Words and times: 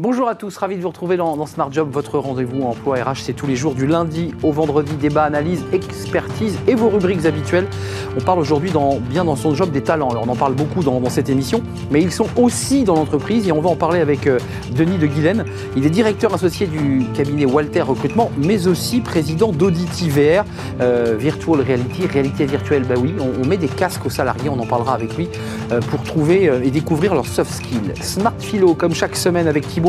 Bonjour 0.00 0.28
à 0.28 0.36
tous, 0.36 0.56
ravi 0.56 0.76
de 0.76 0.80
vous 0.80 0.90
retrouver 0.90 1.16
dans, 1.16 1.44
Smart 1.46 1.72
Job, 1.72 1.88
votre 1.90 2.20
rendez-vous 2.20 2.62
emploi 2.62 3.02
RH. 3.02 3.16
C'est 3.16 3.32
tous 3.32 3.48
les 3.48 3.56
jours 3.56 3.74
du 3.74 3.84
lundi 3.84 4.32
au 4.44 4.52
vendredi, 4.52 4.94
débat, 4.94 5.24
analyse, 5.24 5.64
expertise 5.72 6.56
et 6.68 6.76
vos 6.76 6.88
rubriques 6.88 7.26
habituelles. 7.26 7.66
On 8.16 8.20
parle 8.20 8.38
aujourd'hui 8.38 8.70
bien 9.10 9.24
dans 9.24 9.34
son 9.34 9.56
job 9.56 9.72
des 9.72 9.82
talents. 9.82 10.10
Alors 10.10 10.22
on 10.24 10.30
en 10.30 10.36
parle 10.36 10.54
beaucoup 10.54 10.84
dans, 10.84 11.02
cette 11.10 11.28
émission, 11.28 11.64
mais 11.90 12.00
ils 12.00 12.12
sont 12.12 12.28
aussi 12.36 12.84
dans 12.84 12.94
l'entreprise 12.94 13.48
et 13.48 13.50
on 13.50 13.60
va 13.60 13.70
en 13.70 13.74
parler 13.74 13.98
avec 13.98 14.28
euh, 14.28 14.38
Denis 14.70 14.98
de 14.98 15.06
Guilaine. 15.08 15.44
Il 15.76 15.84
est 15.84 15.90
directeur 15.90 16.32
associé 16.32 16.68
du 16.68 17.04
cabinet 17.12 17.44
Walter 17.44 17.82
Recrutement, 17.82 18.30
mais 18.38 18.68
aussi 18.68 19.00
président 19.00 19.50
d'Auditi 19.50 20.10
VR, 20.10 20.44
euh, 20.80 21.16
Virtual 21.18 21.60
Reality, 21.60 22.06
réalité 22.06 22.46
virtuelle. 22.46 22.84
Bah 22.88 22.94
oui, 22.96 23.14
on, 23.18 23.44
met 23.48 23.56
des 23.56 23.66
casques 23.66 24.06
aux 24.06 24.10
salariés, 24.10 24.48
on 24.48 24.60
en 24.60 24.66
parlera 24.66 24.94
avec 24.94 25.16
lui 25.16 25.28
euh, 25.72 25.80
pour 25.80 26.04
trouver 26.04 26.44
et 26.62 26.70
découvrir 26.70 27.14
leurs 27.14 27.26
soft 27.26 27.52
skills. 27.52 27.94
Smart 28.00 28.34
Philo, 28.38 28.74
comme 28.74 28.94
chaque 28.94 29.16
semaine 29.16 29.48
avec 29.48 29.66
Thibaut 29.66 29.87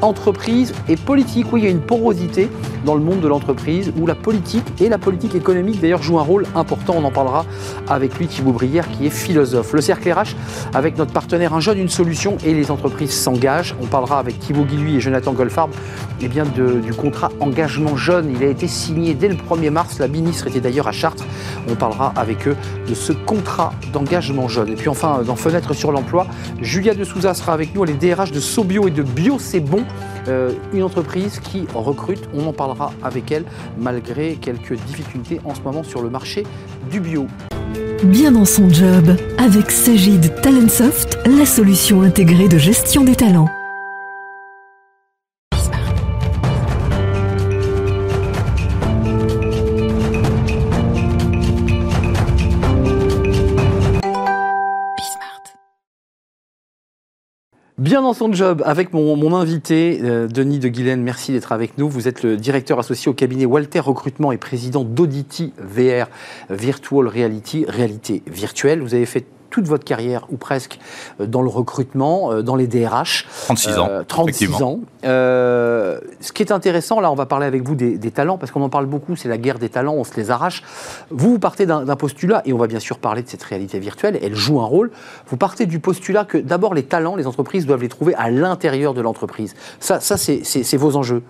Entreprise 0.00 0.74
et 0.88 0.96
politique. 0.96 1.52
Oui, 1.52 1.60
il 1.62 1.64
y 1.64 1.66
a 1.66 1.70
une 1.70 1.80
porosité 1.80 2.48
dans 2.84 2.94
le 2.94 3.00
monde 3.00 3.20
de 3.20 3.26
l'entreprise 3.26 3.92
où 4.00 4.06
la 4.06 4.14
politique 4.14 4.64
et 4.80 4.88
la 4.88 4.98
politique 4.98 5.34
économique 5.34 5.80
d'ailleurs 5.80 6.02
jouent 6.02 6.20
un 6.20 6.22
rôle 6.22 6.46
important. 6.54 6.94
On 6.96 7.04
en 7.04 7.10
parlera 7.10 7.44
avec 7.88 8.16
lui, 8.16 8.28
Thibaut 8.28 8.52
Brière, 8.52 8.88
qui 8.90 9.06
est 9.06 9.10
philosophe. 9.10 9.72
Le 9.72 9.80
cercle 9.80 10.12
RH 10.12 10.36
avec 10.74 10.96
notre 10.98 11.12
partenaire 11.12 11.54
Un 11.54 11.60
jeune, 11.60 11.78
une 11.78 11.88
solution 11.88 12.36
et 12.44 12.54
les 12.54 12.70
entreprises 12.70 13.12
s'engagent. 13.12 13.74
On 13.82 13.86
parlera 13.86 14.18
avec 14.20 14.38
Thibaut 14.38 14.64
Guilluy 14.64 14.96
et 14.96 15.00
Jonathan 15.00 15.32
Golfarb 15.32 15.70
eh 16.20 16.28
bien 16.28 16.44
du 16.44 16.92
contrat 16.94 17.30
engagement 17.40 17.96
jeune. 17.96 18.34
Il 18.34 18.42
a 18.42 18.48
été 18.48 18.66
signé 18.66 19.14
dès 19.14 19.28
le 19.28 19.36
1er 19.36 19.70
mars. 19.70 19.98
La 19.98 20.08
ministre 20.08 20.46
était 20.46 20.60
d'ailleurs 20.60 20.88
à 20.88 20.92
Chartres. 20.92 21.24
On 21.68 21.74
parlera 21.74 22.12
avec 22.16 22.48
eux 22.48 22.56
de 22.88 22.94
ce 22.94 23.12
contrat 23.12 23.72
d'engagement 23.92 24.48
jeune. 24.48 24.68
Et 24.68 24.74
puis 24.74 24.88
enfin, 24.88 25.22
dans 25.24 25.36
Fenêtre 25.36 25.74
sur 25.74 25.92
l'emploi, 25.92 26.26
Julia 26.60 26.94
de 26.94 27.04
Souza 27.04 27.34
sera 27.34 27.52
avec 27.52 27.74
nous. 27.74 27.84
Elle 27.84 27.90
est 27.90 28.14
DRH 28.14 28.32
de 28.32 28.40
Sobio 28.40 28.88
et 28.88 28.90
de 28.90 28.97
Bio 29.02 29.38
C'est 29.38 29.60
Bon. 29.60 29.84
Euh, 30.28 30.52
une 30.72 30.82
entreprise 30.82 31.40
qui 31.40 31.66
recrute. 31.74 32.28
On 32.34 32.46
en 32.46 32.52
parlera 32.52 32.92
avec 33.02 33.32
elle 33.32 33.44
malgré 33.78 34.34
quelques 34.34 34.74
difficultés 34.74 35.40
en 35.44 35.54
ce 35.54 35.60
moment 35.62 35.82
sur 35.82 36.02
le 36.02 36.10
marché 36.10 36.44
du 36.90 37.00
bio. 37.00 37.26
Bien 38.04 38.32
dans 38.32 38.44
son 38.44 38.68
job, 38.70 39.16
avec 39.38 39.70
Sagid 39.70 40.40
Talentsoft, 40.40 41.18
la 41.26 41.46
solution 41.46 42.02
intégrée 42.02 42.48
de 42.48 42.58
gestion 42.58 43.02
des 43.02 43.16
talents. 43.16 43.48
Bien 57.78 58.02
dans 58.02 58.12
son 58.12 58.32
job, 58.32 58.60
avec 58.66 58.92
mon, 58.92 59.36
invité, 59.36 60.00
euh, 60.02 60.26
Denis 60.26 60.58
de 60.58 60.66
Guilaine, 60.66 61.00
merci 61.00 61.30
d'être 61.30 61.52
avec 61.52 61.78
nous. 61.78 61.88
Vous 61.88 62.08
êtes 62.08 62.24
le 62.24 62.36
directeur 62.36 62.80
associé 62.80 63.08
au 63.08 63.14
cabinet 63.14 63.46
Walter 63.46 63.78
Recrutement 63.78 64.32
et 64.32 64.36
président 64.36 64.82
d'Auditi 64.82 65.52
VR, 65.58 66.08
Virtual 66.50 67.06
Reality, 67.06 67.66
réalité 67.68 68.24
virtuelle. 68.26 68.80
Vous 68.82 68.96
avez 68.96 69.06
fait 69.06 69.26
toute 69.58 69.66
votre 69.66 69.84
carrière, 69.84 70.24
ou 70.30 70.36
presque, 70.36 70.78
euh, 71.20 71.26
dans 71.26 71.42
le 71.42 71.48
recrutement, 71.48 72.30
euh, 72.30 72.42
dans 72.42 72.54
les 72.54 72.68
DRH. 72.68 73.26
36 73.46 73.78
ans. 73.78 73.90
36 74.06 74.50
euh, 74.62 74.64
ans. 74.64 74.80
ce 76.20 76.32
qui 76.32 76.44
est 76.44 76.52
intéressant, 76.52 77.00
là, 77.00 77.10
on 77.10 77.16
va 77.16 77.26
parler 77.26 77.46
avec 77.46 77.66
vous 77.66 77.74
des, 77.74 77.98
talents, 78.12 78.38
parce 78.38 78.52
qu'on 78.52 78.62
en 78.62 78.68
parle 78.68 78.86
beaucoup, 78.86 79.16
c'est 79.16 79.28
la 79.28 79.36
guerre 79.36 79.58
des 79.58 79.68
talents, 79.68 79.94
on 79.94 80.04
se 80.04 80.14
les 80.14 80.30
arrache. 80.30 80.62
Vous, 81.10 81.32
vous 81.32 81.38
partez 81.40 81.66
d'un 81.66 81.96
postulat, 81.96 82.42
et 82.44 82.52
on 82.52 82.58
va 82.58 82.68
bien 82.68 82.78
sûr 82.78 82.98
parler 82.98 83.22
de 83.22 83.28
cette 83.28 83.42
réalité 83.42 83.80
virtuelle, 83.80 84.16
elle 84.22 84.36
joue 84.36 84.60
un 84.60 84.64
rôle. 84.64 84.92
Vous 85.26 85.36
partez 85.36 85.66
du 85.66 85.80
postulat 85.80 86.24
que 86.24 86.38
d'abord, 86.38 86.72
les 86.72 86.84
talents, 86.84 87.16
les 87.16 87.26
entreprises 87.26 87.66
doivent 87.66 87.82
les 87.82 87.88
trouver 87.88 88.14
à 88.14 88.30
l'intérieur 88.30 88.94
de 88.94 89.00
l'entreprise. 89.00 89.56
Ça, 89.80 89.98
ça 89.98 90.16
c'est 90.16 90.76
vos 90.76 90.96
enjeux. 90.96 91.22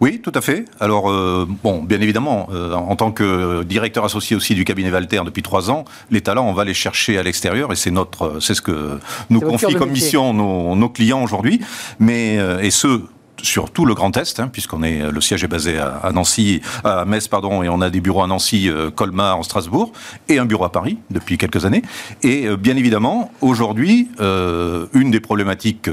Oui, 0.00 0.20
tout 0.22 0.32
à 0.34 0.40
fait. 0.40 0.66
Alors, 0.78 1.10
euh, 1.10 1.46
bon, 1.48 1.82
bien 1.82 2.00
évidemment, 2.00 2.48
euh, 2.52 2.74
en 2.74 2.96
tant 2.96 3.12
que 3.12 3.62
directeur 3.62 4.04
associé 4.04 4.36
aussi 4.36 4.54
du 4.54 4.64
cabinet 4.64 4.90
Valter 4.90 5.22
depuis 5.24 5.42
trois 5.42 5.70
ans, 5.70 5.84
les 6.10 6.20
talents, 6.20 6.46
on 6.46 6.52
va 6.52 6.64
les 6.64 6.74
chercher 6.74 7.16
à 7.18 7.22
l'extérieur 7.22 7.72
et 7.72 7.76
c'est 7.76 7.90
notre, 7.90 8.40
c'est 8.40 8.54
ce 8.54 8.60
que 8.60 8.98
nous 9.30 9.40
confie 9.40 9.74
comme 9.74 9.90
mission 9.90 10.34
nos, 10.34 10.76
nos 10.76 10.88
clients 10.90 11.22
aujourd'hui. 11.22 11.60
Mais 11.98 12.38
euh, 12.38 12.60
et 12.60 12.70
ce 12.70 13.00
sur 13.42 13.70
tout 13.70 13.84
le 13.84 13.94
Grand 13.94 14.16
Est, 14.16 14.40
hein, 14.40 14.48
puisqu'on 14.48 14.82
est 14.82 15.10
le 15.10 15.20
siège 15.20 15.44
est 15.44 15.48
basé 15.48 15.78
à, 15.78 16.10
Nancy, 16.12 16.60
à 16.84 17.04
Metz 17.04 17.28
pardon, 17.28 17.62
et 17.62 17.68
on 17.68 17.80
a 17.80 17.90
des 17.90 18.00
bureaux 18.00 18.22
à 18.22 18.26
Nancy, 18.26 18.68
euh, 18.68 18.90
Colmar, 18.90 19.38
en 19.38 19.42
Strasbourg, 19.42 19.92
et 20.28 20.38
un 20.38 20.44
bureau 20.44 20.64
à 20.64 20.72
Paris 20.72 20.98
depuis 21.10 21.38
quelques 21.38 21.64
années. 21.64 21.82
Et 22.22 22.46
euh, 22.46 22.56
bien 22.56 22.76
évidemment, 22.76 23.30
aujourd'hui, 23.40 24.08
euh, 24.20 24.86
une 24.92 25.10
des 25.10 25.20
problématiques 25.20 25.88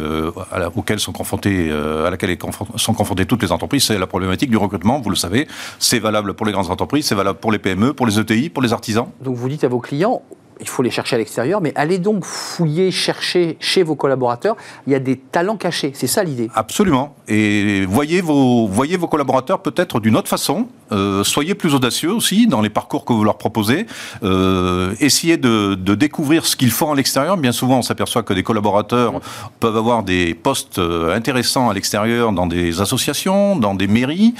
auxquelles 0.75 0.99
sont 0.99 1.11
confrontées, 1.11 1.71
à 1.71 2.09
laquelle 2.09 2.37
sont 2.75 2.93
confrontées 2.93 3.25
toutes 3.25 3.43
les 3.43 3.51
entreprises, 3.51 3.85
c'est 3.85 3.97
la 3.97 4.07
problématique 4.07 4.49
du 4.49 4.57
recrutement. 4.57 4.99
Vous 4.99 5.09
le 5.09 5.15
savez, 5.15 5.47
c'est 5.79 5.99
valable 5.99 6.33
pour 6.33 6.45
les 6.45 6.51
grandes 6.51 6.69
entreprises, 6.69 7.05
c'est 7.05 7.15
valable 7.15 7.39
pour 7.39 7.51
les 7.51 7.59
PME, 7.59 7.93
pour 7.93 8.05
les 8.05 8.19
ETI, 8.19 8.49
pour 8.49 8.63
les 8.63 8.73
artisans. 8.73 9.07
Donc 9.21 9.35
vous 9.35 9.49
dites 9.49 9.63
à 9.63 9.67
vos 9.67 9.79
clients, 9.79 10.21
il 10.63 10.69
faut 10.69 10.81
les 10.81 10.91
chercher 10.91 11.17
à 11.17 11.19
l'extérieur, 11.19 11.59
mais 11.59 11.73
allez 11.75 11.99
donc 11.99 12.23
fouiller, 12.23 12.89
chercher 12.89 13.57
chez 13.59 13.83
vos 13.83 13.95
collaborateurs. 13.95 14.55
Il 14.87 14.93
y 14.93 14.95
a 14.95 14.99
des 14.99 15.17
talents 15.17 15.57
cachés, 15.57 15.91
c'est 15.93 16.07
ça 16.07 16.23
l'idée. 16.23 16.49
Absolument. 16.55 17.15
Et 17.27 17.85
voyez 17.85 18.21
vos, 18.21 18.67
voyez 18.67 18.95
vos 18.95 19.07
collaborateurs 19.07 19.61
peut-être 19.61 19.99
d'une 19.99 20.15
autre 20.15 20.29
façon. 20.29 20.67
Euh, 20.93 21.23
soyez 21.25 21.53
plus 21.53 21.75
audacieux 21.75 22.13
aussi 22.13 22.47
dans 22.47 22.61
les 22.61 22.69
parcours 22.69 23.03
que 23.03 23.11
vous 23.11 23.25
leur 23.25 23.37
proposez. 23.37 23.87
Euh, 24.23 24.95
essayez 25.01 25.35
de, 25.37 25.75
découvrir 25.75 26.45
ce 26.45 26.55
qu'ils 26.55 26.71
font 26.71 26.93
à 26.93 26.95
l'extérieur. 26.95 27.35
Bien 27.35 27.51
souvent, 27.51 27.79
on 27.79 27.81
s'aperçoit 27.81 28.23
que 28.23 28.33
des 28.33 28.43
collaborateurs 28.43 29.19
peuvent 29.59 29.77
avoir 29.77 30.03
des 30.03 30.33
postes 30.33 30.79
euh, 30.79 31.13
intéressants 31.13 31.69
à 31.69 31.73
l'extérieur 31.73 32.31
dans 32.31 32.47
des 32.47 32.79
associations, 32.79 33.57
dans 33.57 33.75
des 33.75 33.87
mairies, 33.87 34.33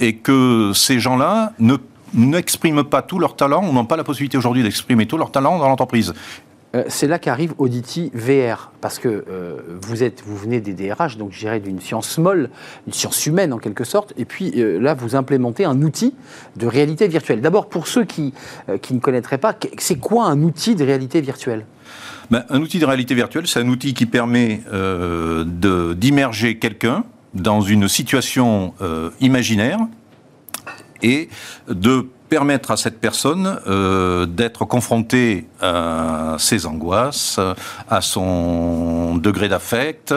et 0.00 0.16
que 0.16 0.72
ces 0.74 0.98
gens-là 0.98 1.52
ne 1.58 1.76
n'expriment 2.14 2.84
pas 2.84 3.02
tout 3.02 3.18
leur 3.18 3.36
talent 3.36 3.66
ou 3.68 3.72
n'ont 3.72 3.84
pas 3.84 3.96
la 3.96 4.04
possibilité 4.04 4.38
aujourd'hui 4.38 4.62
d'exprimer 4.62 5.06
tout 5.06 5.18
leur 5.18 5.30
talent 5.30 5.58
dans 5.58 5.68
l'entreprise. 5.68 6.14
Euh, 6.74 6.82
c'est 6.88 7.06
là 7.06 7.18
qu'arrive 7.18 7.54
Auditi 7.58 8.10
VR, 8.14 8.72
parce 8.80 8.98
que 8.98 9.08
euh, 9.08 9.58
vous, 9.80 10.02
êtes, 10.02 10.22
vous 10.26 10.36
venez 10.36 10.60
des 10.60 10.72
DRH, 10.72 11.16
donc 11.16 11.32
je 11.32 11.38
dirais 11.38 11.60
d'une 11.60 11.80
science 11.80 12.18
molle, 12.18 12.50
une 12.86 12.92
science 12.92 13.26
humaine 13.26 13.52
en 13.52 13.58
quelque 13.58 13.84
sorte, 13.84 14.12
et 14.16 14.24
puis 14.24 14.52
euh, 14.56 14.80
là 14.80 14.94
vous 14.94 15.14
implémentez 15.14 15.64
un 15.64 15.80
outil 15.82 16.14
de 16.56 16.66
réalité 16.66 17.06
virtuelle. 17.06 17.40
D'abord, 17.40 17.68
pour 17.68 17.86
ceux 17.86 18.04
qui, 18.04 18.34
qui 18.82 18.94
ne 18.94 18.98
connaîtraient 18.98 19.38
pas, 19.38 19.54
c'est 19.78 19.98
quoi 19.98 20.26
un 20.26 20.42
outil 20.42 20.74
de 20.74 20.84
réalité 20.84 21.20
virtuelle? 21.20 21.64
Ben, 22.30 22.44
Un 22.50 22.60
outil 22.60 22.78
de 22.78 22.86
réalité 22.86 23.14
virtuelle, 23.14 23.46
c'est 23.46 23.60
un 23.60 23.68
outil 23.68 23.94
qui 23.94 24.06
permet 24.06 24.62
d'immerger 25.96 26.58
quelqu'un 26.58 27.04
dans 27.34 27.60
une 27.60 27.88
situation 27.88 28.74
imaginaire 29.20 29.78
et 31.04 31.28
de 31.68 32.08
permettre 32.28 32.72
à 32.72 32.76
cette 32.76 32.98
personne 32.98 33.60
euh, 33.68 34.26
d'être 34.26 34.64
confrontée 34.64 35.46
à 35.60 36.36
ses 36.38 36.66
angoisses, 36.66 37.38
à 37.88 38.00
son 38.00 39.14
degré 39.16 39.48
d'affect, 39.48 40.12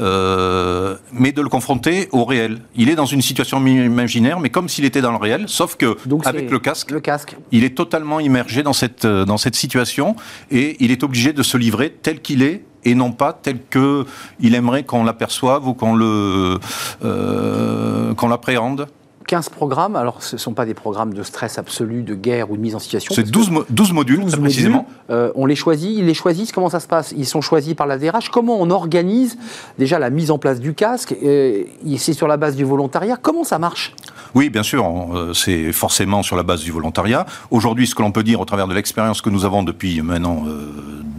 euh, 0.00 0.96
mais 1.12 1.30
de 1.30 1.42
le 1.42 1.48
confronter 1.48 2.08
au 2.10 2.24
réel. 2.24 2.62
Il 2.74 2.88
est 2.88 2.96
dans 2.96 3.06
une 3.06 3.22
situation 3.22 3.64
imaginaire, 3.64 4.40
mais 4.40 4.50
comme 4.50 4.68
s'il 4.68 4.84
était 4.84 5.02
dans 5.02 5.12
le 5.12 5.18
réel, 5.18 5.44
sauf 5.46 5.76
que 5.76 5.96
avec 6.24 6.50
le 6.50 6.58
casque, 6.58 6.90
le 6.90 7.00
casque, 7.00 7.36
il 7.52 7.62
est 7.62 7.76
totalement 7.76 8.18
immergé 8.18 8.62
dans 8.62 8.72
cette 8.72 9.06
dans 9.06 9.38
cette 9.38 9.54
situation 9.54 10.16
et 10.50 10.76
il 10.80 10.90
est 10.90 11.04
obligé 11.04 11.32
de 11.32 11.42
se 11.42 11.56
livrer 11.56 11.90
tel 11.90 12.20
qu'il 12.20 12.42
est 12.42 12.64
et 12.84 12.94
non 12.94 13.12
pas 13.12 13.32
tel 13.32 13.58
que 13.68 14.06
il 14.40 14.54
aimerait 14.54 14.84
qu'on 14.84 15.04
l'aperçoive 15.04 15.68
ou 15.68 15.74
qu'on 15.74 15.94
le 15.94 16.58
euh, 17.04 18.14
qu'on 18.14 18.28
l'appréhende. 18.28 18.86
15 19.30 19.48
programmes. 19.50 19.94
Alors, 19.94 20.24
ce 20.24 20.34
ne 20.34 20.40
sont 20.40 20.54
pas 20.54 20.66
des 20.66 20.74
programmes 20.74 21.14
de 21.14 21.22
stress 21.22 21.56
absolu, 21.56 22.02
de 22.02 22.16
guerre 22.16 22.50
ou 22.50 22.56
de 22.56 22.60
mise 22.60 22.74
en 22.74 22.80
situation. 22.80 23.14
C'est 23.14 23.30
12, 23.30 23.50
12, 23.70 23.92
modules, 23.92 24.24
précisément. 24.24 24.88
Euh, 25.08 25.30
on 25.36 25.46
les 25.46 25.54
choisit, 25.54 25.96
ils 25.96 26.04
les 26.04 26.14
choisissent. 26.14 26.50
Comment 26.50 26.68
ça 26.68 26.80
se 26.80 26.88
passe? 26.88 27.14
Ils 27.16 27.26
sont 27.26 27.40
choisis 27.40 27.74
par 27.74 27.86
la 27.86 27.96
DRH. 27.96 28.30
Comment 28.30 28.60
on 28.60 28.70
organise 28.70 29.38
déjà 29.78 30.00
la 30.00 30.10
mise 30.10 30.32
en 30.32 30.38
place 30.38 30.58
du 30.58 30.74
casque 30.74 31.14
euh, 31.22 31.62
C'est 31.96 32.12
sur 32.12 32.26
la 32.26 32.38
base 32.38 32.56
du 32.56 32.64
volontariat. 32.64 33.16
Comment 33.22 33.44
ça 33.44 33.60
marche? 33.60 33.94
Oui, 34.34 34.50
bien 34.50 34.64
sûr. 34.64 34.84
Euh, 34.84 35.32
c'est 35.32 35.70
forcément 35.70 36.24
sur 36.24 36.34
la 36.34 36.42
base 36.42 36.62
du 36.62 36.72
volontariat. 36.72 37.24
Aujourd'hui, 37.52 37.86
ce 37.86 37.94
que 37.94 38.02
l'on 38.02 38.10
peut 38.10 38.24
dire 38.24 38.40
au 38.40 38.44
travers 38.44 38.66
de 38.66 38.74
l'expérience 38.74 39.22
que 39.22 39.30
nous 39.30 39.44
avons 39.44 39.62
depuis 39.62 40.02
maintenant 40.02 40.42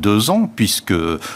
deux 0.01 0.29
ans, 0.29 0.51
puisque 0.53 0.93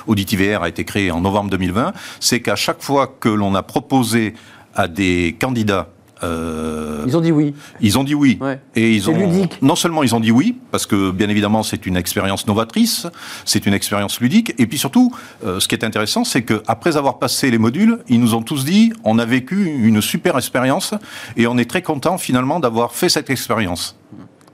AuditiVR 0.08 0.62
a 0.62 0.68
été 0.68 0.84
créé 0.84 1.10
en 1.10 1.22
novembre 1.22 1.52
2020, 1.52 1.94
c'est 2.20 2.42
qu'à 2.42 2.58
chaque 2.58 2.84
fois 2.84 3.08
que 3.08 3.30
l'on 3.30 3.56
a 3.56 3.64
proposé 3.64 4.34
à 4.76 4.90
des 4.90 5.38
candidats 5.40 5.88
euh, 6.24 7.04
ils 7.06 7.18
ont 7.18 7.22
dit 7.22 7.32
oui. 7.32 7.54
Ils 7.82 8.00
ont 8.00 8.04
dit 8.04 8.16
oui. 8.16 8.40
Et 8.76 8.94
ils 8.94 9.10
ont 9.10 9.18
ludique. 9.18 9.62
non 9.62 9.76
seulement 9.76 10.04
ils 10.04 10.16
ont 10.16 10.20
dit 10.20 10.32
oui 10.32 10.58
parce 10.72 10.86
que 10.86 11.12
bien 11.12 11.30
évidemment 11.30 11.64
c'est 11.64 11.86
une 11.86 11.98
expérience 11.98 12.48
novatrice, 12.48 13.08
c'est 13.44 13.66
une 13.66 13.74
expérience 13.74 14.20
ludique, 14.20 14.54
et 14.58 14.66
puis 14.66 14.78
surtout 14.78 15.14
euh, 15.46 15.60
ce 15.60 15.68
qui 15.68 15.76
est 15.76 15.84
intéressant 15.84 16.24
c'est 16.24 16.44
que 16.44 16.64
après 16.68 16.98
avoir 16.98 17.20
passé 17.20 17.52
les 17.52 17.58
modules, 17.58 18.00
ils 18.08 18.20
nous 18.20 18.34
ont 18.34 18.42
tous 18.42 18.64
dit 18.66 18.94
on 19.04 19.20
a 19.20 19.26
vécu 19.26 19.66
une 19.66 20.02
super 20.02 20.38
expérience 20.38 20.94
et 21.36 21.48
on 21.48 21.58
est 21.58 21.70
très 21.70 21.82
content 21.82 22.18
finalement 22.18 22.60
d'avoir 22.60 22.94
fait 22.94 23.10
cette 23.10 23.30
expérience. 23.30 23.98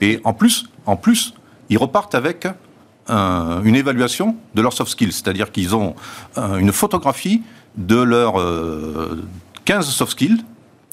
Et 0.02 0.20
en 0.24 0.34
plus, 0.34 0.66
en 0.88 0.96
plus, 0.96 1.36
ils 1.70 1.78
repartent 1.78 2.16
avec 2.16 2.48
une 3.08 3.76
évaluation 3.76 4.36
de 4.56 4.62
leurs 4.62 4.74
soft 4.74 4.92
skills, 4.92 5.12
c'est-à-dire 5.12 5.52
qu'ils 5.52 5.76
ont 5.76 5.96
une 6.38 6.72
photographie 6.72 7.44
de 7.76 7.98
leurs 7.98 8.36
15 9.66 9.88
soft 9.88 10.14
skills 10.14 10.44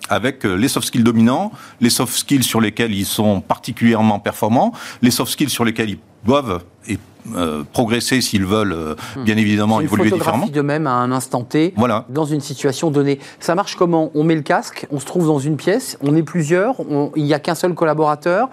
avec 0.09 0.45
euh, 0.45 0.55
les 0.55 0.69
soft 0.69 0.87
skills 0.87 1.03
dominants, 1.03 1.53
les 1.81 1.91
soft 1.91 2.15
skills 2.15 2.43
sur 2.43 2.61
lesquels 2.61 2.93
ils 2.93 3.07
sont 3.07 3.41
particulièrement 3.41 4.19
performants, 4.19 4.73
les 5.03 5.11
soft 5.11 5.33
skills 5.33 5.51
sur 5.51 5.65
lesquels 5.65 5.91
ils 5.91 5.99
doivent 6.25 6.63
et, 6.89 6.99
euh, 7.37 7.63
progresser 7.73 8.21
s'ils 8.21 8.47
veulent, 8.47 8.73
euh, 8.73 8.95
hmm. 9.17 9.25
bien 9.25 9.37
évidemment, 9.37 9.81
évoluer 9.81 10.11
différemment. 10.11 10.47
de 10.47 10.61
même 10.61 10.87
à 10.87 10.93
un 10.93 11.13
instant 11.13 11.45
T, 11.45 11.75
voilà. 11.77 12.07
dans 12.09 12.25
une 12.25 12.41
situation 12.41 12.91
donnée. 12.91 13.19
Ça 13.41 13.55
marche 13.55 13.77
comment? 13.77 14.11
On 14.15 14.25
met 14.25 14.35
le 14.35 14.43
casque, 14.43 14.87
on 14.91 14.99
se 14.99 15.07
trouve 15.07 15.27
dans 15.27 15.39
une 15.39 15.57
pièce, 15.57 15.99
on 16.01 16.17
est 16.17 16.23
plusieurs, 16.23 16.77
il 17.17 17.25
n'y 17.25 17.35
a 17.35 17.39
qu'un 17.39 17.55
seul 17.55 17.75
collaborateur. 17.75 18.49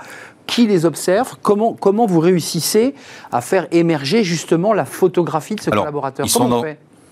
Qui 0.48 0.68
les 0.68 0.86
observe? 0.86 1.38
Comment, 1.42 1.74
comment 1.74 2.06
vous 2.06 2.20
réussissez 2.20 2.94
à 3.32 3.42
faire 3.42 3.66
émerger 3.72 4.24
justement 4.24 4.74
la 4.74 4.86
photographie 4.86 5.56
de 5.56 5.62
ce 5.62 5.72
collaborateur? 5.72 6.24
ils, 6.24 6.30
sont 6.30 6.64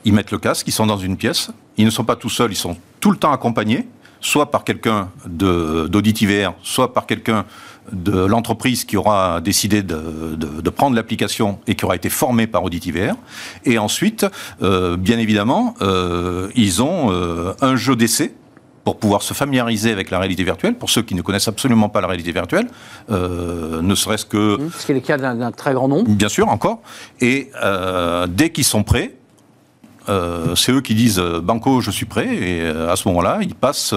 ils 0.05 0.13
mettent 0.13 0.29
le 0.29 0.37
casque, 0.37 0.67
ils 0.67 0.71
sont 0.71 0.85
dans 0.85 0.97
une 0.97 1.17
pièce, 1.17 1.49
ils 1.77 1.85
ne 1.85 1.89
sont 1.89 2.03
pas 2.03 2.15
tout 2.15 2.29
seuls, 2.29 2.51
ils 2.51 2.55
sont 2.55 2.77
tout 2.99 3.09
le 3.09 3.17
temps 3.17 3.31
accompagnés 3.31 3.87
soit 4.23 4.49
par 4.49 4.63
quelqu'un 4.63 5.09
d'AuditIVR, 5.27 6.53
soit 6.63 6.93
par 6.93 7.05
quelqu'un 7.05 7.45
de 7.91 8.25
l'entreprise 8.25 8.85
qui 8.85 8.95
aura 8.95 9.41
décidé 9.41 9.83
de, 9.83 10.69
prendre 10.69 10.95
l'application 10.95 11.59
et 11.67 11.75
qui 11.75 11.85
aura 11.85 11.95
été 11.95 12.09
formé 12.09 12.47
par 12.47 12.63
AuditIVR. 12.63 13.15
Et 13.65 13.77
ensuite, 13.77 14.25
euh, 14.61 14.97
bien 14.97 15.19
évidemment, 15.19 15.75
euh, 15.81 16.49
ils 16.55 16.81
ont 16.81 17.11
euh, 17.11 17.53
un 17.61 17.75
jeu 17.75 17.95
d'essai 17.95 18.33
pour 18.85 18.97
pouvoir 18.97 19.21
se 19.21 19.33
familiariser 19.33 19.91
avec 19.91 20.09
la 20.09 20.19
réalité 20.19 20.43
virtuelle, 20.43 20.75
pour 20.75 20.89
ceux 20.89 21.03
qui 21.03 21.15
ne 21.15 21.21
connaissent 21.21 21.47
absolument 21.47 21.89
pas 21.89 22.01
la 22.01 22.07
réalité 22.07 22.33
virtuelle, 22.33 22.67
ne 23.09 23.95
serait-ce 23.95 24.25
que... 24.25 24.57
Mmh, 24.57 24.71
ce 24.77 24.85
qui 24.85 24.91
est 24.91 24.95
le 24.95 25.01
cas 25.01 25.17
d'un 25.17 25.51
très 25.53 25.73
grand 25.73 25.87
nombre. 25.87 26.09
Bien 26.09 26.27
sûr, 26.27 26.49
encore. 26.49 26.81
Et 27.21 27.49
dès 28.27 28.49
qu'ils 28.49 28.65
sont 28.65 28.83
prêts, 28.83 29.15
euh, 30.09 30.55
c'est 30.55 30.71
eux 30.71 30.81
qui 30.81 30.95
disent 30.95 31.19
euh, 31.19 31.39
Banco, 31.39 31.81
je 31.81 31.91
suis 31.91 32.05
prêt, 32.05 32.27
et 32.27 32.61
euh, 32.61 32.91
à 32.91 32.95
ce 32.95 33.07
moment-là, 33.07 33.39
ils 33.41 33.55
passent 33.55 33.95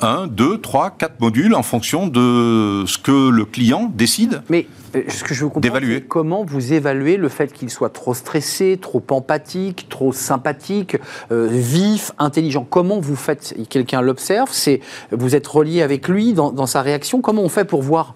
un, 0.00 0.26
deux, 0.26 0.58
trois, 0.58 0.90
quatre 0.90 1.20
modules 1.20 1.54
en 1.54 1.62
fonction 1.62 2.06
de 2.06 2.84
ce 2.86 2.98
que 2.98 3.28
le 3.30 3.44
client 3.44 3.90
décide. 3.94 4.42
Mais 4.48 4.66
ce 5.08 5.22
que 5.22 5.34
je 5.34 5.44
veux 5.44 5.50
comprendre, 5.50 5.78
c'est 5.80 6.06
comment 6.06 6.44
vous 6.44 6.72
évaluez 6.72 7.16
le 7.16 7.28
fait 7.28 7.52
qu'il 7.52 7.70
soit 7.70 7.90
trop 7.90 8.14
stressé, 8.14 8.78
trop 8.80 9.02
empathique, 9.10 9.86
trop 9.88 10.12
sympathique, 10.12 10.96
vif, 11.30 12.12
intelligent? 12.18 12.66
Comment 12.68 12.98
vous 12.98 13.16
faites? 13.16 13.54
Quelqu'un 13.68 14.00
l'observe 14.00 14.48
C'est 14.52 14.80
vous 15.12 15.36
êtes 15.36 15.46
relié 15.46 15.82
avec 15.82 16.08
lui 16.08 16.32
dans, 16.32 16.66
sa 16.66 16.82
réaction. 16.82 17.20
Comment 17.20 17.42
on 17.42 17.48
fait 17.48 17.64
pour 17.64 17.82
voir? 17.82 18.14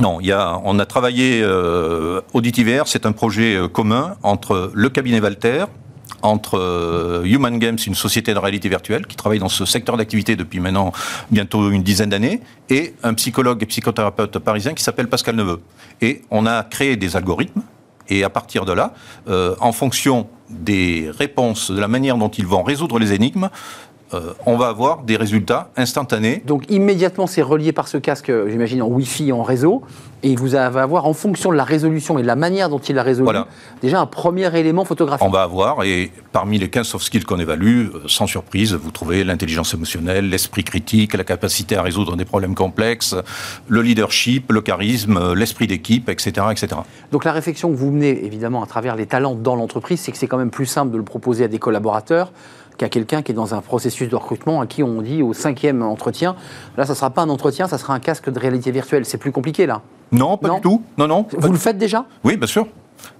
Non, 0.00 0.20
il 0.20 0.26
y 0.28 0.32
a, 0.32 0.60
on 0.64 0.78
a 0.78 0.86
travaillé 0.86 1.40
euh, 1.42 2.20
Auditiver, 2.32 2.82
c'est 2.86 3.04
un 3.04 3.12
projet 3.12 3.58
commun 3.72 4.14
entre 4.22 4.70
le 4.72 4.88
cabinet 4.90 5.18
Valter, 5.18 5.64
entre 6.22 6.58
euh, 6.58 7.22
Human 7.24 7.58
Games, 7.58 7.78
une 7.86 7.94
société 7.94 8.34
de 8.34 8.38
réalité 8.38 8.68
virtuelle 8.68 9.06
qui 9.06 9.16
travaille 9.16 9.38
dans 9.38 9.48
ce 9.48 9.64
secteur 9.64 9.96
d'activité 9.96 10.36
depuis 10.36 10.60
maintenant 10.60 10.92
bientôt 11.30 11.70
une 11.70 11.82
dizaine 11.82 12.10
d'années, 12.10 12.40
et 12.70 12.94
un 13.02 13.14
psychologue 13.14 13.62
et 13.62 13.66
psychothérapeute 13.66 14.38
parisien 14.38 14.74
qui 14.74 14.82
s'appelle 14.82 15.08
Pascal 15.08 15.36
Neveu. 15.36 15.60
Et 16.00 16.22
on 16.30 16.46
a 16.46 16.64
créé 16.64 16.96
des 16.96 17.16
algorithmes, 17.16 17.62
et 18.08 18.24
à 18.24 18.30
partir 18.30 18.64
de 18.64 18.72
là, 18.72 18.94
euh, 19.28 19.54
en 19.60 19.72
fonction 19.72 20.28
des 20.50 21.10
réponses, 21.16 21.70
de 21.70 21.78
la 21.78 21.88
manière 21.88 22.16
dont 22.16 22.30
ils 22.30 22.46
vont 22.46 22.62
résoudre 22.62 22.98
les 22.98 23.12
énigmes, 23.12 23.50
euh, 24.14 24.32
on 24.46 24.56
va 24.56 24.68
avoir 24.68 25.02
des 25.02 25.16
résultats 25.16 25.70
instantanés. 25.76 26.42
Donc 26.46 26.64
immédiatement, 26.70 27.26
c'est 27.26 27.42
relié 27.42 27.72
par 27.72 27.88
ce 27.88 27.98
casque, 27.98 28.32
j'imagine, 28.48 28.82
en 28.82 28.88
Wi-Fi, 28.88 29.32
en 29.32 29.42
réseau, 29.42 29.82
et 30.22 30.34
vous 30.34 30.54
allez 30.54 30.78
avoir, 30.78 31.06
en 31.06 31.12
fonction 31.12 31.50
de 31.50 31.56
la 31.56 31.64
résolution 31.64 32.18
et 32.18 32.22
de 32.22 32.26
la 32.26 32.36
manière 32.36 32.68
dont 32.68 32.78
il 32.78 32.98
a 32.98 33.02
résolu, 33.02 33.36
déjà 33.82 34.00
un 34.00 34.06
premier 34.06 34.56
élément 34.58 34.84
photographique. 34.84 35.26
On 35.26 35.30
va 35.30 35.42
avoir, 35.42 35.84
et 35.84 36.10
parmi 36.32 36.58
les 36.58 36.70
15 36.70 36.86
soft 36.86 37.04
skills 37.04 37.24
qu'on 37.24 37.38
évalue, 37.38 37.88
euh, 37.88 38.02
sans 38.06 38.26
surprise, 38.26 38.74
vous 38.74 38.90
trouvez 38.90 39.24
l'intelligence 39.24 39.74
émotionnelle, 39.74 40.28
l'esprit 40.28 40.64
critique, 40.64 41.14
la 41.14 41.24
capacité 41.24 41.76
à 41.76 41.82
résoudre 41.82 42.16
des 42.16 42.24
problèmes 42.24 42.54
complexes, 42.54 43.14
le 43.68 43.82
leadership, 43.82 44.50
le 44.52 44.60
charisme, 44.60 45.16
euh, 45.16 45.34
l'esprit 45.34 45.66
d'équipe, 45.66 46.08
etc., 46.08 46.46
etc. 46.50 46.68
Donc 47.12 47.24
la 47.24 47.32
réflexion 47.32 47.70
que 47.70 47.76
vous 47.76 47.90
menez, 47.90 48.24
évidemment, 48.24 48.62
à 48.62 48.66
travers 48.66 48.96
les 48.96 49.06
talents 49.06 49.34
dans 49.34 49.54
l'entreprise, 49.54 50.00
c'est 50.00 50.12
que 50.12 50.18
c'est 50.18 50.26
quand 50.26 50.38
même 50.38 50.50
plus 50.50 50.66
simple 50.66 50.92
de 50.92 50.96
le 50.96 51.04
proposer 51.04 51.44
à 51.44 51.48
des 51.48 51.58
collaborateurs 51.58 52.32
qu'à 52.78 52.88
quelqu'un 52.88 53.22
qui 53.22 53.32
est 53.32 53.34
dans 53.34 53.54
un 53.54 53.60
processus 53.60 54.08
de 54.08 54.16
recrutement 54.16 54.60
à 54.60 54.66
qui 54.66 54.82
on 54.82 55.02
dit 55.02 55.22
au 55.22 55.34
cinquième 55.34 55.82
entretien, 55.82 56.36
là, 56.76 56.86
ça 56.86 56.92
ne 56.92 56.96
sera 56.96 57.10
pas 57.10 57.22
un 57.22 57.28
entretien, 57.28 57.66
ça 57.68 57.76
sera 57.76 57.92
un 57.92 58.00
casque 58.00 58.30
de 58.30 58.38
réalité 58.38 58.70
virtuelle. 58.70 59.04
C'est 59.04 59.18
plus 59.18 59.32
compliqué, 59.32 59.66
là 59.66 59.82
Non, 60.12 60.38
pas 60.38 60.48
du 60.50 60.60
tout. 60.60 60.82
Non, 60.96 61.06
non. 61.06 61.26
Vous 61.36 61.52
le 61.52 61.58
faites 61.58 61.76
déjà? 61.76 62.06
Oui, 62.24 62.36
bien 62.36 62.46
sûr. 62.46 62.66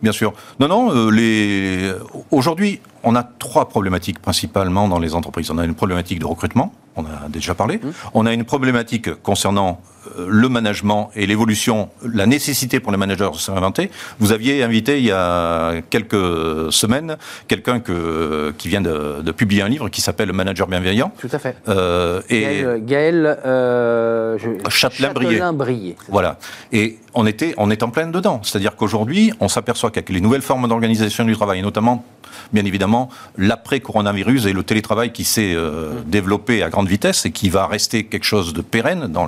Bien 0.03 0.13
sûr. 0.13 0.33
Non, 0.59 0.69
non, 0.69 0.91
euh, 0.93 1.11
les... 1.11 1.93
aujourd'hui, 2.31 2.81
on 3.09 3.15
a 3.15 3.23
trois 3.23 3.71
problématiques 3.71 4.19
principalement 4.19 4.87
dans 4.87 4.99
les 4.99 5.15
entreprises. 5.15 5.51
On 5.51 5.57
a 5.57 5.65
une 5.65 5.75
problématique 5.75 6.19
de 6.19 6.27
recrutement, 6.27 6.75
on 6.95 7.05
a 7.07 7.29
déjà 7.31 7.55
parlé. 7.55 7.79
Mmh. 7.79 7.91
On 8.13 8.27
a 8.27 8.35
une 8.35 8.45
problématique 8.45 9.15
concernant 9.23 9.81
euh, 10.19 10.27
le 10.29 10.49
management 10.49 11.11
et 11.17 11.27
l'évolution, 11.27 11.89
la 12.05 12.27
nécessité 12.27 12.81
pour 12.81 12.93
les 12.93 12.99
managers 12.99 13.31
de 13.33 13.39
s'inventer. 13.39 13.91
Vous 14.19 14.33
aviez 14.33 14.63
invité 14.63 14.99
il 14.99 15.07
y 15.07 15.13
a 15.13 15.81
quelques 15.89 16.73
semaines 16.73 17.17
quelqu'un 17.47 17.81
qui 17.81 18.69
vient 18.69 18.83
de, 18.83 19.33
publier 19.33 19.63
un 19.63 19.69
livre 19.69 19.89
qui 19.89 20.01
s'appelle 20.01 20.33
Manager 20.33 20.67
bienveillant. 20.67 21.13
Tout 21.19 21.31
à 21.33 21.39
fait. 21.39 21.57
Euh, 21.69 22.21
et 22.29 22.65
Gaël, 22.81 23.39
euh, 23.45 24.37
Châtelain-Brié. 24.69 25.97
Voilà. 26.09 26.39
Et 26.73 26.99
on 27.15 27.27
était, 27.27 27.55
on 27.57 27.71
est 27.71 27.83
en 27.83 27.91
pleine 27.91 28.13
dedans. 28.13 28.41
C'est-à-dire 28.43 28.77
qu'aujourd'hui, 28.77 29.33
on 29.41 29.49
s'aperçoit 29.49 29.91
qu'avec 29.91 30.11
les 30.11 30.21
nouvelles 30.21 30.43
formes 30.43 30.69
d'organisation 30.69 31.25
du 31.25 31.35
travail, 31.35 31.61
et 31.61 31.63
notamment, 31.63 32.05
bien 32.53 32.65
évidemment, 32.65 32.98
l'après-coronavirus 33.37 34.47
et 34.47 34.53
le 34.53 34.63
télétravail 34.63 35.13
qui 35.13 35.25
s'est 35.25 35.55
euh, 35.55 36.01
développé 36.07 36.63
à 36.63 36.71
grande 36.71 36.89
vitesse 36.89 37.27
et 37.27 37.31
qui 37.31 37.51
va 37.51 37.67
rester 37.67 38.05
quelque 38.05 38.25
chose 38.25 38.53
de 38.53 38.63
pérenne 38.63 39.07
dans 39.09 39.27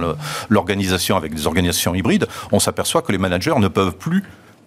l'organisation 0.49 1.17
avec 1.17 1.34
des 1.34 1.46
organisations 1.46 1.94
hybrides, 1.94 2.26
on 2.52 2.61
s'aperçoit 2.61 3.02
que 3.02 3.12
les 3.12 3.19
managers 3.19 3.58
ne 3.58 3.69
peuvent 3.69 3.96
plus 3.96 4.25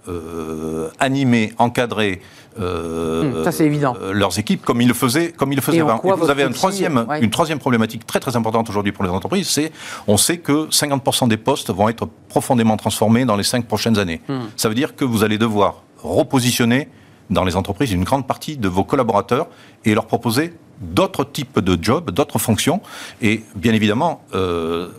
euh, 0.09 0.89
animer, 0.99 1.53
encadrer 1.57 2.21
euh, 2.59 3.45
mmh, 3.45 3.63
évident. 3.63 3.95
leurs 4.11 4.37
équipes 4.37 4.63
comme 4.63 4.81
ils 4.81 4.87
le 4.87 4.93
faisaient, 4.93 5.31
comme 5.31 5.53
ils 5.53 5.55
le 5.55 5.61
faisaient 5.61 5.79
avant. 5.79 6.01
Et 6.03 6.11
vous 6.11 6.29
avez 6.29 6.43
une 6.43 6.53
troisième, 6.53 7.05
une 7.21 7.29
troisième 7.29 7.59
problématique 7.59 8.05
très 8.05 8.19
très 8.19 8.35
importante 8.35 8.69
aujourd'hui 8.69 8.91
pour 8.91 9.05
les 9.05 9.09
entreprises, 9.09 9.47
c'est 9.47 9.71
on 10.07 10.17
sait 10.17 10.37
que 10.37 10.67
50% 10.69 11.29
des 11.29 11.37
postes 11.37 11.71
vont 11.71 11.87
être 11.87 12.07
profondément 12.27 12.75
transformés 12.77 13.25
dans 13.25 13.37
les 13.37 13.43
cinq 13.43 13.65
prochaines 13.65 13.97
années. 13.97 14.21
Mmh. 14.27 14.39
Ça 14.57 14.69
veut 14.69 14.75
dire 14.75 14.95
que 14.95 15.05
vous 15.05 15.23
allez 15.23 15.37
devoir 15.37 15.83
repositionner 16.03 16.89
dans 17.29 17.43
les 17.43 17.55
entreprises 17.55 17.91
une 17.91 18.03
grande 18.03 18.27
partie 18.27 18.57
de 18.57 18.67
vos 18.67 18.83
collaborateurs 18.83 19.47
et 19.85 19.93
leur 19.93 20.05
proposer 20.05 20.53
d'autres 20.81 21.23
types 21.23 21.59
de 21.59 21.81
jobs, 21.81 22.11
d'autres 22.11 22.39
fonctions. 22.39 22.81
Et 23.21 23.43
bien 23.55 23.73
évidemment, 23.73 24.23
euh, 24.33 24.89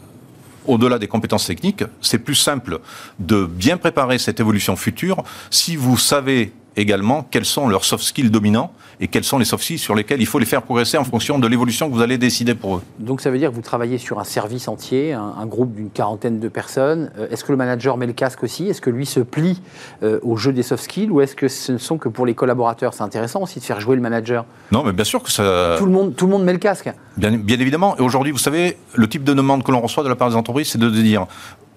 au-delà 0.66 0.98
des 0.98 1.08
compétences 1.08 1.46
techniques, 1.46 1.84
c'est 2.00 2.18
plus 2.18 2.34
simple 2.34 2.80
de 3.18 3.44
bien 3.44 3.76
préparer 3.76 4.18
cette 4.18 4.40
évolution 4.40 4.76
future 4.76 5.22
si 5.50 5.76
vous 5.76 5.98
savez 5.98 6.52
également 6.76 7.26
quels 7.30 7.44
sont 7.44 7.68
leurs 7.68 7.84
soft 7.84 8.04
skills 8.04 8.30
dominants 8.30 8.72
et 9.00 9.08
quels 9.08 9.24
sont 9.24 9.38
les 9.38 9.44
soft 9.44 9.64
skills 9.64 9.78
sur 9.78 9.94
lesquels 9.94 10.20
il 10.20 10.26
faut 10.26 10.38
les 10.38 10.46
faire 10.46 10.62
progresser 10.62 10.96
en 10.96 11.04
fonction 11.04 11.38
de 11.38 11.46
l'évolution 11.46 11.88
que 11.88 11.94
vous 11.94 12.02
allez 12.02 12.18
décider 12.18 12.54
pour 12.54 12.76
eux. 12.76 12.82
Donc 12.98 13.20
ça 13.20 13.30
veut 13.30 13.38
dire 13.38 13.50
que 13.50 13.54
vous 13.54 13.62
travaillez 13.62 13.98
sur 13.98 14.20
un 14.20 14.24
service 14.24 14.68
entier, 14.68 15.12
un, 15.12 15.46
groupe 15.46 15.74
d'une 15.74 15.90
quarantaine 15.90 16.40
de 16.40 16.48
personnes. 16.48 17.10
Euh, 17.18 17.28
est-ce 17.30 17.44
que 17.44 17.52
le 17.52 17.58
manager 17.58 17.96
met 17.96 18.06
le 18.06 18.12
casque 18.12 18.42
aussi? 18.42 18.68
Est-ce 18.68 18.80
que 18.80 18.90
lui 18.90 19.04
se 19.04 19.20
plie 19.20 19.60
euh, 20.02 20.18
au 20.22 20.36
jeu 20.36 20.52
des 20.52 20.62
soft 20.62 20.84
skills 20.84 21.10
ou 21.10 21.20
est-ce 21.20 21.36
que 21.36 21.48
ce 21.48 21.72
ne 21.72 21.78
sont 21.78 21.98
que 21.98 22.08
pour 22.08 22.24
les 22.24 22.34
collaborateurs? 22.34 22.94
C'est 22.94 23.02
intéressant 23.02 23.42
aussi 23.42 23.58
de 23.58 23.64
faire 23.64 23.80
jouer 23.80 23.96
le 23.96 24.02
manager. 24.02 24.44
Non, 24.72 24.84
mais 24.84 24.92
bien 24.92 25.04
sûr 25.04 25.22
que 25.22 25.30
ça... 25.30 25.76
Tout 25.78 25.86
le 25.86 25.92
monde, 25.92 26.16
tout 26.16 26.26
le 26.26 26.32
monde 26.32 26.44
met 26.44 26.52
le 26.52 26.58
casque. 26.58 26.90
Bien, 27.16 27.36
bien 27.36 27.60
évidemment. 27.60 27.96
Et 27.98 28.00
aujourd'hui, 28.00 28.32
vous 28.32 28.38
savez, 28.38 28.78
le 28.94 29.08
type 29.08 29.24
de 29.24 29.34
demande 29.34 29.62
que 29.62 29.70
l'on 29.70 29.80
reçoit 29.80 30.02
de 30.02 30.08
la 30.08 30.16
part 30.16 30.30
des 30.30 30.36
entreprises, 30.36 30.68
c'est 30.68 30.78
de 30.78 30.88
dire 30.88 31.26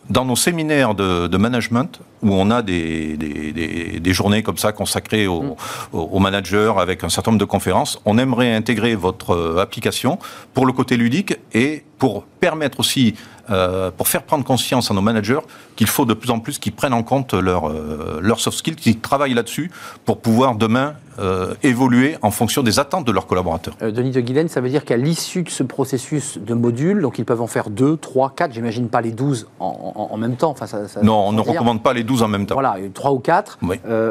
dans 0.10 0.26
nos 0.26 0.36
séminaires 0.36 0.96
de, 0.96 1.38
management, 1.38 2.00
où 2.22 2.34
on 2.34 2.50
a 2.50 2.62
des, 2.62 3.18
des, 3.18 4.14
journées 4.14 4.44
comme 4.44 4.58
ça 4.58 4.72
consacrées 4.72 5.28
aux, 5.28 5.58
mm. 5.94 6.20
managers 6.20 6.74
avec 6.78 7.04
un 7.04 7.10
certain 7.10 7.32
nombre 7.32 7.40
de 7.40 7.46
conférences, 7.46 8.00
on 8.06 8.18
aimerait 8.18 8.54
intégrer 8.56 8.96
votre 8.96 9.32
euh, 9.32 9.62
application 9.62 10.18
pour 10.54 10.66
le 10.66 10.74
côté 10.74 10.98
ludique 10.98 11.38
et 11.54 11.84
pour 11.98 12.24
permettre 12.24 12.80
aussi, 12.80 13.16
euh, 13.50 13.92
pour 13.92 14.08
faire 14.08 14.24
prendre 14.24 14.44
conscience 14.44 14.90
à 14.92 14.94
nos 14.94 15.02
managers 15.02 15.40
qu'il 15.78 15.88
faut 15.88 16.04
de 16.04 16.14
plus 16.14 16.32
en 16.32 16.40
plus 16.40 16.60
qu'ils 16.60 16.74
prennent 16.74 16.94
en 16.94 17.04
compte 17.04 17.34
leurs 17.34 17.70
leur 17.70 18.38
euh, 18.38 18.40
soft 18.40 18.58
skills, 18.58 18.76
qu'ils 18.76 19.00
travaillent 19.00 19.34
là-dessus 19.34 19.72
pour 20.04 20.20
pouvoir 20.20 20.56
demain 20.56 20.96
euh, 21.20 21.54
évoluer 21.64 22.18
en 22.22 22.32
fonction 22.32 22.62
des 22.62 22.80
attentes 22.80 23.06
de 23.06 23.12
leurs 23.12 23.26
collaborateurs. 23.26 23.76
Denis 23.82 24.12
de 24.12 24.22
Guilaine, 24.22 24.50
ça 24.50 24.62
veut 24.62 24.70
dire 24.70 24.86
qu'à 24.86 24.98
l'issue 24.98 25.44
de 25.44 25.50
ce 25.50 25.64
processus 25.64 26.38
de 26.38 26.54
modules, 26.54 27.02
donc 27.02 27.18
ils 27.18 27.26
peuvent 27.26 27.42
en 27.42 27.48
faire 27.48 27.70
2, 27.70 27.98
3, 27.98 28.34
4, 28.36 28.54
j'imagine 28.54 28.90
pas 28.90 29.02
les 29.02 29.12
12 29.12 29.48
en, 29.60 30.08
en, 30.12 30.18
même 30.18 30.36
temps. 30.36 30.52
Enfin, 30.52 30.68
ça, 30.68 30.80
non, 31.02 31.28
on 31.28 31.32
ne 31.32 31.42
recommande 31.42 31.82
pas 31.82 31.94
les 31.94 32.04
12 32.04 32.24
en 32.24 32.28
même 32.28 32.46
temps. 32.46 32.56
Voilà, 32.56 32.76
3 32.94 33.12
ou 33.12 33.20
4. 33.20 33.60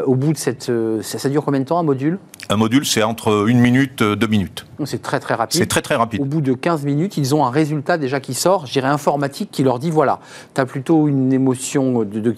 au 0.06 0.14
bout 0.14 0.32
de 0.32 0.38
cette... 0.38 0.70
Ça, 1.02 1.18
ça, 1.18 1.28
dure 1.28 1.44
combien 1.44 1.60
de 1.60 1.66
temps 1.66 1.78
un 1.78 1.84
module? 1.84 2.18
Un 2.48 2.56
module, 2.56 2.86
c'est 2.86 3.02
entre 3.02 3.48
une 3.48 3.60
minute, 3.60 4.02
deux 4.02 4.26
minutes. 4.26 4.66
C'est 4.84 5.02
très 5.02 5.20
très 5.20 5.34
rapide. 5.34 5.58
C'est 5.58 5.66
très 5.66 5.82
très 5.82 5.96
rapide. 5.96 6.20
Au 6.20 6.24
bout 6.24 6.40
de 6.40 6.52
15 6.52 6.84
minutes, 6.84 7.16
ils 7.16 7.34
ont 7.34 7.44
un 7.44 7.50
résultat 7.50 7.98
déjà 7.98 8.20
qui 8.20 8.34
sort, 8.34 8.66
je 8.66 8.72
dirais 8.72 8.88
informatique, 8.88 9.50
qui 9.50 9.62
leur 9.62 9.78
dit 9.78 9.90
voilà, 9.90 10.20
tu 10.54 10.60
as 10.60 10.66
plutôt 10.66 11.08
une 11.08 11.32
émotion 11.32 11.55
de, 11.56 12.34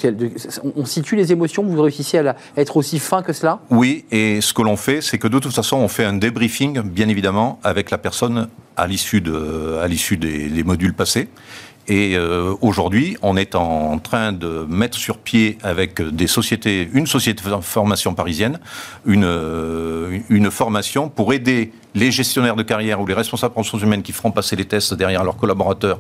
On 0.77 0.85
situe 0.85 1.17
les 1.17 1.33
émotions, 1.33 1.63
vous 1.63 1.81
réussissez 1.83 2.19
à, 2.19 2.37
être 2.57 2.77
aussi 2.77 2.99
fin 2.99 3.23
que 3.23 3.33
cela? 3.33 3.61
Oui, 3.71 4.05
et 4.11 4.41
ce 4.41 4.53
que 4.53 4.63
l'on 4.63 4.77
fait, 4.77 5.01
c'est 5.01 5.19
que 5.19 5.29
de 5.29 5.39
toute 5.39 5.55
façon, 5.55 5.77
on 5.77 5.89
fait 5.89 6.05
un 6.05 6.15
débriefing, 6.15 6.81
bien 6.81 7.09
évidemment, 7.09 7.61
avec 7.63 7.91
la 7.91 7.99
personne 7.99 8.49
à 8.77 8.87
l'issue 8.87 9.21
des, 9.21 10.63
modules 10.65 10.95
passés. 10.95 11.29
Et 11.91 12.17
euh, 12.17 12.55
aujourd'hui, 12.61 13.17
on 13.23 13.39
est 13.39 13.55
en 13.55 13.99
train 13.99 14.33
de 14.33 14.67
mettre 14.69 14.99
sur 14.99 15.17
pied 15.17 15.57
avec 15.63 16.03
des 16.03 16.27
sociétés, 16.27 16.89
une 16.93 17.07
société 17.07 17.43
de 17.43 17.61
formation 17.63 18.13
parisienne, 18.13 18.61
une, 19.07 19.25
euh, 19.25 20.51
formation 20.51 21.09
pour 21.09 21.33
aider 21.33 21.73
les 21.95 22.11
gestionnaires 22.11 22.57
de 22.57 22.63
carrière 22.63 23.01
ou 23.01 23.07
les 23.07 23.15
responsables 23.15 23.55
de 23.55 23.59
ressources 23.59 23.83
humaines 23.83 24.03
qui 24.03 24.13
feront 24.13 24.31
passer 24.31 24.55
les 24.55 24.67
tests 24.67 24.93
derrière 24.93 25.25
leurs 25.25 25.39
collaborateurs 25.39 25.99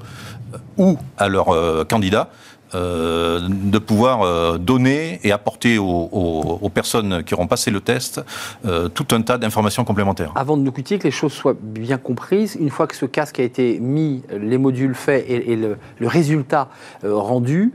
euh, 0.53 0.59
ou 0.77 0.99
à 1.17 1.29
leurs 1.29 1.87
candidats 1.89 2.31
euh, 2.75 3.49
de 3.49 3.79
pouvoir 3.79 4.23
euh, 4.23 4.59
donner 4.59 5.21
et 5.25 5.33
apporter 5.33 5.79
aux, 5.79 6.71
personnes 6.75 7.25
qui 7.25 7.33
auront 7.33 7.47
passé 7.47 7.71
le 7.71 7.81
test 7.81 8.21
euh, 8.67 8.89
tout 8.89 9.07
un 9.13 9.23
tas 9.23 9.39
d'informations 9.39 9.85
complémentaires. 9.85 10.33
Avant 10.35 10.57
de 10.57 10.63
nous 10.63 10.73
quitter, 10.73 10.99
que 10.99 11.05
les 11.05 11.11
choses 11.11 11.33
soient 11.33 11.57
bien 11.59 11.97
comprises, 11.97 12.57
une 12.61 12.69
fois 12.69 12.87
que 12.87 12.95
ce 12.95 13.07
casque 13.07 13.41
a 13.41 13.43
été 13.43 13.81
mis, 13.81 14.23
les 14.31 14.59
modules 14.59 14.95
faits 14.95 15.25
et, 15.29 15.57
le, 15.57 15.79
résultat 16.01 16.69
rendu, 17.03 17.73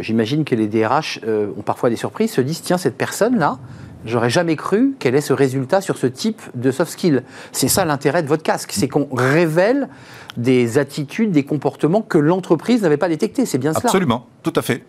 j'imagine 0.00 0.44
que 0.44 0.54
les 0.54 0.66
DRH 0.66 1.20
ont 1.26 1.62
parfois 1.62 1.90
des 1.90 1.96
surprises, 1.96 2.32
se 2.32 2.40
disent 2.40 2.62
tiens, 2.62 2.78
cette 2.78 2.96
personne-là, 2.96 3.58
J'aurais 4.04 4.30
jamais 4.30 4.56
cru 4.56 4.94
qu'elle 4.98 5.14
ait 5.14 5.20
ce 5.20 5.32
résultat 5.32 5.80
sur 5.80 5.96
ce 5.96 6.06
type 6.06 6.40
de 6.54 6.70
soft 6.70 6.92
skill. 6.92 7.22
C'est 7.52 7.68
ça 7.68 7.84
l'intérêt 7.84 8.22
de 8.22 8.28
votre 8.28 8.42
casque, 8.42 8.72
c'est 8.72 8.88
qu'on 8.88 9.08
révèle 9.12 9.88
des 10.36 10.78
attitudes, 10.78 11.30
des 11.30 11.44
comportements 11.44 12.02
que 12.02 12.18
l'entreprise 12.18 12.82
n'avait 12.82 12.96
pas 12.96 13.08
détectés. 13.08 13.46
C'est 13.46 13.58
bien 13.58 13.72
cela. 13.72 13.86
Absolument, 13.86 14.26
tout 14.42 14.52
à 14.56 14.62
fait 14.62 14.84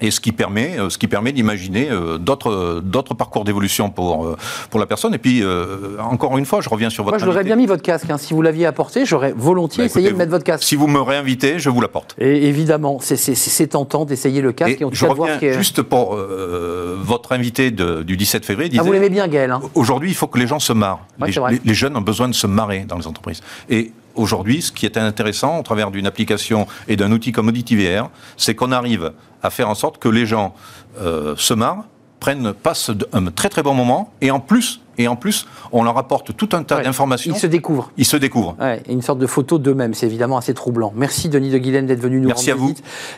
et 0.00 0.10
ce 0.10 0.20
qui 0.20 0.32
permet, 0.32 0.78
euh, 0.78 0.90
ce 0.90 0.98
qui 0.98 1.08
permet 1.08 1.32
d'imaginer 1.32 1.88
euh, 1.90 2.18
d'autres, 2.18 2.80
d'autres 2.84 3.14
parcours 3.14 3.44
d'évolution 3.44 3.90
pour, 3.90 4.26
euh, 4.26 4.36
pour 4.70 4.80
la 4.80 4.86
personne. 4.86 5.14
Et 5.14 5.18
puis, 5.18 5.42
encore 5.98 6.38
une 6.38 6.46
fois, 6.46 6.60
je 6.60 6.68
reviens 6.68 6.90
sur 6.90 7.04
votre. 7.04 7.16
Moi, 7.16 7.20
je 7.20 7.26
l'aurais 7.26 7.44
bien 7.44 7.56
mis 7.56 7.66
votre 7.66 7.82
casque. 7.82 8.10
Hein. 8.10 8.18
Si 8.18 8.34
vous 8.34 8.42
l'aviez 8.42 8.66
apporté, 8.66 9.06
j'aurais 9.06 9.32
volontiers 9.36 9.84
bah, 9.84 9.86
essayé 9.86 10.10
de 10.10 10.16
mettre 10.16 10.30
votre 10.30 10.44
casque. 10.44 10.64
Si 10.64 10.76
vous 10.76 10.86
me 10.86 11.00
réinvitez, 11.00 11.58
je 11.58 11.70
vous 11.70 11.80
l'apporte. 11.80 12.14
Et 12.18 12.48
évidemment, 12.48 12.98
c'est, 13.00 13.16
c'est, 13.16 13.66
tentant 13.66 14.04
d'essayer 14.04 14.40
le 14.40 14.52
casque. 14.52 14.80
Et, 14.80 14.86
je 14.92 15.06
reviens 15.06 15.38
juste 15.52 15.82
pour 15.82 16.16
votre 16.16 17.32
invité 17.32 17.70
du 17.70 18.16
17 18.16 18.44
février. 18.44 18.68
Disait, 18.68 18.80
ah, 18.80 18.84
vous 18.84 18.92
l'aimez 18.92 19.10
bien, 19.10 19.28
Gaël. 19.28 19.50
Hein. 19.50 19.60
Aujourd'hui, 19.74 20.10
il 20.10 20.14
faut 20.14 20.26
que 20.26 20.38
les 20.38 20.46
gens 20.46 20.58
se 20.58 20.72
marrent. 20.72 21.06
les, 21.24 21.60
les, 21.64 21.74
jeunes 21.74 21.96
ont 21.96 22.02
besoin 22.02 22.28
de 22.28 22.34
se 22.34 22.46
marrer 22.46 22.84
dans 22.88 22.98
les 22.98 23.06
entreprises. 23.06 23.40
Et 23.68 23.92
aujourd'hui, 24.16 24.62
ce 24.62 24.72
qui 24.72 24.86
est 24.86 24.96
intéressant 24.96 25.58
au 25.58 25.62
travers 25.62 25.90
d'une 25.90 26.06
application 26.06 26.66
et 26.88 26.96
d'un 26.96 27.12
outil 27.12 27.32
comme 27.32 27.48
AuditiVR, 27.48 28.10
c'est 28.36 28.54
qu'on 28.54 28.72
arrive 28.72 29.12
à 29.42 29.50
faire 29.50 29.68
en 29.68 29.74
sorte 29.74 29.98
que 29.98 30.08
les 30.08 30.26
gens 30.26 30.54
euh, 31.00 31.34
se 31.36 31.54
marrent, 31.54 31.84
prennent, 32.20 32.52
passent 32.52 32.90
un 33.12 33.26
très 33.26 33.48
très 33.48 33.62
bon 33.62 33.74
moment, 33.74 34.12
et 34.20 34.30
en 34.30 34.40
plus 34.40 34.80
et 34.98 35.08
en 35.08 35.16
plus, 35.16 35.46
on 35.72 35.82
leur 35.82 35.96
apporte 35.98 36.36
tout 36.36 36.48
un 36.52 36.62
tas 36.62 36.80
d'informations. 36.82 37.34
Ils 37.34 37.38
se 37.38 37.46
découvrent. 37.46 37.90
Ils 37.96 38.04
se 38.04 38.16
découvrent. 38.16 38.56
Ouais, 38.60 38.82
une 38.88 39.02
sorte 39.02 39.18
de 39.18 39.26
photo 39.26 39.58
d'eux-mêmes, 39.58 39.94
c'est 39.94 40.06
évidemment 40.06 40.36
assez 40.36 40.54
troublant. 40.54 40.92
Merci 40.96 41.28
Denis 41.28 41.50
de 41.50 41.58
Guilaine 41.58 41.86
d'être 41.86 42.00
venu 42.00 42.20
nous 42.20 42.28
Merci 42.28 42.52
rendre 42.52 42.64
à 42.64 42.66
vous. 42.66 42.74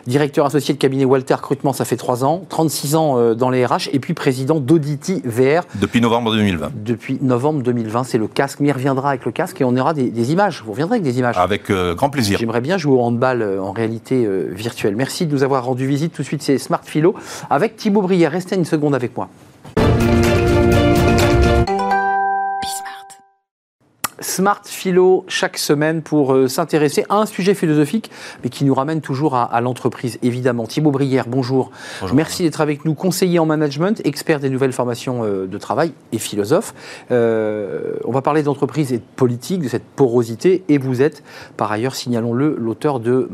Directeur 0.06 0.46
associé 0.46 0.74
de 0.74 0.78
cabinet 0.78 1.04
Walter 1.04 1.34
Recrutement, 1.34 1.72
ça 1.72 1.84
fait 1.84 1.96
3 1.96 2.24
ans, 2.24 2.42
36 2.48 2.96
ans 2.96 3.18
euh, 3.18 3.34
dans 3.34 3.50
les 3.50 3.64
RH, 3.64 3.90
et 3.92 3.98
puis 3.98 4.14
président 4.14 4.60
d'Auditi 4.60 5.22
VR. 5.24 5.62
Depuis 5.76 6.00
novembre 6.00 6.32
2020. 6.32 6.72
Depuis 6.74 7.18
novembre 7.22 7.62
2020, 7.62 8.04
c'est 8.04 8.18
le 8.18 8.28
casque, 8.28 8.60
mais 8.60 8.68
il 8.68 8.72
reviendra 8.72 9.10
avec 9.10 9.24
le 9.24 9.32
casque 9.32 9.60
et 9.60 9.64
on 9.64 9.76
aura 9.76 9.94
des, 9.94 10.32
images. 10.32 10.62
Vous 10.64 10.72
reviendrez 10.72 10.96
avec 10.96 11.04
des 11.04 11.18
images. 11.18 11.36
Avec 11.38 11.70
euh, 11.70 11.94
grand 11.94 12.10
plaisir. 12.10 12.38
J'aimerais 12.38 12.60
bien 12.60 12.76
jouer 12.76 12.94
au 12.94 13.00
handball 13.00 13.42
euh, 13.42 13.62
en 13.62 13.72
réalité 13.72 14.28
virtuelle. 14.50 14.96
Merci 14.96 15.26
de 15.26 15.32
nous 15.32 15.42
avoir 15.42 15.64
rendu 15.64 15.86
visite. 15.86 16.12
Tout 16.12 16.22
de 16.22 16.26
suite, 16.26 16.42
c'est 16.42 16.58
Smart 16.58 16.82
Philo 16.84 17.14
avec 17.50 17.76
Thibaut 17.76 18.02
Brière. 18.02 18.32
Restez 18.32 18.56
une 18.56 18.64
seconde 18.64 18.94
avec 18.94 19.16
moi. 19.16 19.28
Smart 24.20 24.62
Philo 24.64 25.24
chaque 25.28 25.58
semaine 25.58 26.02
pour 26.02 26.34
euh, 26.34 26.48
s'intéresser 26.48 27.04
à 27.08 27.16
un 27.16 27.26
sujet 27.26 27.54
philosophique, 27.54 28.10
mais 28.42 28.50
qui 28.50 28.64
nous 28.64 28.74
ramène 28.74 29.00
toujours 29.00 29.36
à, 29.36 29.60
l'entreprise, 29.60 30.18
évidemment. 30.22 30.66
Thibaut 30.66 30.90
Brière, 30.90 31.26
bonjour. 31.28 31.70
Merci 32.12 32.42
d'être 32.42 32.60
avec 32.60 32.84
nous, 32.84 32.94
conseiller 32.94 33.38
en 33.38 33.46
management, 33.46 34.00
expert 34.04 34.40
des 34.40 34.50
nouvelles 34.50 34.72
formations 34.72 35.24
euh, 35.24 35.46
de 35.46 35.58
travail 35.58 35.92
et 36.12 36.18
philosophe. 36.18 36.74
Euh, 37.10 37.94
on 38.04 38.12
va 38.12 38.22
parler 38.22 38.42
d'entreprise 38.42 38.92
et 38.92 38.98
de 38.98 39.02
politique, 39.16 39.62
de 39.62 39.68
cette 39.68 39.84
porosité, 39.84 40.64
et 40.68 40.78
vous 40.78 41.00
êtes, 41.00 41.22
par 41.56 41.70
ailleurs, 41.70 41.94
signalons-le, 41.94 42.56
l'auteur 42.58 43.00
de 43.00 43.28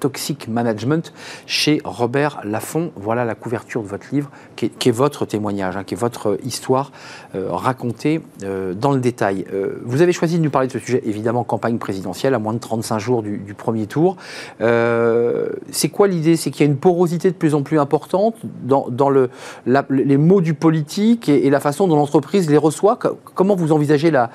Toxic 0.00 0.48
Management 0.48 1.12
chez 1.46 1.80
Robert 1.84 2.40
Laffont. 2.44 2.92
Voilà 2.96 3.24
la 3.24 3.34
couverture 3.34 3.82
de 3.82 3.88
votre 3.88 4.06
livre, 4.12 4.30
qui 4.56 4.66
est, 4.66 4.90
votre 4.90 5.26
témoignage, 5.26 5.76
hein, 5.76 5.84
qui 5.84 5.94
est 5.94 5.96
votre 5.96 6.38
histoire 6.44 6.92
racontée 7.34 8.20
dans 8.40 8.92
le 8.92 9.00
détail. 9.00 9.44
vous 9.84 10.02
avez 10.02 10.12
choisi 10.12 10.29
de 10.38 10.42
nous 10.42 10.50
parler 10.50 10.68
de 10.68 10.72
ce 10.72 10.78
sujet, 10.78 11.02
évidemment, 11.04 11.44
campagne 11.44 11.78
présidentielle, 11.78 12.34
à 12.34 12.38
moins 12.38 12.52
de 12.52 12.58
35 12.58 12.98
jours 12.98 13.22
du, 13.22 13.54
premier 13.54 13.86
tour. 13.86 14.16
Euh, 14.60 15.50
c'est 15.70 15.88
quoi 15.88 16.08
l'idée? 16.08 16.36
C'est 16.36 16.50
qu'il 16.50 16.64
y 16.64 16.68
a 16.68 16.70
une 16.70 16.78
porosité 16.78 17.30
de 17.30 17.36
plus 17.36 17.54
en 17.54 17.62
plus 17.62 17.78
importante 17.78 18.36
dans, 18.62 19.10
le, 19.10 19.30
les 19.66 20.16
mots 20.16 20.40
du 20.40 20.54
politique 20.54 21.28
et, 21.28 21.50
la 21.50 21.60
façon 21.60 21.88
dont 21.88 21.96
l'entreprise 21.96 22.48
les 22.48 22.56
reçoit? 22.56 22.98
Comment 23.34 23.56
vous 23.56 23.72
envisagez 23.72 24.10
la, 24.10 24.30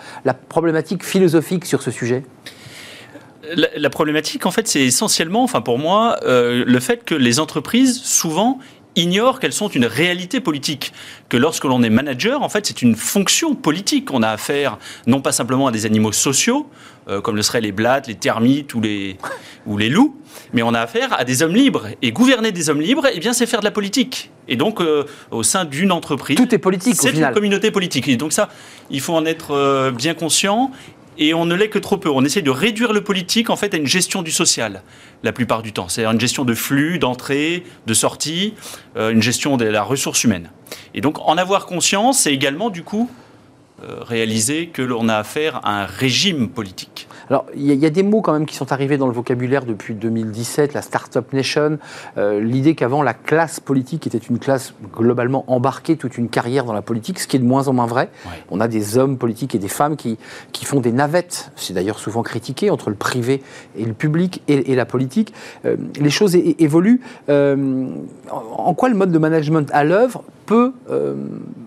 problématique 0.50 1.04
philosophique 1.04 1.66
sur 1.66 1.82
ce 1.82 1.92
sujet? 1.92 2.24
La, 3.56 3.90
problématique, 3.90 4.46
en 4.46 4.52
fait, 4.52 4.68
c'est 4.68 4.82
essentiellement, 4.82 5.44
enfin 5.44 5.62
pour 5.62 5.78
moi, 5.78 6.18
euh, 6.24 6.64
le 6.66 6.80
fait 6.80 7.06
que 7.06 7.14
les 7.14 7.40
entreprises, 7.40 8.02
souvent, 8.02 8.60
ignorent 8.96 9.40
qu'elles 9.40 9.54
sont 9.54 9.68
une 9.68 9.86
réalité 9.86 10.40
politique. 10.40 10.94
Que 11.30 11.38
lorsque 11.38 11.66
l'on 11.66 11.84
est 11.84 11.90
manager, 11.90 12.42
en 12.42 12.50
fait, 12.50 12.66
c'est 12.66 12.82
une 12.82 12.96
fonction 12.96 13.56
politique. 13.56 14.12
On 14.12 14.24
a 14.24 14.30
affaire 14.30 14.78
non 15.08 15.22
pas 15.22 15.32
simplement 15.32 15.68
à 15.68 15.72
des 15.72 15.86
animaux 15.86 16.12
sociaux, 16.12 16.70
euh, 17.08 17.22
comme 17.22 17.36
le 17.36 17.42
seraient 17.42 17.62
les 17.62 17.72
blattes, 17.72 18.08
les 18.08 18.16
termites 18.16 18.74
ou 18.74 18.82
les, 18.82 19.18
ou 19.66 19.78
les 19.78 19.90
loups, 19.90 20.16
mais 20.54 20.64
on 20.64 20.74
a 20.74 20.80
affaire 20.80 21.20
à 21.20 21.24
des 21.24 21.44
hommes 21.44 21.56
libres. 21.56 21.88
Et 22.02 22.12
gouverner 22.12 22.52
des 22.52 22.70
hommes 22.70 22.82
libres, 22.82 23.08
eh 23.14 23.20
bien, 23.20 23.34
c'est 23.34 23.46
faire 23.46 23.60
de 23.60 23.66
la 23.66 23.72
politique. 23.72 24.32
Et 24.48 24.56
donc, 24.56 24.82
euh, 24.82 25.06
au 25.32 25.44
sein 25.44 25.66
d'une 25.66 25.92
entreprise, 25.92 26.38
tout 26.38 26.54
est 26.54 26.60
politique. 26.60 26.96
C'est 26.98 27.12
une 27.12 27.32
communauté 27.32 27.72
politique. 27.72 28.08
Et 28.08 28.18
donc 28.18 28.34
ça, 28.34 28.50
il 28.90 29.02
faut 29.02 29.14
en 29.14 29.26
être 29.26 29.52
euh, 29.52 29.92
bien 29.92 30.14
conscient 30.14 30.72
et 31.18 31.34
on 31.34 31.46
ne 31.46 31.56
l'est 31.56 31.70
que 31.70 31.80
trop 31.80 31.98
peu. 31.98 32.10
On 32.10 32.24
essaie 32.24 32.42
de 32.42 32.50
réduire 32.50 32.94
le 32.94 33.04
politique 33.04 33.50
en 33.50 33.56
fait 33.56 33.74
à 33.74 33.78
une 33.78 33.88
gestion 33.88 34.22
du 34.22 34.32
social 34.32 34.82
la 35.24 35.32
plupart 35.32 35.62
du 35.64 35.74
temps. 35.74 35.88
C'est 35.90 36.06
une 36.06 36.20
gestion 36.20 36.46
de 36.46 36.54
flux, 36.54 37.00
d'entrée, 37.00 37.64
de 37.88 37.94
sortie, 37.94 38.54
euh, 38.96 39.12
une 39.12 39.22
gestion 39.22 39.58
de 39.58 39.66
la 39.66 39.84
ressource 39.84 40.24
humaine. 40.24 40.52
Et 40.94 41.02
donc 41.02 41.20
en 41.20 41.38
avoir 41.38 41.66
conscience, 41.66 42.20
c'est 42.20 42.34
également 42.34 42.70
du 42.70 42.84
coup 42.84 43.10
euh, 43.84 44.02
réaliser 44.02 44.68
que 44.68 44.82
l'on 44.82 45.10
a 45.10 45.16
affaire 45.16 45.60
à 45.66 45.82
un 45.82 45.86
régime 45.86 46.50
politique. 46.50 47.05
Alors, 47.30 47.46
il 47.56 47.74
y, 47.74 47.86
a 47.86 47.90
des 47.90 48.04
mots 48.04 48.22
quand 48.22 48.34
même 48.34 48.46
qui 48.46 48.56
sont 48.56 48.72
arrivés 48.72 48.98
dans 48.98 49.08
le 49.08 49.14
vocabulaire 49.14 49.66
depuis 49.66 49.96
2017, 49.96 50.74
la 50.74 50.82
Startup 50.82 51.34
Nation, 51.34 51.80
euh, 52.18 52.40
l'idée 52.40 52.76
qu'avant 52.76 53.02
la 53.02 53.14
classe 53.14 53.60
politique 53.60 54.06
était 54.06 54.18
une 54.18 54.38
classe 54.38 54.74
globalement 54.96 55.44
embarquée, 55.48 55.98
toute 55.98 56.18
une 56.18 56.30
carrière 56.30 56.66
dans 56.66 56.74
la 56.74 56.84
politique, 56.84 57.20
ce 57.20 57.28
qui 57.28 57.38
est 57.38 57.40
de 57.40 57.46
moins 57.46 57.68
en 57.68 57.74
moins 57.74 57.88
vrai. 57.88 58.10
On 58.52 58.60
a 58.60 58.68
des 58.68 58.98
hommes 58.98 59.18
politiques 59.18 59.56
et 59.56 59.60
des 59.60 59.68
femmes 59.68 59.96
qui, 59.96 60.18
qui 60.52 60.66
font 60.66 60.80
des 60.80 60.92
navettes, 60.92 61.52
c'est 61.56 61.74
d'ailleurs 61.74 62.00
souvent 62.00 62.22
critiqué, 62.22 62.70
entre 62.70 62.90
le 62.90 62.96
privé 62.96 63.42
et 63.76 63.86
le 63.86 63.94
public 63.94 64.44
et, 64.48 64.76
la 64.76 64.86
politique. 64.86 65.34
Euh, 65.66 65.78
les 66.00 66.10
choses 66.10 66.36
évoluent. 66.36 67.02
Euh, 67.30 67.88
en 68.30 68.74
quoi 68.74 68.90
le 68.90 68.96
mode 68.96 69.12
de 69.12 69.18
management 69.18 69.70
à 69.74 69.84
l'œuvre 69.84 70.24
peut, 70.46 70.74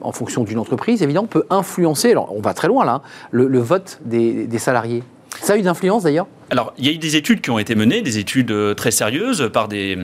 en 0.03 0.13
fonction 0.13 0.45
d'une 0.45 0.59
entreprise 0.59 1.03
évidemment, 1.03 1.27
peut 1.27 1.45
influencer, 1.51 2.13
alors 2.13 2.33
on 2.37 2.41
va 2.41 2.55
très 2.55 2.69
loin 2.69 2.85
là, 2.85 2.93
hein, 2.95 3.03
le, 3.33 3.59
vote 3.59 3.99
des 4.05 4.59
salariés? 4.59 5.03
Ça 5.41 5.55
a 5.55 5.57
eu 5.57 5.63
d'influence 5.63 6.03
d'ailleurs 6.03 6.27
alors, 6.51 6.73
il 6.79 6.87
y 6.87 6.89
a 6.89 6.93
eu 6.93 6.99
des 6.99 7.17
études 7.17 7.43
qui 7.43 7.51
ont 7.51 7.59
été 7.59 7.75
menées, 7.75 8.01
des 8.01 8.19
études 8.19 8.51
euh, 8.53 8.73
très 8.73 8.91
sérieuses 8.91 9.51
par 9.53 9.69
des, 9.69 9.99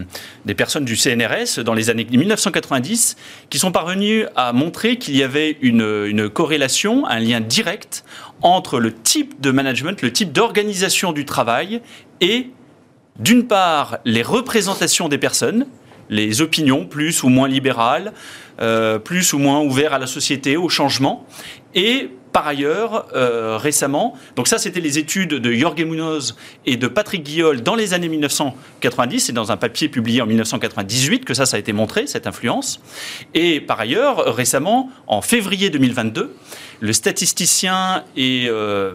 personnes 0.56 0.84
du 0.84 0.94
CNRS 0.94 1.62
dans 1.64 1.72
les 1.72 1.88
années 1.88 2.04
1990, 2.04 3.16
qui 3.48 3.58
sont 3.58 3.72
parvenues 3.72 4.26
à 4.36 4.52
montrer 4.52 4.98
qu'il 4.98 5.16
y 5.16 5.22
avait 5.22 5.56
une, 5.62 6.28
corrélation, 6.28 7.06
un 7.06 7.18
lien 7.18 7.40
direct 7.40 8.04
entre 8.42 8.78
le 8.78 8.92
type 8.92 9.40
de 9.40 9.50
management, 9.50 10.02
le 10.02 10.12
type 10.12 10.32
d'organisation 10.32 11.12
du 11.12 11.24
travail 11.24 11.80
et, 12.20 12.50
d'une 13.18 13.46
part, 13.46 13.98
les 14.04 14.22
représentations 14.22 15.08
des 15.08 15.18
personnes, 15.18 15.66
les 16.10 16.42
opinions 16.42 16.84
plus 16.84 17.22
ou 17.22 17.30
moins 17.30 17.48
libérales, 17.48 18.12
euh, 18.60 18.98
plus 18.98 19.32
ou 19.32 19.38
moins 19.38 19.60
ouvertes 19.60 19.94
à 19.94 19.98
la 19.98 20.06
société, 20.06 20.58
au 20.58 20.68
changement, 20.68 21.26
et 21.74 22.10
par 22.34 22.48
ailleurs, 22.48 23.06
euh, 23.14 23.56
récemment, 23.58 24.18
donc 24.34 24.48
ça 24.48 24.58
c'était 24.58 24.80
les 24.80 24.98
études 24.98 25.34
de 25.34 25.52
Jorge 25.52 25.84
Munoz 25.84 26.34
et 26.66 26.76
de 26.76 26.88
Patrick 26.88 27.22
Guillol 27.22 27.62
dans 27.62 27.76
les 27.76 27.94
années 27.94 28.08
1990, 28.08 29.20
c'est 29.20 29.32
dans 29.32 29.52
un 29.52 29.56
papier 29.56 29.88
publié 29.88 30.20
en 30.20 30.26
1998 30.26 31.24
que 31.24 31.32
ça, 31.32 31.46
ça 31.46 31.56
a 31.56 31.60
été 31.60 31.72
montré, 31.72 32.08
cette 32.08 32.26
influence. 32.26 32.80
Et 33.34 33.60
par 33.60 33.78
ailleurs, 33.78 34.34
récemment, 34.34 34.90
en 35.06 35.22
février 35.22 35.70
2022, 35.70 36.34
le 36.80 36.92
statisticien 36.92 38.02
et, 38.16 38.46
euh, 38.48 38.94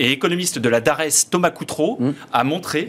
et, 0.00 0.10
économiste 0.10 0.58
de 0.58 0.68
la 0.68 0.80
DARES, 0.80 1.30
Thomas 1.30 1.50
Coutreau, 1.50 1.98
mmh. 2.00 2.10
a 2.32 2.42
montré 2.42 2.88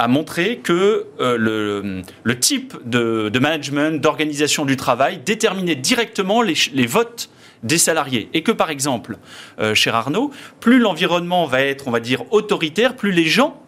a 0.00 0.06
montré 0.06 0.58
que 0.58 1.06
euh, 1.20 1.36
le, 1.36 2.02
le, 2.22 2.38
type 2.38 2.76
de, 2.86 3.28
de 3.30 3.38
management, 3.40 4.00
d'organisation 4.00 4.64
du 4.64 4.76
travail 4.76 5.18
déterminait 5.26 5.74
directement 5.74 6.40
les, 6.40 6.54
les, 6.72 6.86
votes 6.86 7.28
des 7.62 7.78
salariés. 7.78 8.28
Et 8.34 8.42
que, 8.42 8.52
par 8.52 8.70
exemple, 8.70 9.18
euh, 9.60 9.74
cher 9.74 9.94
Arnaud, 9.94 10.30
plus 10.60 10.78
l'environnement 10.78 11.46
va 11.46 11.62
être, 11.62 11.88
on 11.88 11.90
va 11.90 12.00
dire, 12.00 12.24
autoritaire, 12.32 12.96
plus 12.96 13.12
les 13.12 13.26
gens 13.26 13.60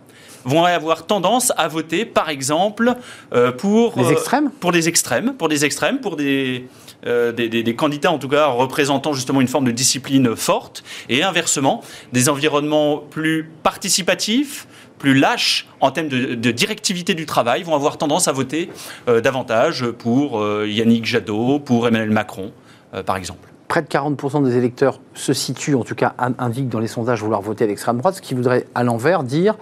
vont 0.44 0.64
avoir 0.64 1.06
tendance 1.06 1.52
à 1.58 1.68
voter, 1.68 2.06
par 2.06 2.30
exemple, 2.30 2.94
euh, 3.34 3.52
pour, 3.52 3.98
les 3.98 4.10
extrêmes 4.10 4.50
pour 4.50 4.72
des 4.72 4.88
extrêmes, 4.88 5.34
pour 5.34 5.48
des 5.48 5.66
extrêmes, 5.66 6.00
pour 6.00 6.16
des, 6.16 6.66
des, 7.04 7.32
des, 7.32 7.62
des, 7.62 7.74
candidats 7.74 8.10
en 8.10 8.18
tout 8.18 8.28
cas 8.28 8.46
représentant 8.46 9.12
justement 9.12 9.42
une 9.42 9.48
forme 9.48 9.66
de 9.66 9.70
discipline 9.70 10.34
forte, 10.34 10.82
et 11.10 11.22
inversement, 11.22 11.82
des 12.14 12.30
environnements 12.30 12.96
plus 12.96 13.50
participatifs, 13.62 14.66
plus 15.00 15.18
lâches 15.18 15.66
en 15.80 15.90
termes 15.90 16.08
de, 16.08 16.50
directivité 16.52 17.14
du 17.14 17.26
travail 17.26 17.64
vont 17.64 17.74
avoir 17.74 17.98
tendance 17.98 18.28
à 18.28 18.32
voter 18.32 18.70
euh, 19.08 19.20
davantage 19.20 19.90
pour 19.90 20.40
euh, 20.40 20.68
Yannick 20.68 21.06
Jadot, 21.06 21.58
pour 21.58 21.88
Emmanuel 21.88 22.10
Macron, 22.10 22.52
euh, 22.94 23.02
par 23.02 23.16
exemple 23.16 23.49
près 23.70 23.82
de 23.82 23.86
40% 23.86 24.42
des 24.42 24.56
électeurs 24.56 25.00
se 25.14 25.32
situent, 25.32 25.76
en 25.76 25.84
tout 25.84 25.94
cas 25.94 26.12
indiquent 26.38 26.68
dans 26.68 26.80
les 26.80 26.88
sondages 26.88 27.22
vouloir 27.22 27.40
voter 27.40 27.64
à 27.64 27.66
l'extrême 27.68 27.98
droite, 27.98 28.16
ce 28.16 28.20
qui 28.20 28.34
voudrait 28.34 28.66
à 28.74 28.82
l'envers 28.82 29.22
dire 29.22 29.54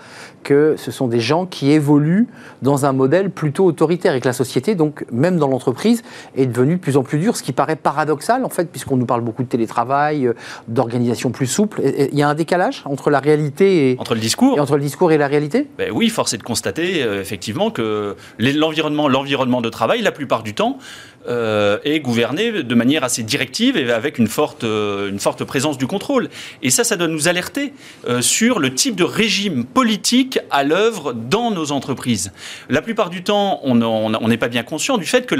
que 0.42 0.76
ce 0.78 0.90
sont 0.90 1.08
des 1.08 1.20
gens 1.20 1.44
qui 1.44 1.72
évoluent 1.72 2.26
dans 2.62 2.86
un 2.86 2.92
modèle 2.92 3.30
plutôt 3.30 3.66
autoritaire 3.66 4.14
et 4.14 4.20
que 4.20 4.26
la 4.26 4.32
société, 4.32 4.74
donc 4.74 5.04
même 5.12 5.36
dans 5.36 5.46
l'entreprise, 5.46 6.02
est 6.34 6.46
devenue 6.46 6.76
de 6.76 6.80
plus 6.80 6.96
en 6.96 7.02
plus 7.02 7.18
dure, 7.18 7.36
ce 7.36 7.42
qui 7.42 7.52
paraît 7.52 7.76
paradoxal 7.76 8.46
en 8.46 8.48
fait, 8.48 8.70
puisqu'on 8.70 8.96
nous 8.96 9.04
parle 9.04 9.20
beaucoup 9.20 9.42
de 9.42 9.48
télétravail, 9.48 10.26
euh, 10.26 10.32
d'organisation 10.68 11.30
plus 11.30 11.46
souple. 11.46 11.82
Il 11.84 12.18
y 12.18 12.22
a 12.22 12.30
un 12.30 12.34
décalage 12.34 12.84
entre 12.86 13.10
la 13.10 13.20
réalité 13.20 13.90
et 13.90 13.96
entre 13.98 14.14
le 14.14 14.20
discours 14.20 14.56
et 14.56 14.60
entre 14.60 14.76
le 14.76 14.82
discours 14.82 15.12
et 15.12 15.18
la 15.18 15.26
réalité? 15.26 15.66
Ben 15.76 15.90
oui, 15.92 16.08
force 16.08 16.32
est 16.32 16.38
de 16.38 16.42
constater 16.42 17.02
euh, 17.02 17.20
effectivement 17.20 17.70
que 17.70 18.16
l'environnement, 18.38 19.06
l'environnement 19.06 19.60
de 19.60 19.68
travail, 19.68 20.00
la 20.00 20.12
plupart 20.12 20.42
du 20.42 20.54
temps, 20.54 20.78
euh, 21.26 21.78
est 21.84 22.00
gouverné 22.00 22.62
de 22.62 22.74
manière 22.74 23.04
assez 23.04 23.22
directive 23.22 23.76
et 23.76 23.90
avec 23.92 24.18
une 24.18 24.28
forte, 24.28 24.62
une 24.62 25.18
forte 25.18 25.44
présence 25.44 25.78
du 25.78 25.86
contrôle. 25.86 26.28
Et 26.62 26.70
ça, 26.70 26.84
ça 26.84 26.96
doit 26.96 27.08
nous 27.08 27.28
alerter 27.28 27.72
sur 28.20 28.58
le 28.58 28.74
type 28.74 28.96
de 28.96 29.04
régime 29.04 29.64
politique 29.64 30.38
à 30.50 30.64
l'œuvre 30.64 31.12
dans 31.12 31.50
nos 31.50 31.72
entreprises. 31.72 32.32
La 32.68 32.82
plupart 32.82 33.10
du 33.10 33.22
temps, 33.22 33.60
on 33.64 34.28
n'est 34.28 34.38
pas 34.38 34.48
bien 34.48 34.62
conscient 34.62 34.98
du 34.98 35.06
fait 35.06 35.26
que 35.26 35.34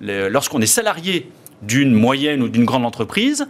lorsqu'on 0.00 0.60
est 0.60 0.66
salarié 0.66 1.30
d'une 1.62 1.92
moyenne 1.92 2.42
ou 2.42 2.48
d'une 2.48 2.64
grande 2.64 2.84
entreprise, 2.84 3.46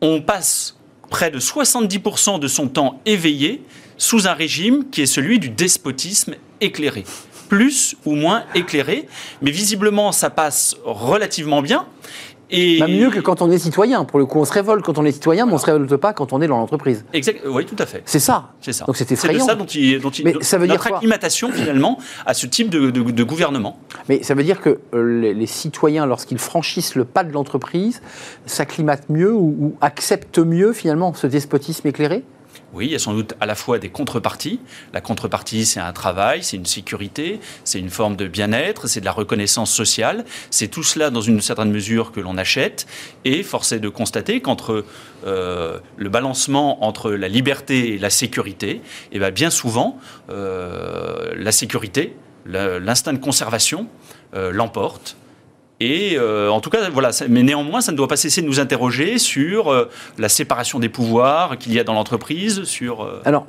on 0.00 0.20
passe 0.20 0.76
près 1.10 1.30
de 1.30 1.40
70% 1.40 2.38
de 2.38 2.48
son 2.48 2.68
temps 2.68 3.00
éveillé 3.06 3.62
sous 3.96 4.28
un 4.28 4.32
régime 4.32 4.88
qui 4.90 5.02
est 5.02 5.06
celui 5.06 5.38
du 5.38 5.48
despotisme 5.48 6.34
éclairé. 6.60 7.04
Plus 7.48 7.96
ou 8.04 8.14
moins 8.14 8.44
éclairé, 8.54 9.08
mais 9.42 9.50
visiblement 9.50 10.12
ça 10.12 10.30
passe 10.30 10.76
relativement 10.84 11.62
bien. 11.62 11.86
Et... 12.50 12.80
mieux 12.86 13.10
que 13.10 13.20
quand 13.20 13.42
on 13.42 13.50
est 13.50 13.58
citoyen. 13.58 14.04
Pour 14.04 14.18
le 14.18 14.26
coup, 14.26 14.38
on 14.38 14.44
se 14.44 14.52
révolte 14.52 14.84
quand 14.84 14.98
on 14.98 15.04
est 15.04 15.12
citoyen, 15.12 15.46
mais 15.46 15.52
on 15.52 15.56
ne 15.56 15.60
se 15.60 15.66
révolte 15.66 15.96
pas 15.96 16.12
quand 16.12 16.32
on 16.32 16.40
est 16.40 16.46
dans 16.46 16.58
l'entreprise. 16.58 17.04
Exact. 17.12 17.42
Oui, 17.46 17.66
tout 17.66 17.76
à 17.78 17.86
fait. 17.86 18.02
C'est 18.06 18.18
ça. 18.18 18.52
C'est 18.60 18.72
ça. 18.72 18.84
Donc 18.86 18.96
c'est 18.96 19.10
effrayant. 19.12 19.40
C'est 19.40 19.50
ça 19.50 19.54
dont 19.54 19.66
il, 19.66 20.00
dont 20.00 20.10
il 20.10 20.24
mais 20.24 20.34
ça 20.40 20.58
veut 20.58 20.66
notre 20.66 20.84
dire 20.84 20.94
acclimatation 20.94 21.52
finalement 21.52 21.98
à 22.26 22.34
ce 22.34 22.46
type 22.46 22.70
de, 22.70 22.90
de, 22.90 23.24
gouvernement. 23.24 23.78
Mais 24.08 24.22
ça 24.22 24.34
veut 24.34 24.44
dire 24.44 24.60
que 24.60 24.80
euh, 24.94 25.20
les, 25.20 25.34
les, 25.34 25.46
citoyens, 25.46 26.06
lorsqu'ils 26.06 26.38
franchissent 26.38 26.94
le 26.94 27.04
pas 27.04 27.24
de 27.24 27.32
l'entreprise, 27.32 28.00
s'acclimatent 28.46 29.10
mieux 29.10 29.32
ou, 29.32 29.56
ou 29.60 29.76
acceptent 29.80 30.38
mieux 30.38 30.72
finalement 30.72 31.12
ce 31.12 31.26
despotisme 31.26 31.86
éclairé? 31.86 32.24
Oui, 32.78 32.86
il 32.86 32.92
y 32.92 32.94
a 32.94 33.00
sans 33.00 33.12
doute 33.12 33.34
à 33.40 33.46
la 33.46 33.56
fois 33.56 33.80
des 33.80 33.88
contreparties. 33.88 34.60
La 34.92 35.00
contrepartie, 35.00 35.66
c'est 35.66 35.80
un 35.80 35.92
travail, 35.92 36.44
c'est 36.44 36.56
une 36.56 36.64
sécurité, 36.64 37.40
c'est 37.64 37.80
une 37.80 37.90
forme 37.90 38.14
de 38.14 38.28
bien-être, 38.28 38.86
c'est 38.86 39.00
de 39.00 39.04
la 39.04 39.10
reconnaissance 39.10 39.72
sociale. 39.72 40.24
C'est 40.50 40.68
tout 40.68 40.84
cela 40.84 41.10
dans 41.10 41.20
une 41.20 41.40
certaine 41.40 41.72
mesure 41.72 42.12
que 42.12 42.20
l'on 42.20 42.38
achète. 42.38 42.86
Et 43.24 43.42
force 43.42 43.72
est 43.72 43.80
de 43.80 43.88
constater 43.88 44.40
qu'entre 44.40 44.84
euh, 45.26 45.80
le 45.96 46.08
balancement 46.08 46.84
entre 46.84 47.10
la 47.10 47.26
liberté 47.26 47.94
et 47.94 47.98
la 47.98 48.10
sécurité, 48.10 48.80
eh 49.10 49.18
bien, 49.18 49.32
bien 49.32 49.50
souvent, 49.50 49.98
euh, 50.30 51.34
la 51.36 51.50
sécurité, 51.50 52.14
l'instinct 52.46 53.12
de 53.12 53.18
conservation 53.18 53.88
euh, 54.34 54.52
l'emporte. 54.52 55.16
Et 55.80 56.16
euh, 56.18 56.50
en 56.50 56.60
tout 56.60 56.70
cas, 56.70 56.90
voilà, 56.90 57.10
mais 57.28 57.44
néanmoins, 57.44 57.80
ça 57.80 57.92
ne 57.92 57.96
doit 57.96 58.08
pas 58.08 58.16
cesser 58.16 58.42
de 58.42 58.46
nous 58.46 58.58
interroger 58.58 59.18
sur 59.18 59.68
euh, 59.68 59.88
la 60.18 60.28
séparation 60.28 60.80
des 60.80 60.88
pouvoirs 60.88 61.56
qu'il 61.56 61.72
y 61.72 61.78
a 61.78 61.84
dans 61.84 61.92
l'entreprise, 61.92 62.64
sur... 62.64 63.02
Euh, 63.02 63.22
Alors, 63.24 63.46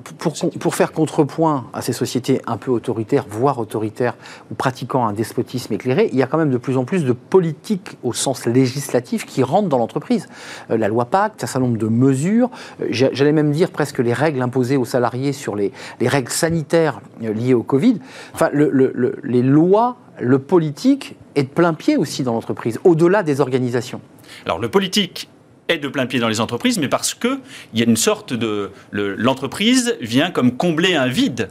pour, 0.60 0.76
faire 0.76 0.92
contrepoint 0.92 1.66
à 1.74 1.82
ces 1.82 1.94
sociétés 1.94 2.40
un 2.46 2.58
peu 2.58 2.70
autoritaires, 2.70 3.26
voire 3.28 3.58
autoritaires, 3.58 4.16
ou 4.52 4.54
pratiquant 4.54 5.08
un 5.08 5.14
despotisme 5.14 5.74
éclairé, 5.74 6.10
il 6.12 6.20
y 6.20 6.24
a 6.24 6.28
quand 6.28 6.38
même 6.38 6.52
de 6.52 6.58
plus 6.58 6.78
en 6.78 6.86
plus 6.86 7.04
de 7.04 7.14
politiques 7.14 7.98
au 8.04 8.14
sens 8.14 8.46
législatif 8.46 9.26
qui 9.26 9.42
rentrent 9.42 9.70
dans 9.70 9.80
l'entreprise. 9.80 10.28
la 10.70 10.88
loi 10.88 11.06
Pacte, 11.06 11.44
un 11.44 11.48
certain 11.48 11.66
nombre 11.66 11.80
de 11.80 11.88
mesures, 11.88 12.52
j'allais 12.90 13.32
même 13.32 13.52
dire 13.52 13.72
presque 13.72 14.00
les 14.00 14.14
règles 14.14 14.42
imposées 14.42 14.78
aux 14.78 14.86
salariés 14.86 15.34
sur 15.34 15.56
les, 15.56 15.72
les 16.00 16.08
règles 16.08 16.32
sanitaires 16.32 17.02
liées 17.22 17.56
au 17.56 17.64
Covid. 17.64 18.00
Enfin, 18.34 18.50
le, 18.54 18.70
le, 18.70 19.16
les 19.24 19.42
lois 19.42 19.98
le 20.22 20.40
politique 20.40 21.16
est 21.40 21.44
de 21.44 21.50
plein 21.50 21.74
pied 21.74 21.98
aussi 21.98 22.24
dans 22.24 22.34
l'entreprise, 22.34 22.80
au-delà 22.84 23.24
des 23.24 23.42
organisations. 23.42 24.02
Alors 24.46 24.60
le 24.60 24.70
politique 24.70 25.30
est 25.68 25.78
de 25.78 25.88
plein 25.88 26.06
pied 26.06 26.20
dans 26.20 26.28
les 26.28 26.42
entreprises, 26.42 26.80
mais 26.80 26.90
parce 26.90 27.14
qu'il 27.14 27.40
y 27.74 27.82
a 27.82 27.86
une 27.86 27.98
sorte 27.98 28.34
de... 28.34 28.72
L'entreprise 28.92 29.96
vient 30.02 30.32
comme 30.32 30.58
combler 30.58 30.96
un 30.96 31.08
vide 31.08 31.50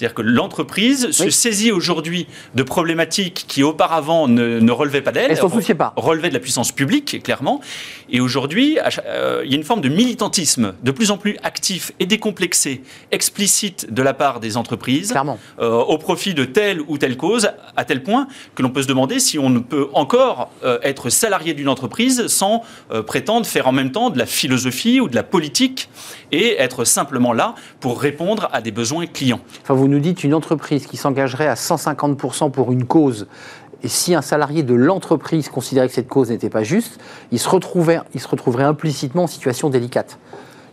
c'est-à-dire 0.00 0.14
que 0.14 0.22
l'entreprise 0.22 1.10
se 1.10 1.28
saisit 1.28 1.72
aujourd'hui 1.72 2.26
de 2.54 2.62
problématiques 2.62 3.44
qui 3.46 3.62
auparavant 3.62 4.28
ne, 4.28 4.70
relevaient 4.70 5.02
pas 5.02 5.12
d'elle. 5.12 5.30
Elle 5.30 5.36
s'en 5.36 5.50
souciait 5.50 5.74
pas. 5.74 5.92
Relevaient 5.94 6.30
de 6.30 6.34
la 6.34 6.40
puissance 6.40 6.72
publique, 6.72 7.22
clairement. 7.22 7.60
Et 8.08 8.18
aujourd'hui, 8.18 8.78
euh, 9.04 9.42
il 9.44 9.50
y 9.50 9.54
a 9.54 9.58
une 9.58 9.64
forme 9.64 9.82
de 9.82 9.90
militantisme 9.90 10.72
de 10.82 10.90
plus 10.90 11.10
en 11.10 11.18
plus 11.18 11.36
actif 11.42 11.92
et 12.00 12.06
décomplexé, 12.06 12.82
explicite 13.10 13.92
de 13.92 14.00
la 14.00 14.14
part 14.14 14.40
des 14.40 14.56
entreprises, 14.56 15.12
euh, 15.60 15.70
au 15.70 15.98
profit 15.98 16.32
de 16.32 16.46
telle 16.46 16.80
ou 16.88 16.96
telle 16.96 17.18
cause, 17.18 17.50
à 17.76 17.84
tel 17.84 18.02
point 18.02 18.26
que 18.54 18.62
l'on 18.62 18.70
peut 18.70 18.82
se 18.82 18.88
demander 18.88 19.20
si 19.20 19.38
on 19.38 19.50
ne 19.50 19.58
peut 19.58 19.88
encore 19.92 20.50
euh, 20.64 20.78
être 20.82 21.10
salarié 21.10 21.52
d'une 21.52 21.68
entreprise 21.68 22.26
sans 22.28 22.62
prétendre 23.06 23.44
faire 23.44 23.68
en 23.68 23.72
même 23.72 23.92
temps 23.92 24.08
de 24.08 24.18
la 24.18 24.24
philosophie 24.24 24.98
ou 24.98 25.08
de 25.08 25.14
la 25.14 25.22
politique 25.22 25.90
et 26.32 26.56
être 26.58 26.84
simplement 26.84 27.32
là 27.32 27.54
pour 27.80 28.00
répondre 28.00 28.48
à 28.52 28.62
des 28.62 28.70
besoins 28.70 29.06
clients. 29.06 29.40
Enfin, 29.62 29.74
vous 29.74 29.88
nous 29.90 29.98
dites 29.98 30.24
une 30.24 30.34
entreprise 30.34 30.86
qui 30.86 30.96
s'engagerait 30.96 31.48
à 31.48 31.54
150% 31.54 32.50
pour 32.50 32.72
une 32.72 32.84
cause, 32.84 33.26
et 33.82 33.88
si 33.88 34.14
un 34.14 34.22
salarié 34.22 34.62
de 34.62 34.74
l'entreprise 34.74 35.48
considérait 35.48 35.88
que 35.88 35.94
cette 35.94 36.08
cause 36.08 36.30
n'était 36.30 36.50
pas 36.50 36.62
juste, 36.62 37.00
il 37.32 37.38
se, 37.38 37.48
retrouverait, 37.48 38.00
il 38.14 38.20
se 38.20 38.28
retrouverait 38.28 38.64
implicitement 38.64 39.24
en 39.24 39.26
situation 39.26 39.70
délicate. 39.70 40.18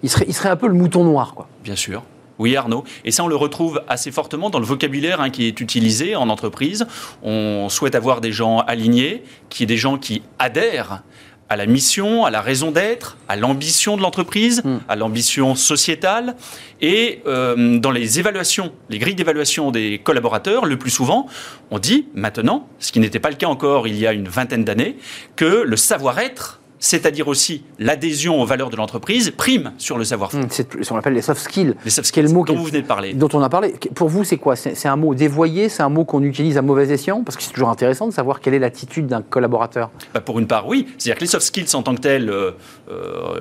Il 0.03 0.09
serait, 0.09 0.25
il 0.27 0.33
serait 0.33 0.49
un 0.49 0.55
peu 0.55 0.67
le 0.67 0.73
mouton 0.73 1.03
noir. 1.03 1.33
Quoi. 1.33 1.47
Bien 1.63 1.75
sûr. 1.75 2.03
Oui, 2.39 2.55
Arnaud. 2.55 2.83
Et 3.03 3.11
ça, 3.11 3.23
on 3.23 3.27
le 3.27 3.35
retrouve 3.35 3.81
assez 3.87 4.11
fortement 4.11 4.49
dans 4.49 4.59
le 4.59 4.65
vocabulaire 4.65 5.21
hein, 5.21 5.29
qui 5.31 5.47
est 5.47 5.59
utilisé 5.59 6.15
en 6.15 6.29
entreprise. 6.29 6.85
On 7.23 7.67
souhaite 7.69 7.95
avoir 7.95 8.21
des 8.21 8.31
gens 8.31 8.59
alignés, 8.59 9.23
qui 9.49 9.63
est 9.63 9.67
des 9.67 9.77
gens 9.77 9.97
qui 9.97 10.21
adhèrent 10.37 11.01
à 11.49 11.55
la 11.55 11.65
mission, 11.65 12.25
à 12.25 12.29
la 12.29 12.41
raison 12.41 12.71
d'être, 12.71 13.17
à 13.27 13.35
l'ambition 13.35 13.97
de 13.97 14.01
l'entreprise, 14.01 14.61
hmm. 14.63 14.79
à 14.87 14.95
l'ambition 14.95 15.55
sociétale. 15.55 16.35
Et 16.81 17.21
euh, 17.25 17.77
dans 17.79 17.91
les 17.91 18.19
évaluations, 18.19 18.73
les 18.89 18.99
grilles 18.99 19.15
d'évaluation 19.15 19.71
des 19.71 19.99
collaborateurs, 20.03 20.65
le 20.65 20.77
plus 20.77 20.91
souvent, 20.91 21.27
on 21.71 21.79
dit 21.79 22.07
maintenant, 22.13 22.67
ce 22.79 22.91
qui 22.91 22.99
n'était 22.99 23.19
pas 23.19 23.29
le 23.29 23.35
cas 23.35 23.47
encore 23.47 23.87
il 23.87 23.97
y 23.97 24.05
a 24.05 24.13
une 24.13 24.27
vingtaine 24.27 24.63
d'années, 24.63 24.97
que 25.35 25.63
le 25.65 25.77
savoir-être 25.77 26.59
c'est-à-dire 26.79 27.27
aussi 27.27 27.63
l'adhésion 27.79 28.41
aux 28.41 28.45
valeurs 28.45 28.69
de 28.69 28.75
l'entreprise, 28.75 29.31
prime 29.35 29.73
sur 29.77 29.97
le 29.97 30.03
savoir-faire. 30.03 30.41
Mmh, 30.41 30.47
c'est 30.49 30.83
ce 30.83 30.89
qu'on 30.89 30.97
appelle 30.97 31.13
les 31.13 31.21
soft 31.21 31.41
skills. 31.41 31.75
Les 31.83 31.91
soft 31.91 32.07
skills, 32.07 32.33
mot 32.33 32.45
dont 32.45 32.55
vous 32.55 32.65
venez 32.65 32.81
de 32.81 32.87
parler. 32.87 33.13
Dont 33.13 33.29
on 33.33 33.41
a 33.41 33.49
parlé. 33.49 33.75
Pour 33.95 34.09
vous, 34.09 34.23
c'est 34.23 34.37
quoi? 34.37 34.55
C'est 34.55 34.87
un 34.87 34.95
mot 34.95 35.15
dévoyé 35.15 35.69
C'est 35.69 35.83
un 35.83 35.89
mot 35.89 36.05
qu'on 36.05 36.23
utilise 36.23 36.57
à 36.57 36.61
mauvais 36.61 36.89
escient? 36.89 37.23
Parce 37.23 37.35
que 37.35 37.43
c'est 37.43 37.51
toujours 37.51 37.69
intéressant 37.69 38.07
de 38.07 38.13
savoir 38.13 38.39
quelle 38.39 38.53
est 38.53 38.59
l'attitude 38.59 39.07
d'un 39.07 39.21
collaborateur. 39.21 39.89
Bah 40.13 40.21
pour 40.21 40.39
une 40.39 40.47
part, 40.47 40.67
oui. 40.67 40.87
C'est-à-dire 40.97 41.15
que 41.15 41.21
les 41.21 41.27
soft 41.27 41.45
skills 41.45 41.75
en 41.75 41.83
tant 41.83 41.95
que 41.95 42.01
tels, 42.01 42.29
euh, 42.29 42.37
euh, 42.37 42.51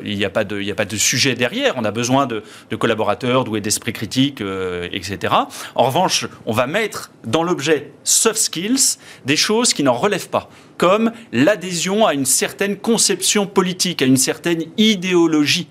il 0.05 0.17
n'y 0.17 0.25
a, 0.25 0.31
pas 0.31 0.45
de, 0.45 0.71
a 0.71 0.75
pas 0.75 0.85
de 0.85 0.97
sujet 0.97 1.35
derrière. 1.35 1.75
On 1.77 1.85
a 1.85 1.91
besoin 1.91 2.27
de, 2.27 2.43
collaborateurs 2.79 3.45
doués 3.45 3.61
d'esprit 3.61 3.93
critique, 3.93 4.41
euh, 4.41 4.89
etc. 4.93 5.35
En 5.75 5.85
revanche, 5.85 6.27
on 6.47 6.53
va 6.53 6.67
mettre 6.67 7.11
dans 7.25 7.43
l'objet 7.43 7.93
soft 8.05 8.39
skills 8.39 8.99
des 9.25 9.37
choses 9.37 9.73
qui 9.73 9.83
n'en 9.83 9.95
relèvent 9.95 10.29
pas 10.29 10.49
comme 10.79 11.13
l'adhésion 11.33 12.07
à 12.07 12.13
une 12.13 12.27
certaine 12.27 12.77
conception 12.77 13.47
politique, 13.47 14.03
à 14.03 14.05
une 14.05 14.19
certaine 14.19 14.65
idéologie. 14.77 15.69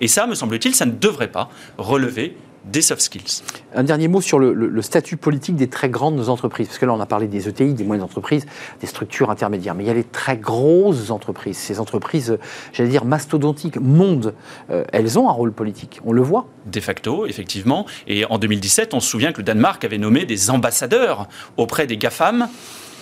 Et 0.00 0.08
ça, 0.08 0.26
me 0.26 0.34
semble-t-il, 0.34 0.74
ça 0.74 0.86
ne 0.86 0.92
devrait 0.92 1.30
pas 1.30 1.48
relever 1.76 2.34
des 2.70 2.82
soft 2.82 3.00
skills. 3.00 3.42
Un 3.74 3.82
dernier 3.82 4.08
mot 4.08 4.20
sur 4.20 4.38
le, 4.38 4.82
statut 4.82 5.16
politique 5.16 5.56
des 5.56 5.68
très 5.68 5.88
grandes 5.88 6.28
entreprises. 6.28 6.68
Parce 6.68 6.78
que 6.78 6.86
là, 6.86 6.92
on 6.92 7.00
a 7.00 7.06
parlé 7.06 7.26
des 7.26 7.48
ETI, 7.48 7.74
des 7.74 7.84
moyennes 7.84 8.04
entreprises, 8.04 8.46
des 8.80 8.86
structures 8.86 9.30
intermédiaires. 9.30 9.74
Mais 9.74 9.84
il 9.84 9.86
y 9.86 9.90
a 9.90 9.94
les 9.94 10.04
très 10.04 10.36
grosses 10.36 11.10
entreprises. 11.10 11.56
Ces 11.56 11.80
entreprises, 11.80 12.38
j'allais 12.72 12.90
dire, 12.90 13.04
mastodontiques, 13.04 13.80
monde, 13.80 14.34
euh, 14.70 14.84
elles 14.92 15.18
ont 15.18 15.28
un 15.28 15.32
rôle 15.32 15.52
politique. 15.52 16.00
On 16.04 16.12
le 16.12 16.22
voit. 16.22 16.46
De 16.66 16.80
facto, 16.80 17.26
effectivement. 17.26 17.86
Et 18.06 18.24
en 18.26 18.38
2017, 18.38 18.94
on 18.94 19.00
se 19.00 19.08
souvient 19.08 19.32
que 19.32 19.38
le 19.38 19.44
Danemark 19.44 19.84
avait 19.84 19.98
nommé 19.98 20.24
des 20.24 20.50
ambassadeurs 20.50 21.28
auprès 21.56 21.86
des 21.86 21.96
GAFAM 21.96 22.48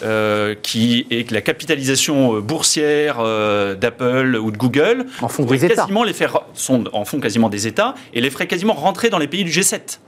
euh, 0.03 0.55
qui 0.55 1.07
est 1.11 1.25
que 1.25 1.33
la 1.33 1.41
capitalisation 1.41 2.37
euh, 2.37 2.41
boursière 2.41 3.17
euh, 3.21 3.75
d'Apple 3.75 4.37
ou 4.37 4.51
de 4.51 4.57
Google 4.59 5.07
en 5.23 5.29
font 5.29 5.45
des 5.45 5.69
quasiment 5.69 6.05
les 6.05 6.13
faire 6.13 6.41
sont 6.53 6.85
en 6.93 7.07
font 7.07 7.19
quasiment 7.19 7.49
des 7.49 7.67
États 7.67 7.95
et 8.13 8.21
les 8.21 8.29
ferait 8.29 8.47
quasiment 8.47 8.75
rentrer 8.75 9.09
dans 9.09 9.19
les 9.19 9.27
pays 9.27 9.43
du 9.43 9.51
G7 9.51 9.99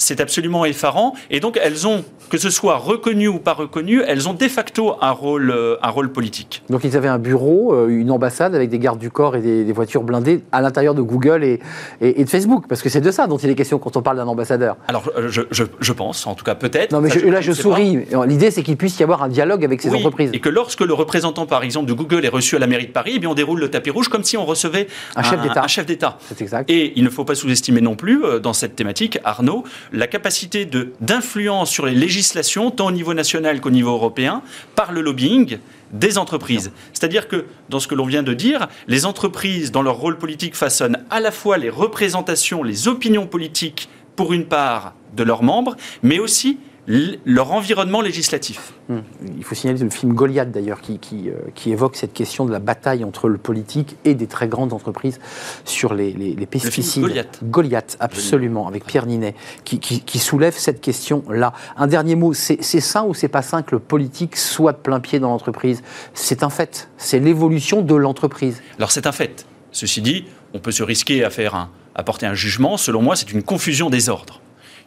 c'est 0.00 0.20
absolument 0.20 0.64
effarant. 0.64 1.14
Et 1.30 1.40
donc, 1.40 1.60
elles 1.62 1.86
ont, 1.86 2.04
que 2.30 2.38
ce 2.38 2.50
soit 2.50 2.76
reconnu 2.76 3.28
ou 3.28 3.38
pas 3.38 3.52
reconnu, 3.52 4.02
elles 4.06 4.28
ont 4.28 4.32
de 4.32 4.48
facto 4.48 4.94
un 5.00 5.10
rôle, 5.10 5.50
euh, 5.50 5.76
un 5.82 5.90
rôle 5.90 6.10
politique. 6.10 6.62
Donc, 6.70 6.84
ils 6.84 6.96
avaient 6.96 7.08
un 7.08 7.18
bureau, 7.18 7.74
euh, 7.74 7.88
une 7.88 8.10
ambassade 8.10 8.54
avec 8.54 8.70
des 8.70 8.78
gardes 8.78 8.98
du 8.98 9.10
corps 9.10 9.36
et 9.36 9.40
des, 9.40 9.72
voitures 9.72 10.02
blindées 10.02 10.42
à 10.52 10.62
l'intérieur 10.62 10.94
de 10.94 11.02
Google 11.02 11.44
et, 11.44 11.60
et, 12.00 12.24
de 12.24 12.28
Facebook, 12.28 12.64
parce 12.66 12.82
que 12.82 12.88
c'est 12.88 13.00
de 13.00 13.10
ça 13.10 13.26
dont 13.26 13.36
il 13.36 13.50
est 13.50 13.54
question 13.54 13.78
quand 13.78 13.96
on 13.96 14.02
parle 14.02 14.16
d'un 14.16 14.26
ambassadeur. 14.26 14.76
Alors, 14.88 15.04
euh, 15.16 15.28
je, 15.28 15.42
je, 15.50 15.92
pense, 15.92 16.26
en 16.26 16.34
tout 16.34 16.44
cas 16.44 16.54
peut-être. 16.54 16.92
Non, 16.92 17.00
mais 17.00 17.10
là, 17.30 17.40
je 17.40 17.52
souris. 17.52 17.98
L'idée, 18.26 18.50
c'est 18.50 18.62
qu'il 18.62 18.76
puisse 18.76 18.98
y 18.98 19.02
avoir 19.02 19.22
un 19.22 19.28
dialogue 19.28 19.64
avec 19.64 19.82
ces 19.82 19.94
entreprises. 19.94 20.30
Et 20.32 20.40
que 20.40 20.48
lorsque 20.48 20.80
le 20.80 20.94
représentant, 20.94 21.46
par 21.46 21.62
exemple, 21.62 21.86
de 21.86 21.92
Google 21.92 22.24
est 22.24 22.28
reçu 22.28 22.56
à 22.56 22.58
la 22.58 22.66
mairie 22.66 22.86
de 22.86 22.92
Paris, 22.92 23.12
eh 23.16 23.18
bien, 23.18 23.28
on 23.28 23.34
déroule 23.34 23.60
le 23.60 23.68
tapis 23.68 23.90
rouge 23.90 24.08
comme 24.08 24.24
si 24.24 24.38
on 24.38 24.46
recevait 24.46 24.86
un, 25.14 25.20
un 25.20 25.66
chef 25.68 25.86
d'État. 25.86 26.18
C'est 26.26 26.40
exact. 26.40 26.70
Et 26.70 26.94
il 26.96 27.04
ne 27.04 27.10
faut 27.10 27.24
pas 27.24 27.34
sous-estimer 27.34 27.82
non 27.82 27.96
plus, 27.96 28.22
dans 28.42 28.54
cette 28.54 28.74
thématique, 28.74 29.18
Arnaud, 29.24 29.64
la 29.92 30.06
capacité 30.06 30.68
d'influence 31.00 31.70
sur 31.70 31.86
les 31.86 31.94
législations, 31.94 32.70
tant 32.70 32.86
au 32.86 32.92
niveau 32.92 33.14
national 33.14 33.60
qu'au 33.60 33.70
niveau 33.70 33.90
européen, 33.90 34.42
par 34.74 34.92
le 34.92 35.00
lobbying 35.00 35.58
des 35.92 36.18
entreprises. 36.18 36.72
C'est-à-dire 36.92 37.28
que, 37.28 37.46
dans 37.68 37.80
ce 37.80 37.88
que 37.88 37.94
l'on 37.94 38.06
vient 38.06 38.22
de 38.22 38.34
dire, 38.34 38.68
les 38.86 39.06
entreprises, 39.06 39.72
dans 39.72 39.82
leur 39.82 39.96
rôle 39.96 40.18
politique, 40.18 40.54
façonnent 40.54 41.04
à 41.10 41.20
la 41.20 41.32
fois 41.32 41.58
les 41.58 41.70
représentations, 41.70 42.62
les 42.62 42.88
opinions 42.88 43.26
politiques, 43.26 43.88
pour 44.16 44.32
une 44.32 44.44
part, 44.44 44.94
de 45.16 45.22
leurs 45.22 45.42
membres, 45.42 45.76
mais 46.02 46.18
aussi 46.18 46.58
leur 46.86 47.52
environnement 47.52 48.00
législatif. 48.00 48.72
Hmm. 48.88 49.00
Il 49.36 49.44
faut 49.44 49.54
signaler 49.54 49.78
le 49.78 49.90
film 49.90 50.14
Goliath 50.14 50.50
d'ailleurs 50.50 50.80
qui, 50.80 50.98
euh, 51.28 51.32
qui, 51.54 51.70
évoque 51.70 51.96
cette 51.96 52.12
question 52.12 52.44
de 52.44 52.52
la 52.52 52.58
bataille 52.58 53.04
entre 53.04 53.28
le 53.28 53.38
politique 53.38 53.96
et 54.04 54.14
des 54.14 54.26
très 54.26 54.48
grandes 54.48 54.72
entreprises 54.72 55.20
sur 55.64 55.94
les, 55.94 56.12
les, 56.12 56.46
pesticides. 56.46 57.02
Goliath. 57.02 57.38
Goliath, 57.44 57.96
absolument, 58.00 58.66
avec 58.66 58.84
Pierre 58.84 59.06
Ninet, 59.06 59.34
qui, 59.64 59.78
qui 59.78 60.18
soulève 60.18 60.54
cette 60.56 60.80
question-là. 60.80 61.52
Un 61.76 61.86
dernier 61.86 62.16
mot, 62.16 62.32
c'est 62.34 62.62
ça 62.62 63.04
ou 63.04 63.14
c'est 63.14 63.28
pas 63.28 63.42
ça 63.42 63.62
que 63.62 63.74
le 63.74 63.78
politique 63.78 64.36
soit 64.36 64.72
de 64.72 64.78
plein 64.78 65.00
pied 65.00 65.20
dans 65.20 65.30
l'entreprise? 65.30 65.82
C'est 66.14 66.42
un 66.42 66.50
fait, 66.50 66.88
c'est 66.96 67.20
l'évolution 67.20 67.82
de 67.82 67.94
l'entreprise. 67.94 68.62
Alors 68.78 68.90
c'est 68.90 69.06
un 69.06 69.12
fait. 69.12 69.46
Ceci 69.72 70.02
dit, 70.02 70.24
on 70.54 70.58
peut 70.58 70.72
se 70.72 70.82
risquer 70.82 71.24
à 71.24 71.30
faire 71.30 71.54
un, 71.54 71.70
à 71.94 72.02
porter 72.02 72.26
un 72.26 72.34
jugement. 72.34 72.76
Selon 72.76 73.02
moi, 73.02 73.16
c'est 73.16 73.30
une 73.30 73.42
confusion 73.42 73.90
des 73.90 74.08
ordres 74.08 74.40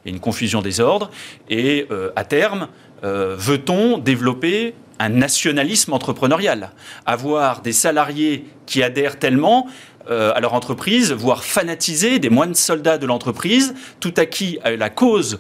il 0.04 0.10
y 0.10 0.12
a 0.12 0.16
une 0.16 0.22
confusion 0.22 0.62
des 0.62 0.80
ordres. 0.80 1.10
Et 1.50 1.88
euh, 1.92 2.12
à 2.16 2.24
terme, 2.24 2.68
euh, 3.04 3.36
veut-on 3.38 3.98
développer 3.98 4.76
un 5.00 5.10
nationalisme 5.10 5.94
entrepreneurial? 5.94 6.72
Avoir 7.06 7.62
des 7.62 7.74
salariés 7.74 8.46
qui 8.66 8.84
adhèrent 8.84 9.20
tellement 9.20 9.68
euh, 10.10 10.34
à 10.36 10.42
leur 10.42 10.54
entreprise, 10.54 11.14
voire 11.14 11.44
fanatiser 11.44 12.20
des 12.20 12.30
moines 12.30 12.56
soldats 12.56 12.98
de 12.98 13.06
l'entreprise, 13.06 13.74
tout 14.00 14.14
acquis 14.18 14.60
à 14.64 14.76
la 14.76 14.90
cause 14.90 15.40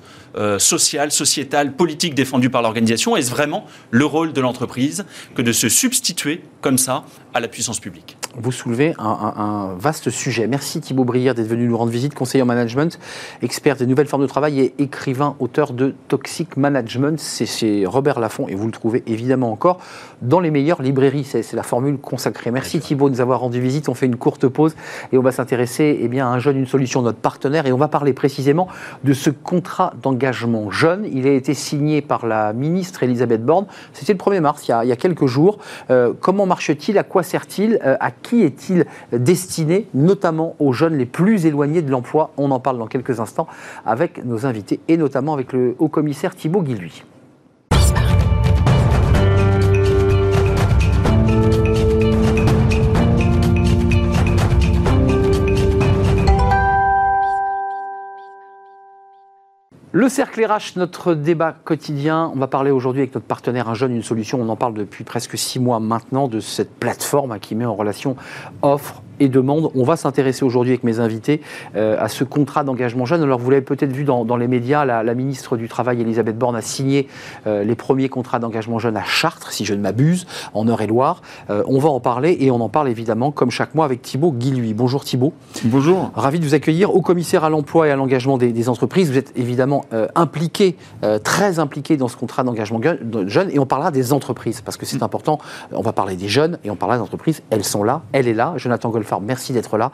sociale, 0.57 1.11
sociétale, 1.11 1.75
politique 1.75 2.15
défendue 2.15 2.49
par 2.49 2.63
l'organisation? 2.63 3.15
Est-ce 3.15 3.29
vraiment 3.29 3.67
le 3.91 4.05
rôle 4.05 4.33
de 4.33 4.41
l'entreprise 4.41 5.05
que 5.35 5.43
de 5.43 5.51
se 5.51 5.69
substituer 5.69 6.41
comme 6.59 6.79
ça 6.79 7.03
à 7.35 7.39
la 7.39 7.47
puissance 7.47 7.79
publique? 7.79 8.17
Vous 8.35 8.51
soulevez 8.51 8.93
un, 8.97 9.75
vaste 9.77 10.09
sujet. 10.09 10.47
Merci 10.47 10.81
Thibaut 10.81 11.03
Brière 11.03 11.35
d'être 11.35 11.47
venu 11.47 11.67
nous 11.67 11.77
rendre 11.77 11.91
visite, 11.91 12.13
conseiller 12.13 12.41
en 12.41 12.45
management, 12.45 12.99
expert 13.41 13.75
des 13.75 13.85
nouvelles 13.85 14.07
formes 14.07 14.23
de 14.23 14.27
travail 14.27 14.59
et 14.59 14.73
écrivain, 14.79 15.35
auteur 15.39 15.73
de 15.73 15.93
Toxic 16.07 16.57
Management. 16.57 17.19
C'est 17.19 17.45
chez 17.45 17.85
Robert 17.85 18.19
Laffont 18.19 18.47
et 18.47 18.55
vous 18.55 18.65
le 18.65 18.71
trouvez 18.71 19.03
évidemment 19.07 19.51
encore 19.51 19.79
dans 20.21 20.39
les 20.39 20.51
meilleures 20.51 20.81
librairies. 20.81 21.25
C'est 21.25 21.53
la 21.53 21.63
formule 21.63 21.97
consacrée. 21.97 22.49
Merci 22.49 22.79
Thibaut 22.79 23.09
de 23.09 23.15
nous 23.15 23.21
avoir 23.21 23.41
rendu 23.41 23.61
visite. 23.61 23.89
On 23.89 23.93
fait 23.93 24.07
une 24.07 24.15
courte 24.15 24.47
pause 24.47 24.75
et 25.11 25.17
on 25.17 25.21
va 25.21 25.31
s'intéresser 25.31 25.99
eh 26.01 26.07
bien, 26.07 26.27
à 26.27 26.29
un 26.29 26.39
jeune, 26.39 26.57
une 26.57 26.67
solution, 26.67 27.01
notre 27.01 27.19
partenaire, 27.19 27.67
et 27.67 27.71
on 27.71 27.77
va 27.77 27.87
parler 27.87 28.13
précisément 28.13 28.67
de 29.03 29.13
ce 29.13 29.29
contrat 29.29 29.93
d'engagement 30.01 30.23
engagement 30.23 30.71
jeune. 30.71 31.05
Il 31.11 31.27
a 31.27 31.33
été 31.33 31.53
signé 31.53 32.01
par 32.01 32.25
la 32.25 32.53
ministre 32.53 33.03
Elisabeth 33.03 33.43
Borne. 33.43 33.65
C'était 33.91 34.13
le 34.13 34.19
1er 34.19 34.39
mars, 34.39 34.67
il 34.67 34.87
y 34.87 34.91
a, 34.91 34.95
quelques 34.95 35.25
jours. 35.25 35.57
Euh, 35.89 36.13
comment 36.19 36.45
marche-t-il? 36.45 36.97
À 36.97 37.03
quoi 37.03 37.23
sert-il? 37.23 37.79
Euh, 37.83 37.97
À 37.99 38.11
qui 38.23 38.41
est-il 38.41 38.85
destiné 39.11 39.87
Notamment 39.93 40.55
aux 40.59 40.73
jeunes 40.73 40.97
les 40.97 41.05
plus 41.05 41.45
éloignés 41.45 41.81
de 41.81 41.91
l'emploi? 41.91 42.31
On 42.37 42.49
en 42.51 42.59
parle 42.59 42.79
dans 42.79 42.87
quelques 42.87 43.19
instants 43.19 43.47
avec 43.85 44.25
nos 44.25 44.45
invités 44.45 44.79
et 44.87 44.97
notamment 44.97 45.33
avec 45.33 45.53
le 45.53 45.75
haut-commissaire 45.77 46.35
Thibault 46.35 46.63
Guilluy. 46.63 47.03
Le 59.95 60.09
cercle 60.09 60.43
RH, 60.43 60.75
notre 60.77 61.13
débat 61.13 61.51
quotidien. 61.51 62.31
On 62.33 62.39
va 62.39 62.47
parler 62.47 62.71
aujourd'hui 62.71 63.03
avec 63.03 63.13
notre 63.13 63.27
partenaire 63.27 63.69
Un 63.69 63.75
jeune, 63.75 63.95
une 63.95 64.01
solution. 64.01 64.41
On 64.41 64.49
en 64.49 64.55
parle 64.55 64.73
depuis 64.73 65.03
presque 65.03 65.37
six 65.37 65.59
mois 65.59 65.79
maintenant 65.79 66.27
de 66.27 66.39
cette 66.39 66.73
plateforme 66.79 67.37
qui 67.37 67.53
met 67.53 67.65
en 67.65 67.75
relation 67.75 68.15
offre, 68.63 69.03
et 69.19 69.29
demande. 69.29 69.71
On 69.75 69.83
va 69.83 69.95
s'intéresser 69.95 70.45
aujourd'hui 70.45 70.71
avec 70.71 70.83
mes 70.83 70.99
invités 70.99 71.41
euh, 71.75 71.95
à 71.99 72.07
ce 72.07 72.23
contrat 72.23 72.63
d'engagement 72.63 73.05
jeune. 73.05 73.21
Alors 73.21 73.39
vous 73.39 73.49
l'avez 73.49 73.63
peut-être 73.63 73.91
vu 73.91 74.03
dans, 74.03 74.23
les 74.37 74.47
médias, 74.47 74.85
la, 74.85 75.13
ministre 75.13 75.57
du 75.57 75.67
Travail, 75.67 76.01
Elisabeth 76.01 76.37
Borne, 76.37 76.55
a 76.55 76.61
signé 76.61 77.07
euh, 77.47 77.63
les 77.63 77.75
premiers 77.75 78.09
contrats 78.09 78.39
d'engagement 78.39 78.79
jeune 78.79 78.97
à 78.97 79.03
Chartres, 79.03 79.51
si 79.51 79.65
je 79.65 79.73
ne 79.73 79.81
m'abuse, 79.81 80.25
en 80.53 80.67
Eure-et-Loire. 80.67 81.21
Euh, 81.49 81.63
on 81.67 81.79
va 81.79 81.89
en 81.89 81.99
parler 81.99 82.37
et 82.39 82.51
on 82.51 82.61
en 82.61 82.69
parle 82.69 82.89
évidemment, 82.89 83.31
comme 83.31 83.51
chaque 83.51 83.75
mois, 83.75 83.85
avec 83.85 84.01
Thibault 84.01 84.31
Guilluy. 84.31 84.73
Bonjour 84.73 85.03
Thibault. 85.03 85.33
Bonjour. 85.65 86.11
Ravi 86.15 86.39
de 86.39 86.45
vous 86.45 86.55
accueillir 86.55 86.95
au 86.95 87.01
commissaire 87.01 87.43
à 87.43 87.49
l'emploi 87.49 87.87
et 87.87 87.91
à 87.91 87.95
l'engagement 87.95 88.37
des, 88.37 88.69
entreprises. 88.69 89.11
Vous 89.11 89.17
êtes 89.17 89.33
évidemment 89.35 89.85
impliqué, 90.15 90.77
très 91.23 91.59
impliqué 91.59 91.97
dans 91.97 92.07
ce 92.07 92.15
contrat 92.15 92.43
d'engagement 92.43 92.79
jeune 93.27 93.49
et 93.51 93.59
on 93.59 93.65
parlera 93.65 93.91
des 93.91 94.13
entreprises 94.13 94.61
parce 94.61 94.77
que 94.77 94.85
c'est 94.85 95.01
mm. 95.01 95.03
important. 95.03 95.39
On 95.71 95.81
va 95.81 95.93
parler 95.93 96.15
des 96.15 96.27
jeunes 96.27 96.59
et 96.63 96.69
on 96.69 96.75
parlera 96.75 96.97
des 96.97 97.03
entreprises. 97.03 97.41
Elles 97.49 97.63
sont 97.63 97.83
là, 97.83 98.01
elle 98.11 98.27
est 98.27 98.33
là. 98.33 98.53
Jonathan 98.57 98.89
Merci 99.21 99.53
d'être 99.53 99.77
là. 99.77 99.91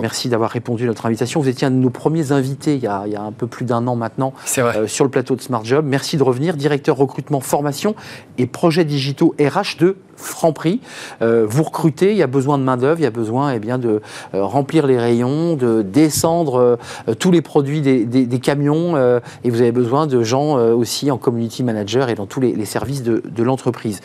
Merci, 0.00 0.28
d'avoir 0.28 0.50
répondu 0.50 0.84
à 0.84 0.86
notre 0.86 1.06
invitation. 1.06 1.40
Vous 1.40 1.48
étiez 1.48 1.66
un 1.66 1.70
de 1.70 1.76
nos 1.76 1.90
premiers 1.90 2.32
invités 2.32 2.74
il 2.74 2.82
y 2.82 2.86
a, 2.86 3.02
un 3.02 3.32
peu 3.32 3.46
plus 3.46 3.64
d'un 3.64 3.86
an 3.86 3.96
maintenant 3.96 4.32
euh, 4.58 4.86
sur 4.86 5.04
le 5.04 5.10
plateau 5.10 5.36
de 5.36 5.40
Smart 5.40 5.64
Job. 5.64 5.84
Merci 5.86 6.16
de 6.16 6.22
revenir, 6.22 6.56
directeur 6.56 6.96
recrutement, 6.96 7.40
formation 7.40 7.94
et 8.38 8.46
projets 8.46 8.84
digitaux 8.84 9.34
RH 9.40 9.78
de 9.78 9.96
Franprix. 10.22 10.80
Euh, 11.20 11.46
vous 11.48 11.62
recrutez, 11.62 12.12
il 12.12 12.16
y 12.16 12.22
a 12.22 12.26
besoin 12.26 12.58
de 12.58 12.64
main-d'œuvre, 12.64 13.00
il 13.00 13.04
y 13.04 13.06
a 13.06 13.10
besoin 13.10 13.52
eh 13.52 13.58
bien, 13.58 13.78
de 13.78 14.00
euh, 14.34 14.44
remplir 14.44 14.86
les 14.86 14.98
rayons, 14.98 15.54
de 15.54 15.82
descendre 15.82 16.78
tous 17.18 17.30
les 17.30 17.42
produits 17.42 17.80
des, 17.80 18.40
camions 18.40 18.96
et 19.44 19.50
vous 19.50 19.60
avez 19.60 19.72
besoin 19.72 20.06
de 20.06 20.22
gens 20.22 20.56
aussi 20.72 21.10
en 21.10 21.18
community 21.18 21.62
manager 21.62 22.08
et 22.08 22.14
dans 22.14 22.26
tous 22.26 22.40
les, 22.40 22.64
services 22.64 23.02
de, 23.02 23.42
l'entreprise. 23.42 24.00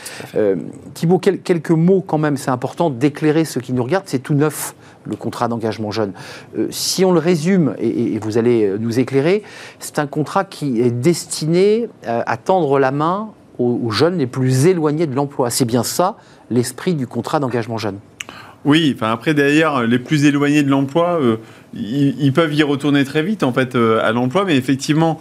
Thibault, 0.93 1.19
quelques 1.19 1.71
mots 1.71 2.03
quand 2.05 2.17
même, 2.17 2.37
c'est 2.37 2.51
important 2.51 2.89
d'éclairer 2.89 3.45
ceux 3.45 3.61
qui 3.61 3.73
nous 3.73 3.83
regardent, 3.83 4.07
c'est 4.07 4.19
tout 4.19 4.33
neuf 4.33 4.75
le 5.07 5.15
contrat 5.15 5.47
d'engagement 5.47 5.91
jeune. 5.91 6.13
Euh, 6.57 6.67
si 6.69 7.05
on 7.05 7.11
le 7.11 7.19
résume, 7.19 7.75
et, 7.79 8.19
vous 8.19 8.37
allez 8.37 8.65
euh, 8.65 8.77
nous 8.79 8.99
éclairer, 8.99 9.43
c'est 9.79 9.99
un 9.99 10.07
contrat 10.07 10.45
qui 10.45 10.81
est 10.81 10.91
destiné 10.91 11.89
euh, 12.07 12.21
à 12.25 12.37
tendre 12.37 12.79
la 12.79 12.91
main 12.91 13.29
aux, 13.59 13.89
jeunes 13.91 14.17
les 14.17 14.27
plus 14.27 14.67
éloignés 14.67 15.07
de 15.07 15.15
l'emploi. 15.15 15.49
C'est 15.49 15.65
bien 15.65 15.83
ça 15.83 16.17
l'esprit 16.49 16.93
du 16.93 17.07
contrat 17.07 17.39
d'engagement 17.39 17.77
jeune. 17.77 17.99
Oui, 18.65 18.93
enfin 18.95 19.11
après 19.11 19.33
d'ailleurs, 19.33 19.83
les 19.83 19.99
plus 19.99 20.25
éloignés 20.25 20.63
de 20.63 20.69
l'emploi, 20.69 21.19
ils, 21.73 22.33
peuvent 22.33 22.53
y 22.53 22.63
retourner 22.63 23.05
très 23.05 23.23
vite 23.23 23.43
en 23.43 23.53
fait 23.53 23.75
à 23.75 24.11
l'emploi, 24.11 24.43
mais 24.45 24.57
effectivement, 24.57 25.19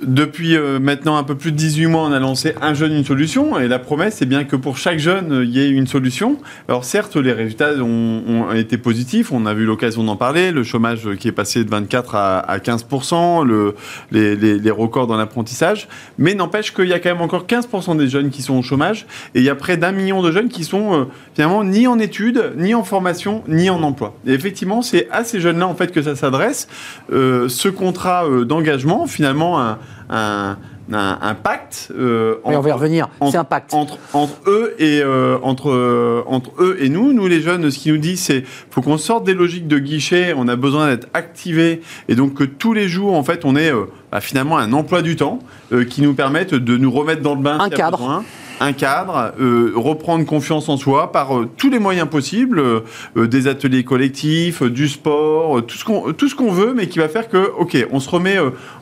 depuis 0.00 0.56
euh, 0.56 0.78
maintenant 0.78 1.16
un 1.16 1.24
peu 1.24 1.34
plus 1.34 1.50
de 1.50 1.56
18 1.56 1.86
mois, 1.86 2.02
on 2.02 2.12
a 2.12 2.20
lancé 2.20 2.54
un 2.62 2.74
jeune, 2.74 2.92
une 2.92 3.04
solution. 3.04 3.58
Et 3.58 3.68
la 3.68 3.78
promesse, 3.78 4.16
c'est 4.18 4.26
bien 4.26 4.44
que 4.44 4.54
pour 4.56 4.76
chaque 4.76 4.98
jeune, 4.98 5.32
euh, 5.32 5.44
il 5.44 5.50
y 5.50 5.60
ait 5.60 5.68
une 5.68 5.86
solution. 5.86 6.38
Alors 6.68 6.84
certes, 6.84 7.16
les 7.16 7.32
résultats 7.32 7.72
ont, 7.80 8.52
été 8.54 8.78
positifs. 8.78 9.32
On 9.32 9.46
a 9.46 9.52
eu 9.52 9.64
l'occasion 9.64 10.04
d'en 10.04 10.16
parler. 10.16 10.52
Le 10.52 10.62
chômage 10.62 11.08
qui 11.18 11.28
est 11.28 11.32
passé 11.32 11.64
de 11.64 11.70
24 11.70 12.14
à, 12.14 12.38
à 12.38 12.58
15%, 12.58 13.44
le, 13.44 13.74
les, 14.12 14.70
records 14.70 15.06
dans 15.06 15.16
l'apprentissage. 15.16 15.88
Mais 16.18 16.34
n'empêche 16.34 16.72
qu'il 16.72 16.86
y 16.86 16.92
a 16.92 16.98
quand 16.98 17.10
même 17.10 17.22
encore 17.22 17.46
15% 17.46 17.96
des 17.96 18.08
jeunes 18.08 18.30
qui 18.30 18.42
sont 18.42 18.54
au 18.54 18.62
chômage. 18.62 19.06
Et 19.34 19.40
il 19.40 19.44
y 19.44 19.50
a 19.50 19.54
près 19.54 19.76
d'un 19.76 19.92
million 19.92 20.22
de 20.22 20.30
jeunes 20.30 20.48
qui 20.48 20.64
sont 20.64 20.92
euh, 20.92 21.04
finalement 21.34 21.64
ni 21.64 21.86
en 21.86 21.98
études, 21.98 22.52
ni 22.56 22.74
en 22.74 22.84
formation, 22.84 23.42
ni 23.48 23.70
en 23.70 23.82
emploi. 23.82 24.14
Et 24.26 24.32
effectivement, 24.32 24.82
c'est 24.82 25.08
à 25.10 25.24
ces 25.24 25.40
jeunes-là 25.40 25.66
en 25.66 25.74
fait 25.74 25.92
que 25.92 26.02
ça 26.02 26.14
s'adresse. 26.14 26.68
Euh, 27.12 27.48
ce 27.48 27.68
contrat 27.68 28.26
euh, 28.26 28.44
d'engagement, 28.44 29.06
finalement, 29.06 29.60
un, 29.60 29.78
un, 30.10 30.56
un, 30.92 31.18
un 31.20 31.34
pacte. 31.34 31.92
Euh, 31.96 32.36
Mais 32.46 32.56
on 32.56 32.60
va 32.60 32.68
y 32.68 32.72
revenir. 32.72 33.08
C'est 33.30 33.36
un 33.36 33.44
pacte 33.44 33.74
entre, 33.74 33.98
entre 34.12 34.38
eux 34.46 34.74
et 34.78 35.00
euh, 35.02 35.38
entre 35.42 35.70
euh, 35.70 36.22
entre 36.26 36.50
eux 36.60 36.76
et 36.80 36.88
nous. 36.88 37.12
Nous 37.12 37.26
les 37.26 37.40
jeunes, 37.40 37.70
ce 37.70 37.78
qu'ils 37.78 37.92
nous 37.92 37.98
disent, 37.98 38.20
c'est 38.22 38.44
faut 38.70 38.80
qu'on 38.80 38.98
sorte 38.98 39.24
des 39.24 39.34
logiques 39.34 39.68
de 39.68 39.78
guichet. 39.78 40.34
On 40.36 40.48
a 40.48 40.56
besoin 40.56 40.88
d'être 40.88 41.08
activés 41.14 41.82
et 42.08 42.14
donc 42.14 42.34
que 42.34 42.44
tous 42.44 42.72
les 42.72 42.88
jours, 42.88 43.14
en 43.14 43.22
fait, 43.22 43.44
on 43.44 43.56
ait 43.56 43.72
euh, 43.72 43.84
bah, 44.10 44.20
finalement 44.20 44.58
un 44.58 44.72
emploi 44.72 45.02
du 45.02 45.16
temps 45.16 45.40
euh, 45.72 45.84
qui 45.84 46.02
nous 46.02 46.14
permette 46.14 46.54
de 46.54 46.76
nous 46.76 46.90
remettre 46.90 47.22
dans 47.22 47.34
le 47.34 47.42
bain. 47.42 47.58
Un 47.58 47.66
a 47.66 47.70
cadre. 47.70 48.22
Un 48.60 48.72
cadre, 48.72 49.32
euh, 49.40 49.72
reprendre 49.76 50.24
confiance 50.24 50.68
en 50.68 50.76
soi 50.76 51.12
par 51.12 51.36
euh, 51.36 51.48
tous 51.56 51.70
les 51.70 51.78
moyens 51.78 52.08
possibles, 52.08 52.60
euh, 52.60 53.26
des 53.26 53.46
ateliers 53.46 53.84
collectifs, 53.84 54.62
du 54.62 54.88
sport, 54.88 55.64
tout 55.64 55.76
ce 55.76 55.84
qu'on 55.84 56.12
tout 56.12 56.28
ce 56.28 56.34
qu'on 56.34 56.50
veut, 56.50 56.74
mais 56.74 56.88
qui 56.88 56.98
va 56.98 57.08
faire 57.08 57.28
que 57.28 57.52
ok, 57.58 57.86
on 57.92 58.00
se 58.00 58.08
remet, 58.08 58.36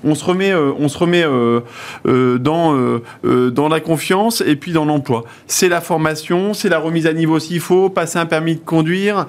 on 0.05 0.15
se 0.15 0.25
remet, 0.25 0.55
on 0.55 0.89
se 0.89 0.99
remet 0.99 1.25
dans 2.05 3.01
dans 3.25 3.69
la 3.69 3.81
confiance 3.81 4.43
et 4.47 4.57
puis 4.57 4.73
dans 4.73 4.85
l'emploi. 4.85 5.25
C'est 5.47 5.69
la 5.69 5.81
formation, 5.81 6.55
c'est 6.55 6.69
la 6.69 6.79
remise 6.79 7.07
à 7.07 7.13
niveau 7.13 7.39
s'il 7.39 7.61
faut, 7.61 7.91
passer 7.91 8.19
un 8.19 8.27
permis 8.27 8.57
de 8.57 8.61
conduire, 8.61 9.27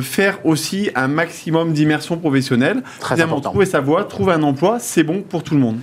faire 0.00 0.38
aussi 0.44 0.90
un 0.94 1.08
maximum 1.08 1.72
d'immersion 1.72 2.16
professionnelle. 2.16 2.82
Très 3.00 3.20
important. 3.20 3.50
trouver 3.50 3.66
sa 3.66 3.80
voie, 3.80 4.04
trouver 4.04 4.32
un 4.32 4.42
emploi, 4.42 4.78
c'est 4.78 5.02
bon 5.02 5.22
pour 5.22 5.42
tout 5.42 5.54
le 5.54 5.60
monde. 5.60 5.78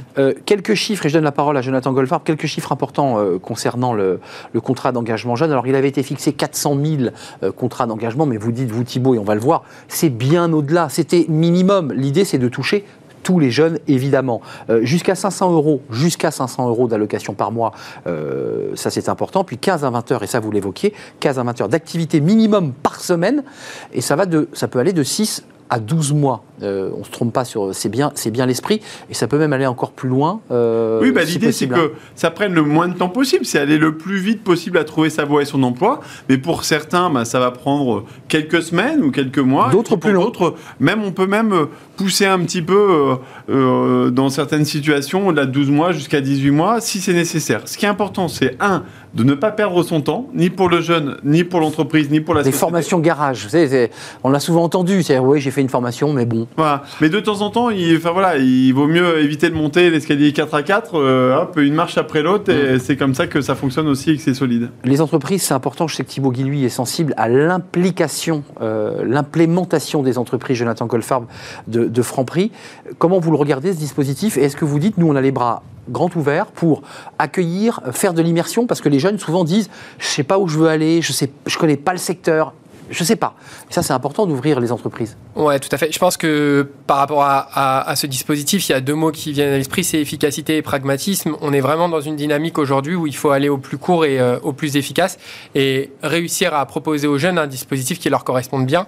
Quelques 0.45 0.75
chiffres, 0.75 1.05
et 1.05 1.09
je 1.09 1.15
donne 1.15 1.23
la 1.23 1.31
parole 1.31 1.57
à 1.57 1.61
Jonathan 1.61 1.91
Goldfarb, 1.91 2.23
quelques 2.23 2.47
chiffres 2.47 2.71
importants 2.71 3.19
concernant 3.41 3.93
le, 3.93 4.06
le 4.53 4.61
contrat 4.61 4.91
d'engagement 4.91 5.35
jeune. 5.35 5.51
Alors, 5.51 5.67
il 5.67 5.75
avait 5.75 5.89
été 5.89 6.03
fixé 6.03 6.33
400 6.33 6.77
000 6.83 7.09
euh, 7.43 7.51
contrats 7.51 7.87
d'engagement, 7.87 8.25
mais 8.25 8.37
vous 8.37 8.51
dites, 8.51 8.69
vous 8.69 8.83
Thibault, 8.83 9.15
et 9.15 9.19
on 9.19 9.23
va 9.23 9.35
le 9.35 9.41
voir, 9.41 9.63
c'est 9.87 10.09
bien 10.09 10.51
au-delà. 10.53 10.89
C'était 10.89 11.25
minimum. 11.27 11.91
L'idée, 11.93 12.25
c'est 12.25 12.37
de 12.37 12.47
toucher 12.47 12.85
tous 13.23 13.39
les 13.39 13.51
jeunes, 13.51 13.79
évidemment. 13.89 14.41
Euh, 14.69 14.83
jusqu'à 14.83 15.15
500 15.15 15.51
euros, 15.51 15.81
jusqu'à 15.91 16.31
500 16.31 16.69
euros 16.69 16.87
d'allocation 16.87 17.33
par 17.33 17.51
mois, 17.51 17.73
euh, 18.05 18.71
ça 18.75 18.89
c'est 18.89 19.09
important. 19.09 19.43
Puis 19.43 19.57
15 19.57 19.83
à 19.83 19.89
20 19.89 20.11
heures, 20.13 20.23
et 20.23 20.27
ça 20.27 20.39
vous 20.39 20.49
l'évoquiez, 20.49 20.93
15 21.19 21.39
à 21.39 21.43
20 21.43 21.61
heures 21.61 21.69
d'activité 21.69 22.21
minimum 22.21 22.71
par 22.71 23.01
semaine, 23.01 23.43
et 23.91 23.99
ça, 23.99 24.15
ça 24.53 24.67
peut 24.69 24.79
aller 24.79 24.93
de 24.93 25.03
6 25.03 25.43
à 25.69 25.79
12 25.79 26.13
mois. 26.13 26.43
Euh, 26.63 26.89
on 26.95 26.99
ne 26.99 27.03
se 27.03 27.11
trompe 27.11 27.31
pas 27.33 27.45
sur. 27.45 27.73
C'est 27.75 27.89
bien, 27.89 28.11
c'est 28.15 28.31
bien 28.31 28.45
l'esprit, 28.45 28.81
et 29.09 29.13
ça 29.13 29.27
peut 29.27 29.37
même 29.37 29.53
aller 29.53 29.67
encore 29.67 29.91
plus 29.91 30.09
loin. 30.09 30.41
euh, 30.49 30.99
Oui, 31.01 31.11
bah, 31.11 31.25
si 31.25 31.33
l'idée 31.33 31.51
c'est 31.51 31.71
hein. 31.71 31.75
que 31.75 31.91
ça 32.15 32.31
prenne 32.31 32.53
le 32.53 32.63
moins 32.63 32.87
de 32.87 32.95
temps 32.95 33.09
possible, 33.09 33.45
c'est 33.45 33.59
aller 33.59 33.77
le 33.77 33.95
plus 33.95 34.17
vite 34.17 34.43
possible 34.43 34.77
à 34.79 34.83
trouver 34.83 35.09
sa 35.11 35.23
voie 35.25 35.43
et 35.43 35.45
son 35.45 35.61
emploi. 35.63 35.99
Mais 36.29 36.37
pour 36.37 36.63
certains, 36.63 37.09
bah, 37.11 37.25
ça 37.25 37.39
va 37.39 37.51
prendre 37.51 38.05
quelques 38.27 38.63
semaines 38.63 39.03
ou 39.03 39.11
quelques 39.11 39.37
mois. 39.37 39.69
D'autres 39.69 39.97
plus 39.97 40.13
long. 40.13 40.23
D'autres, 40.23 40.55
même 40.79 41.03
on 41.03 41.11
peut 41.11 41.27
même 41.27 41.53
euh, 41.53 41.65
pousser 41.95 42.25
un 42.25 42.39
petit 42.39 42.63
peu 42.63 43.17
euh, 43.49 44.09
dans 44.09 44.29
certaines 44.29 44.65
situations, 44.65 45.27
au-delà 45.27 45.45
de 45.45 45.51
12 45.51 45.69
mois 45.69 45.91
jusqu'à 45.91 46.21
18 46.21 46.51
mois, 46.51 46.81
si 46.81 46.99
c'est 46.99 47.13
nécessaire. 47.13 47.61
Ce 47.65 47.77
qui 47.77 47.85
est 47.85 47.89
important, 47.89 48.27
c'est 48.27 48.55
un 48.59 48.83
de 49.13 49.23
ne 49.23 49.33
pas 49.33 49.51
perdre 49.51 49.81
son 49.83 50.01
temps, 50.01 50.27
ni 50.33 50.49
pour 50.49 50.69
le 50.69 50.81
jeune, 50.81 51.17
ni 51.23 51.43
pour 51.43 51.59
l'entreprise, 51.59 52.09
ni 52.09 52.19
pour 52.21 52.33
la 52.33 52.41
Des 52.41 52.51
société. 52.51 52.59
formations 52.59 52.99
garage, 52.99 53.43
vous 53.43 53.49
savez, 53.49 53.89
on 54.23 54.29
l'a 54.29 54.39
souvent 54.39 54.63
entendu. 54.63 55.01
C'est 55.03 55.17
oui, 55.19 55.39
j'ai 55.41 55.51
fait 55.51 55.61
une 55.61 55.69
formation, 55.69 56.13
mais 56.13 56.25
bon. 56.25 56.47
Voilà. 56.57 56.83
Mais 57.01 57.09
de 57.09 57.19
temps 57.19 57.41
en 57.41 57.49
temps, 57.49 57.69
il, 57.69 57.97
enfin, 57.97 58.11
voilà, 58.11 58.37
il 58.37 58.71
vaut 58.73 58.87
mieux 58.87 59.19
éviter 59.19 59.49
de 59.49 59.55
monter 59.55 59.89
l'escalier 59.89 60.33
4 60.33 60.53
à 60.53 60.63
4, 60.63 60.95
euh, 60.95 61.35
hop, 61.41 61.57
une 61.57 61.73
marche 61.73 61.97
après 61.97 62.21
l'autre, 62.21 62.51
Mm. 62.51 62.75
et 62.75 62.79
c'est 62.79 62.95
comme 62.97 63.13
ça 63.15 63.27
que 63.27 63.41
ça 63.41 63.55
fonctionne 63.55 63.87
aussi 63.87 64.11
et 64.11 64.17
que 64.17 64.21
c'est 64.21 64.33
solide. 64.33 64.69
Les 64.83 65.01
entreprises, 65.01 65.41
c'est 65.43 65.53
important. 65.53 65.87
Je 65.87 65.95
sais 65.95 66.03
que 66.03 66.09
Thibaut 66.09 66.31
Guilluy 66.31 66.65
est 66.65 66.69
sensible 66.69 67.13
à 67.17 67.27
l'implication, 67.27 68.43
euh, 68.61 69.03
l'implémentation 69.05 70.03
des 70.03 70.17
entreprises, 70.17 70.57
Jonathan 70.57 70.85
Goldfarb, 70.85 71.25
de, 71.67 71.85
de 71.85 72.01
Franprix. 72.01 72.51
Comment 72.99 73.19
vous 73.19 73.31
le 73.31 73.37
regardez, 73.37 73.73
ce 73.73 73.77
dispositif 73.79 74.37
Et 74.37 74.43
est-ce 74.43 74.55
que 74.57 74.65
vous 74.65 74.79
dites, 74.79 74.97
nous, 74.97 75.07
on 75.07 75.15
a 75.15 75.21
les 75.21 75.31
bras 75.31 75.63
grands 75.89 76.09
ouverts 76.15 76.47
pour 76.47 76.81
accueillir, 77.19 77.81
faire 77.91 78.13
de 78.13 78.21
l'immersion 78.21 78.67
Parce 78.67 78.81
que 78.81 78.89
les 78.89 78.99
jeunes, 78.99 79.19
souvent, 79.19 79.43
disent 79.43 79.69
Je 79.99 80.07
sais 80.07 80.23
pas 80.23 80.39
où 80.39 80.47
je 80.47 80.57
veux 80.57 80.67
aller, 80.67 81.01
je 81.01 81.11
ne 81.11 81.29
je 81.45 81.57
connais 81.57 81.77
pas 81.77 81.91
le 81.91 81.99
secteur. 81.99 82.53
Je 82.89 83.03
sais 83.03 83.15
pas. 83.15 83.35
Ça, 83.69 83.83
c'est 83.83 83.93
important 83.93 84.25
d'ouvrir 84.25 84.59
les 84.59 84.71
entreprises. 84.71 85.17
Ouais, 85.35 85.59
tout 85.59 85.69
à 85.71 85.77
fait. 85.77 85.91
Je 85.91 85.99
pense 85.99 86.15
que 86.15 86.69
par 86.85 86.97
rapport 86.97 87.23
à 87.23 87.93
ce 87.95 88.07
dispositif, 88.07 88.67
il 88.69 88.71
y 88.71 88.75
a 88.75 88.81
deux 88.81 88.93
mots 88.93 89.11
qui 89.11 89.33
viennent 89.33 89.53
à 89.53 89.57
l'esprit, 89.57 89.83
c'est 89.83 89.99
efficacité 89.99 90.57
et 90.57 90.61
pragmatisme. 90.61 91.35
On 91.41 91.51
est 91.53 91.59
vraiment 91.59 91.89
dans 91.89 92.01
une 92.01 92.15
dynamique 92.15 92.57
aujourd'hui 92.57 92.95
où 92.95 93.05
il 93.07 93.15
faut 93.15 93.31
aller 93.31 93.49
au 93.49 93.57
plus 93.57 93.77
court 93.77 94.05
et 94.05 94.19
euh, 94.19 94.39
au 94.41 94.53
plus 94.53 94.77
efficace 94.77 95.17
et 95.55 95.91
réussir 96.01 96.53
à 96.53 96.65
proposer 96.65 97.07
aux 97.07 97.17
jeunes 97.17 97.37
un 97.37 97.47
dispositif 97.47 97.99
qui 97.99 98.09
leur 98.09 98.23
corresponde 98.23 98.65
bien. 98.65 98.87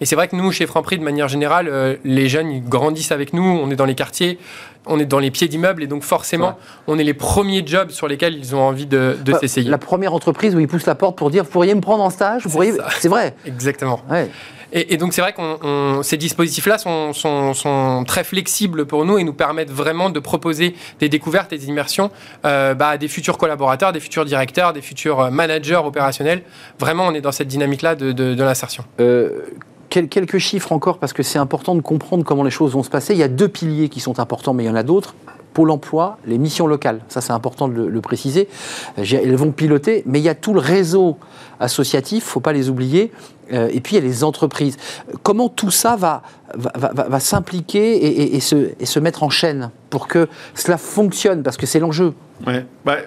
Et 0.00 0.06
c'est 0.06 0.16
vrai 0.16 0.28
que 0.28 0.36
nous, 0.36 0.52
chez 0.52 0.66
Franprix, 0.66 0.98
de 0.98 1.04
manière 1.04 1.28
générale, 1.28 1.68
euh, 1.68 1.96
les 2.04 2.28
jeunes 2.28 2.50
ils 2.50 2.64
grandissent 2.64 3.12
avec 3.12 3.32
nous, 3.32 3.42
on 3.42 3.70
est 3.70 3.76
dans 3.76 3.86
les 3.86 3.94
quartiers, 3.94 4.38
on 4.86 4.98
est 4.98 5.04
dans 5.06 5.18
les 5.18 5.30
pieds 5.30 5.48
d'immeubles 5.48 5.82
et 5.82 5.86
donc 5.86 6.02
forcément, 6.02 6.58
on 6.86 6.98
est 6.98 7.04
les 7.04 7.14
premiers 7.14 7.66
jobs 7.66 7.90
sur 7.90 8.08
lesquels 8.08 8.34
ils 8.36 8.54
ont 8.54 8.60
envie 8.62 8.86
de, 8.86 9.16
de 9.22 9.32
Bah, 9.32 9.38
s'essayer. 9.38 9.68
La 9.70 9.78
première 9.78 10.14
entreprise 10.14 10.54
où 10.54 10.60
ils 10.60 10.68
poussent 10.68 10.86
la 10.86 10.94
porte 10.94 11.16
pour 11.16 11.30
dire 11.30 11.44
Vous 11.44 11.50
pourriez 11.50 11.74
me 11.74 11.80
prendre 11.80 12.02
en 12.02 12.10
stage 12.10 12.42
Vous 12.44 12.48
C'est 12.48 12.54
pourriez... 12.70 13.08
vrai. 13.08 13.34
Exactement. 13.46 14.00
Ouais. 14.10 14.30
Et, 14.72 14.92
et 14.92 14.96
donc 14.98 15.14
c'est 15.14 15.22
vrai 15.22 15.32
que 15.32 16.02
ces 16.02 16.18
dispositifs-là 16.18 16.76
sont, 16.76 17.14
sont- 17.14 17.54
sont 17.54 18.04
très 18.06 18.22
flexibles 18.22 18.84
pour 18.84 19.06
nous 19.06 19.16
et 19.18 19.24
nous 19.24 19.32
permettent 19.32 19.70
vraiment 19.70 20.10
de 20.10 20.20
proposer 20.20 20.74
des 21.00 21.08
découvertes 21.08 21.52
et 21.54 21.58
des 21.58 21.68
immersions 21.68 22.10
euh, 22.44 22.74
bah, 22.74 22.88
à 22.90 22.96
des 22.98 23.08
futurs 23.08 23.38
collaborateurs, 23.38 23.92
des 23.92 24.00
futurs 24.00 24.26
directeurs, 24.26 24.74
des 24.74 24.82
futurs 24.82 25.20
euh, 25.20 25.30
managers 25.30 25.76
opérationnels. 25.82 26.42
Vraiment, 26.78 27.06
on 27.06 27.14
est 27.14 27.22
dans 27.22 27.32
cette 27.32 27.48
dynamique-là 27.48 27.94
de, 27.94 28.12
de- 28.12 28.34
de 28.34 28.42
l'insertion. 28.44 28.84
Euh, 29.00 29.30
quelques 29.88 30.38
chiffres 30.38 30.72
encore, 30.72 30.98
parce 30.98 31.12
que 31.12 31.22
c'est 31.22 31.38
important 31.38 31.74
de 31.74 31.80
comprendre 31.80 32.24
comment 32.24 32.42
les 32.42 32.50
choses 32.50 32.72
vont 32.72 32.82
se 32.82 32.90
passer. 32.90 33.14
Il 33.14 33.18
y 33.18 33.22
a 33.22 33.28
deux 33.28 33.48
piliers 33.48 33.88
qui 33.88 34.00
sont 34.00 34.20
importants, 34.20 34.54
mais 34.54 34.64
il 34.64 34.66
y 34.66 34.70
en 34.70 34.74
a 34.74 34.82
d'autres. 34.82 35.14
Pôle 35.54 35.70
emploi, 35.70 36.18
les 36.26 36.38
missions 36.38 36.66
locales. 36.66 37.00
Ça, 37.08 37.20
c'est 37.20 37.32
important 37.32 37.68
de 37.68 37.82
le, 37.82 38.00
préciser. 38.00 38.48
Elles 38.96 39.36
vont 39.36 39.50
piloter, 39.50 40.02
mais 40.06 40.20
il 40.20 40.24
y 40.24 40.28
a 40.28 40.34
tout 40.34 40.52
le 40.52 40.60
réseau 40.60 41.16
associatif, 41.58 42.24
faut 42.24 42.40
pas 42.40 42.52
les 42.52 42.68
oublier. 42.68 43.10
Euh, 43.52 43.68
et 43.72 43.80
puis, 43.80 43.96
il 43.96 44.02
y 44.02 44.04
a 44.04 44.06
les 44.06 44.24
entreprises. 44.24 44.76
Comment 45.22 45.48
tout 45.48 45.70
ça 45.70 45.96
va, 45.96 46.22
s'impliquer 47.18 48.36
et 48.36 48.40
se 48.40 48.98
mettre 49.00 49.22
en 49.22 49.30
chaîne 49.30 49.70
pour 49.90 50.06
que 50.06 50.28
cela 50.54 50.78
fonctionne? 50.78 51.42
Parce 51.42 51.56
que 51.56 51.66
c'est 51.66 51.80
l'enjeu. 51.80 52.14
Ouais. 52.46 52.64
Bah, 52.84 52.98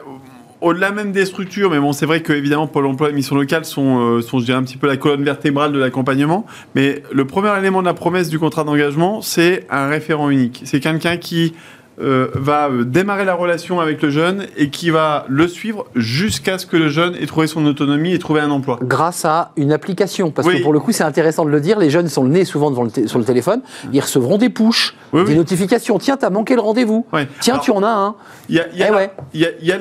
au-delà 0.62 0.92
même 0.92 1.12
des 1.12 1.26
structures, 1.26 1.72
mais 1.72 1.80
bon, 1.80 1.92
c'est 1.92 2.06
vrai 2.06 2.22
que 2.22 2.32
évidemment 2.34 2.68
Pôle 2.68 2.86
Emploi 2.86 3.10
et 3.10 3.14
Mission 3.14 3.36
Locale 3.36 3.66
sont, 3.66 4.00
euh, 4.00 4.22
sont, 4.22 4.40
je 4.40 4.46
dirais, 4.46 4.58
un 4.58 4.64
petit 4.64 4.78
peu 4.78 4.88
la 4.88 4.98
colonne 4.98 5.24
vertébrale 5.24 5.74
de 5.74 5.80
l'accompagnement. 5.80 6.46
Mais 6.76 7.04
le 7.12 7.26
premier 7.26 7.58
élément 7.58 7.82
de 7.82 7.88
la 7.88 7.96
promesse 7.96 8.30
du 8.30 8.40
contrat 8.40 8.64
d'engagement, 8.64 9.22
c'est 9.22 9.66
un 9.70 9.88
référent 9.88 10.30
unique. 10.30 10.62
C'est 10.64 10.80
quelqu'un 10.80 11.18
qui 11.18 11.54
euh, 12.02 12.30
va 12.34 12.70
euh, 12.70 12.84
démarrer 12.86 13.26
la 13.26 13.34
relation 13.34 13.80
avec 13.80 14.02
le 14.02 14.10
jeune 14.10 14.46
et 14.58 14.70
qui 14.70 14.90
va 14.90 15.26
le 15.28 15.48
suivre 15.48 15.86
jusqu'à 15.96 16.58
ce 16.58 16.66
que 16.66 16.78
le 16.78 16.90
jeune 16.90 17.16
ait 17.16 17.26
trouvé 17.26 17.48
son 17.48 17.66
autonomie 17.66 18.14
et 18.14 18.20
trouvé 18.20 18.40
un 18.42 18.50
emploi. 18.52 18.80
grâce 18.82 19.26
à 19.26 19.52
une 19.58 19.72
application. 19.72 20.32
Parce 20.32 20.48
Oui. 20.48 20.58
que 20.58 20.64
pour 20.64 20.74
le 20.74 20.80
coup, 20.80 20.92
c'est 20.92 21.04
intéressant 21.04 21.46
de 21.46 21.50
le 21.52 21.60
dire, 21.60 21.78
les 21.80 21.90
jeunes 21.90 22.08
sont 22.08 22.24
le 22.24 22.30
nez 22.30 22.46
souvent 22.46 22.72
devant 22.72 22.84
le 22.84 23.08
sur 23.08 23.20
le 23.20 23.26
téléphone, 23.26 23.62
ils 23.94 24.00
recevront 24.00 24.38
des 24.38 24.50
pushs, 24.50 24.96
Oui, 25.14 25.24
des 25.26 25.32
oui. 25.32 25.38
notifications. 25.38 25.98
Tiens, 26.00 26.18
t'as 26.18 26.30
manqué 26.30 26.56
le 26.56 26.62
rendez-vous. 26.62 27.06
Tiens, 27.40 27.54
Alors, 27.56 27.64
tu 27.66 27.72
en 27.72 27.84
as 27.84 27.90
un. 27.90 28.16
Il 28.50 28.56
y 28.56 29.72
a, 29.72 29.78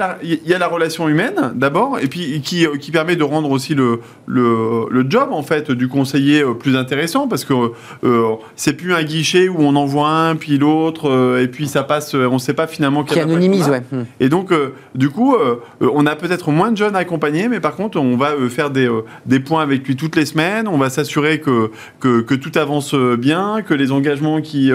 la- 0.59 0.69
relation 0.69 1.09
humaine 1.09 1.53
d'abord, 1.55 1.99
et 2.01 2.07
puis 2.07 2.41
qui, 2.43 2.67
euh, 2.67 2.77
qui 2.77 2.91
permet 2.91 3.17
de 3.17 3.25
rendre 3.25 3.51
aussi 3.51 3.75
le, 3.75 4.01
le, 4.27 4.87
le 4.91 5.07
job 5.11 5.29
en 5.33 5.43
fait 5.43 5.71
du 5.71 5.89
conseiller 5.89 6.45
plus 6.59 6.77
intéressant 6.77 7.27
parce 7.29 7.45
que 7.45 7.55
euh, 8.05 8.25
c'est 8.57 8.75
plus 8.75 8.95
un 8.95 9.03
guichet 9.03 9.49
où 9.49 9.57
on 9.61 9.75
envoie 9.77 10.09
un 10.09 10.37
puis 10.37 10.59
l'autre 10.59 11.39
et 11.41 11.49
puis 11.49 11.67
ça 11.67 11.83
passe, 11.83 12.00
euh, 12.15 12.29
on 12.29 12.35
ne 12.35 12.39
sait 12.39 12.55
pas 12.55 12.67
finalement 12.67 13.05
Qui 13.05 13.21
anonymise, 13.21 13.69
ouais. 13.69 13.83
Hmm. 13.93 14.05
Et 14.21 14.29
donc, 14.29 14.53
euh, 14.53 14.75
du 14.95 15.11
coup, 15.11 15.35
euh, 15.35 15.57
on 15.81 16.07
a 16.07 16.17
peut-être 16.17 16.51
moins 16.51 16.71
de 16.71 16.77
jeunes 16.77 16.97
à 16.97 17.01
accompagner, 17.01 17.49
mais 17.49 17.61
par 17.61 17.77
contre, 17.77 17.99
on 17.99 18.17
va 18.17 18.33
faire 18.49 18.71
des, 18.71 18.89
des 19.27 19.41
points 19.41 19.63
avec 19.63 19.87
lui 19.87 19.97
toutes 19.97 20.17
les 20.17 20.27
semaines. 20.27 20.69
On 20.69 20.79
va 20.79 20.91
s'assurer 20.91 21.41
que, 21.41 21.71
que, 22.01 22.21
que 22.21 22.35
tout 22.35 22.53
avance 22.59 22.95
bien, 22.95 23.63
que 23.63 23.75
les 23.75 23.93
engagements 23.93 24.41
qui 24.41 24.71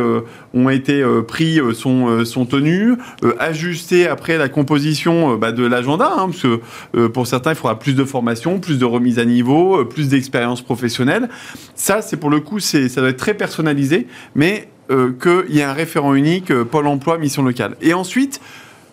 ont 0.54 0.70
été 0.70 1.04
pris 1.28 1.60
sont, 1.74 2.26
sont 2.26 2.46
tenus, 2.46 2.98
ajuster 3.40 4.08
après 4.08 4.38
la 4.38 4.50
composition 4.50 5.36
bah, 5.38 5.52
de 5.52 5.66
l'agenda, 5.66 6.12
hein, 6.18 6.30
parce 6.30 6.42
que 6.42 7.08
pour 7.08 7.28
certains, 7.28 7.52
il 7.52 7.56
faudra 7.56 7.80
plus 7.80 7.96
de 7.96 8.04
formation, 8.04 8.60
plus 8.60 8.80
de 8.80 8.86
remise 8.86 9.20
à 9.20 9.26
niveau, 9.26 9.84
plus 9.86 10.10
d'expérience 10.10 10.62
professionnelle. 10.62 11.30
Ça, 11.76 12.02
c'est 12.02 12.18
pour 12.18 12.30
le 12.30 12.40
coup, 12.40 12.60
ça 12.60 12.80
doit 12.98 13.10
être 13.10 13.18
très 13.18 13.34
personnalisé, 13.34 14.08
mais 14.36 14.70
qu'il 14.90 15.56
y 15.56 15.60
ait 15.60 15.64
un 15.64 15.74
référent 15.74 16.14
unique 16.14 16.52
euh, 16.52 16.64
Pôle 16.64 16.88
Emploi 16.88 17.18
mission 17.18 17.44
locale. 17.44 17.76
Et 17.82 17.94
ensuite, 17.94 18.42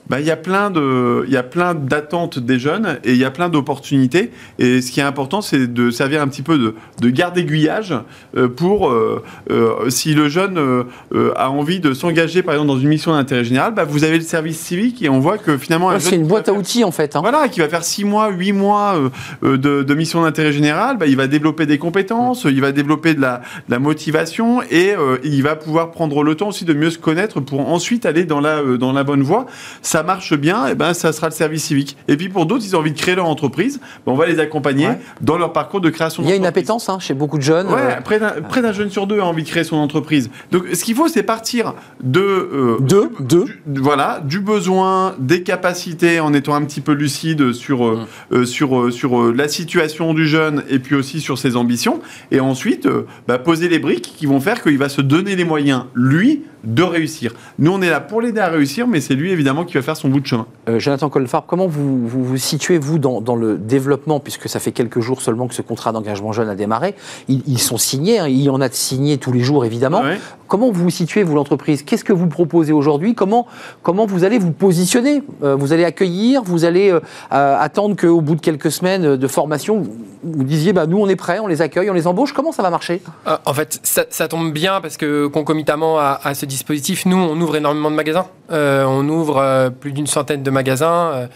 bah, 0.08 0.20
il 0.20 0.26
y 0.26 0.30
a 0.30 0.36
plein 0.36 0.70
de, 0.70 1.24
il 1.26 1.32
y 1.32 1.36
a 1.36 1.42
plein 1.42 1.74
d'attentes 1.74 2.38
des 2.38 2.58
jeunes 2.58 2.98
et 3.04 3.12
il 3.12 3.18
y 3.18 3.24
a 3.24 3.30
plein 3.30 3.48
d'opportunités. 3.48 4.30
Et 4.58 4.80
ce 4.82 4.90
qui 4.92 5.00
est 5.00 5.04
important, 5.04 5.40
c'est 5.40 5.72
de 5.72 5.90
servir 5.90 6.20
un 6.22 6.28
petit 6.28 6.42
peu 6.42 6.58
de, 6.58 6.74
de 7.00 7.08
garde 7.10 7.38
aiguillage 7.38 7.94
euh, 8.36 8.48
pour 8.48 8.88
euh, 8.90 9.22
euh, 9.50 9.88
si 9.90 10.14
le 10.14 10.28
jeune 10.28 10.58
euh, 10.58 11.32
a 11.36 11.50
envie 11.50 11.80
de 11.80 11.94
s'engager, 11.94 12.42
par 12.42 12.54
exemple, 12.54 12.68
dans 12.72 12.78
une 12.78 12.88
mission 12.88 13.12
d'intérêt 13.12 13.44
général, 13.44 13.74
bah, 13.74 13.84
vous 13.84 14.04
avez 14.04 14.18
le 14.18 14.24
service 14.24 14.58
civique 14.58 15.02
et 15.02 15.08
on 15.08 15.20
voit 15.20 15.38
que 15.38 15.56
finalement, 15.56 15.90
un 15.90 15.94
Ouais, 15.94 16.00
C'est 16.00 16.16
une 16.16 16.26
boîte 16.26 16.48
à 16.48 16.52
outils 16.52 16.84
en 16.84 16.90
fait. 16.92 17.16
hein. 17.16 17.20
voilà, 17.20 17.48
qui 17.48 17.60
va 17.60 17.68
faire 17.68 17.84
6 17.84 18.04
mois, 18.04 18.30
8 18.30 18.52
mois 18.52 18.96
de, 19.42 19.56
de 19.56 19.94
mission 19.94 20.22
d'intérêt 20.22 20.52
général, 20.52 20.96
bah, 20.98 21.06
il 21.06 21.16
va 21.16 21.26
développer 21.26 21.66
des 21.66 21.78
compétences, 21.78 22.44
il 22.44 22.60
va 22.60 22.72
développer 22.72 23.14
de 23.14 23.20
la, 23.20 23.38
de 23.68 23.72
la 23.72 23.78
motivation 23.78 24.62
et 24.70 24.94
il 25.24 25.42
va 25.42 25.56
pouvoir 25.56 25.90
prendre 25.90 26.22
le 26.22 26.34
temps 26.34 26.48
aussi 26.48 26.64
de 26.64 26.74
mieux 26.74 26.90
se 26.90 26.98
connaître 26.98 27.40
pour 27.40 27.68
ensuite 27.68 28.04
aller 28.06 28.24
dans 28.24 28.40
la, 28.40 28.62
dans 28.78 28.92
la 28.92 29.04
bonne 29.04 29.22
voie. 29.22 29.46
Ça 29.92 30.02
marche 30.02 30.32
bien, 30.34 30.68
et 30.68 30.74
ben, 30.74 30.94
ça 30.94 31.12
sera 31.12 31.26
le 31.28 31.34
service 31.34 31.64
civique. 31.64 31.98
Et 32.08 32.16
puis 32.16 32.30
pour 32.30 32.46
d'autres, 32.46 32.64
ils 32.64 32.74
ont 32.74 32.78
envie 32.78 32.92
de 32.92 32.98
créer 32.98 33.14
leur 33.14 33.26
entreprise, 33.26 33.78
ben, 34.06 34.12
on 34.12 34.14
va 34.14 34.24
les 34.24 34.38
accompagner 34.40 34.86
Ouais. 34.86 34.98
dans 35.20 35.36
leur 35.36 35.52
parcours 35.52 35.82
de 35.82 35.90
création 35.90 36.22
Il 36.22 36.30
y 36.30 36.32
a 36.32 36.36
une 36.36 36.46
appétence 36.46 36.88
hein, 36.88 36.98
chez 36.98 37.12
beaucoup 37.12 37.36
de 37.36 37.42
jeunes. 37.42 37.66
Ouais, 37.66 37.74
euh, 37.78 38.00
près 38.02 38.18
d'un 38.18 38.30
près 38.48 38.62
d'un 38.62 38.72
jeune 38.72 38.88
sur 38.90 39.06
deux 39.06 39.20
a 39.20 39.24
envie 39.26 39.42
de 39.42 39.48
créer 39.48 39.64
son 39.64 39.76
entreprise. 39.76 40.30
Donc, 40.50 40.64
ce 40.72 40.82
qu'il 40.82 40.94
faut, 40.94 41.08
c'est 41.08 41.22
partir 41.22 41.74
de 42.02 42.20
euh, 42.20 42.76
Deux, 42.80 43.10
deux. 43.20 43.44
du- 43.66 43.80
voilà, 43.82 44.22
du 44.24 44.40
besoin, 44.40 45.14
des 45.18 45.42
capacités, 45.42 46.20
en 46.20 46.32
étant 46.32 46.54
un 46.54 46.64
petit 46.64 46.80
peu 46.80 46.92
lucide 46.92 47.52
sur 47.52 47.84
euh, 47.86 48.06
Mm. 48.30 48.34
euh, 48.34 48.44
sur 48.46 48.90
sur 48.90 49.30
la 49.34 49.46
situation 49.48 50.14
du 50.14 50.26
jeune 50.26 50.62
et 50.70 50.78
puis 50.78 50.94
aussi 50.94 51.20
sur 51.20 51.36
ses 51.36 51.54
ambitions. 51.54 52.00
Et 52.30 52.40
ensuite, 52.40 52.88
bah, 53.28 53.38
poser 53.38 53.68
les 53.68 53.78
briques 53.78 54.14
qui 54.16 54.24
vont 54.24 54.40
faire 54.40 54.62
qu'il 54.62 54.78
va 54.78 54.88
se 54.88 55.02
donner 55.02 55.36
les 55.36 55.44
moyens, 55.44 55.84
lui, 55.94 56.44
de 56.64 56.82
réussir. 56.84 57.32
Nous, 57.58 57.72
on 57.72 57.82
est 57.82 57.90
là 57.90 57.98
pour 58.00 58.22
l'aider 58.22 58.38
à 58.40 58.48
réussir, 58.48 58.86
mais 58.86 59.00
c'est 59.00 59.14
lui 59.16 59.32
évidemment 59.32 59.64
qui 59.64 59.74
va 59.74 59.81
faire 59.82 59.96
son 59.96 60.08
bout 60.08 60.20
de 60.20 60.26
chemin. 60.26 60.46
Euh, 60.68 60.78
Jonathan 60.78 61.08
Colfarb, 61.08 61.44
comment 61.46 61.66
vous 61.66 62.06
vous, 62.08 62.24
vous 62.24 62.36
situez, 62.36 62.78
vous, 62.78 62.98
dans, 62.98 63.20
dans 63.20 63.36
le 63.36 63.58
développement, 63.58 64.20
puisque 64.20 64.48
ça 64.48 64.58
fait 64.60 64.72
quelques 64.72 65.00
jours 65.00 65.20
seulement 65.20 65.48
que 65.48 65.54
ce 65.54 65.62
contrat 65.62 65.92
d'engagement 65.92 66.32
jeune 66.32 66.48
a 66.48 66.54
démarré? 66.54 66.94
Ils, 67.28 67.42
ils 67.46 67.58
sont 67.60 67.78
signés, 67.78 68.18
hein, 68.18 68.28
il 68.28 68.42
y 68.42 68.50
en 68.50 68.60
a 68.60 68.68
de 68.68 68.74
signés 68.74 69.18
tous 69.18 69.32
les 69.32 69.40
jours, 69.40 69.64
évidemment. 69.64 70.00
Ouais. 70.02 70.18
Comment 70.48 70.70
vous 70.70 70.82
vous 70.84 70.90
situez, 70.90 71.22
vous, 71.22 71.34
l'entreprise? 71.34 71.82
Qu'est-ce 71.82 72.04
que 72.04 72.12
vous 72.12 72.26
proposez 72.26 72.72
aujourd'hui? 72.72 73.14
Comment, 73.14 73.46
comment 73.82 74.04
vous 74.06 74.24
allez 74.24 74.38
vous 74.38 74.52
positionner? 74.52 75.22
Euh, 75.42 75.56
Vous 75.56 75.72
allez 75.72 75.84
accueillir 75.84 76.42
Vous 76.42 76.64
allez 76.64 76.90
euh, 76.90 77.00
euh, 77.32 77.56
attendre 77.58 77.96
qu'au 77.96 78.20
bout 78.20 78.34
de 78.34 78.40
quelques 78.40 78.70
semaines 78.70 79.16
de 79.16 79.26
formation, 79.28 79.78
vous, 79.80 79.96
vous 80.22 80.44
disiez, 80.44 80.72
bah, 80.74 80.86
nous, 80.86 80.98
on 80.98 81.08
est 81.08 81.16
prêts, 81.16 81.38
on 81.38 81.46
les 81.46 81.62
accueille, 81.62 81.88
on 81.88 81.94
les 81.94 82.06
embauche 82.06 82.32
Comment 82.32 82.52
ça 82.52 82.62
va 82.62 82.68
marcher? 82.70 83.00
Euh, 83.26 83.36
En 83.46 83.54
fait, 83.54 83.80
ça, 83.82 84.04
ça 84.10 84.28
tombe 84.28 84.52
bien 84.52 84.80
parce 84.82 84.96
que 84.98 85.26
concomitamment 85.26 85.98
à, 85.98 86.20
à 86.22 86.34
ce 86.34 86.44
dispositif, 86.44 87.06
nous, 87.06 87.16
on 87.16 87.40
ouvre 87.40 87.56
énormément 87.56 87.90
de 87.90 87.96
magasins. 87.96 88.26
Euh, 88.50 88.84
on 88.86 89.08
ouvre 89.08 89.38
euh, 89.38 89.70
plus 89.72 89.92
d'une 89.92 90.06
centaine 90.06 90.42
de 90.42 90.50
magasins. 90.50 91.28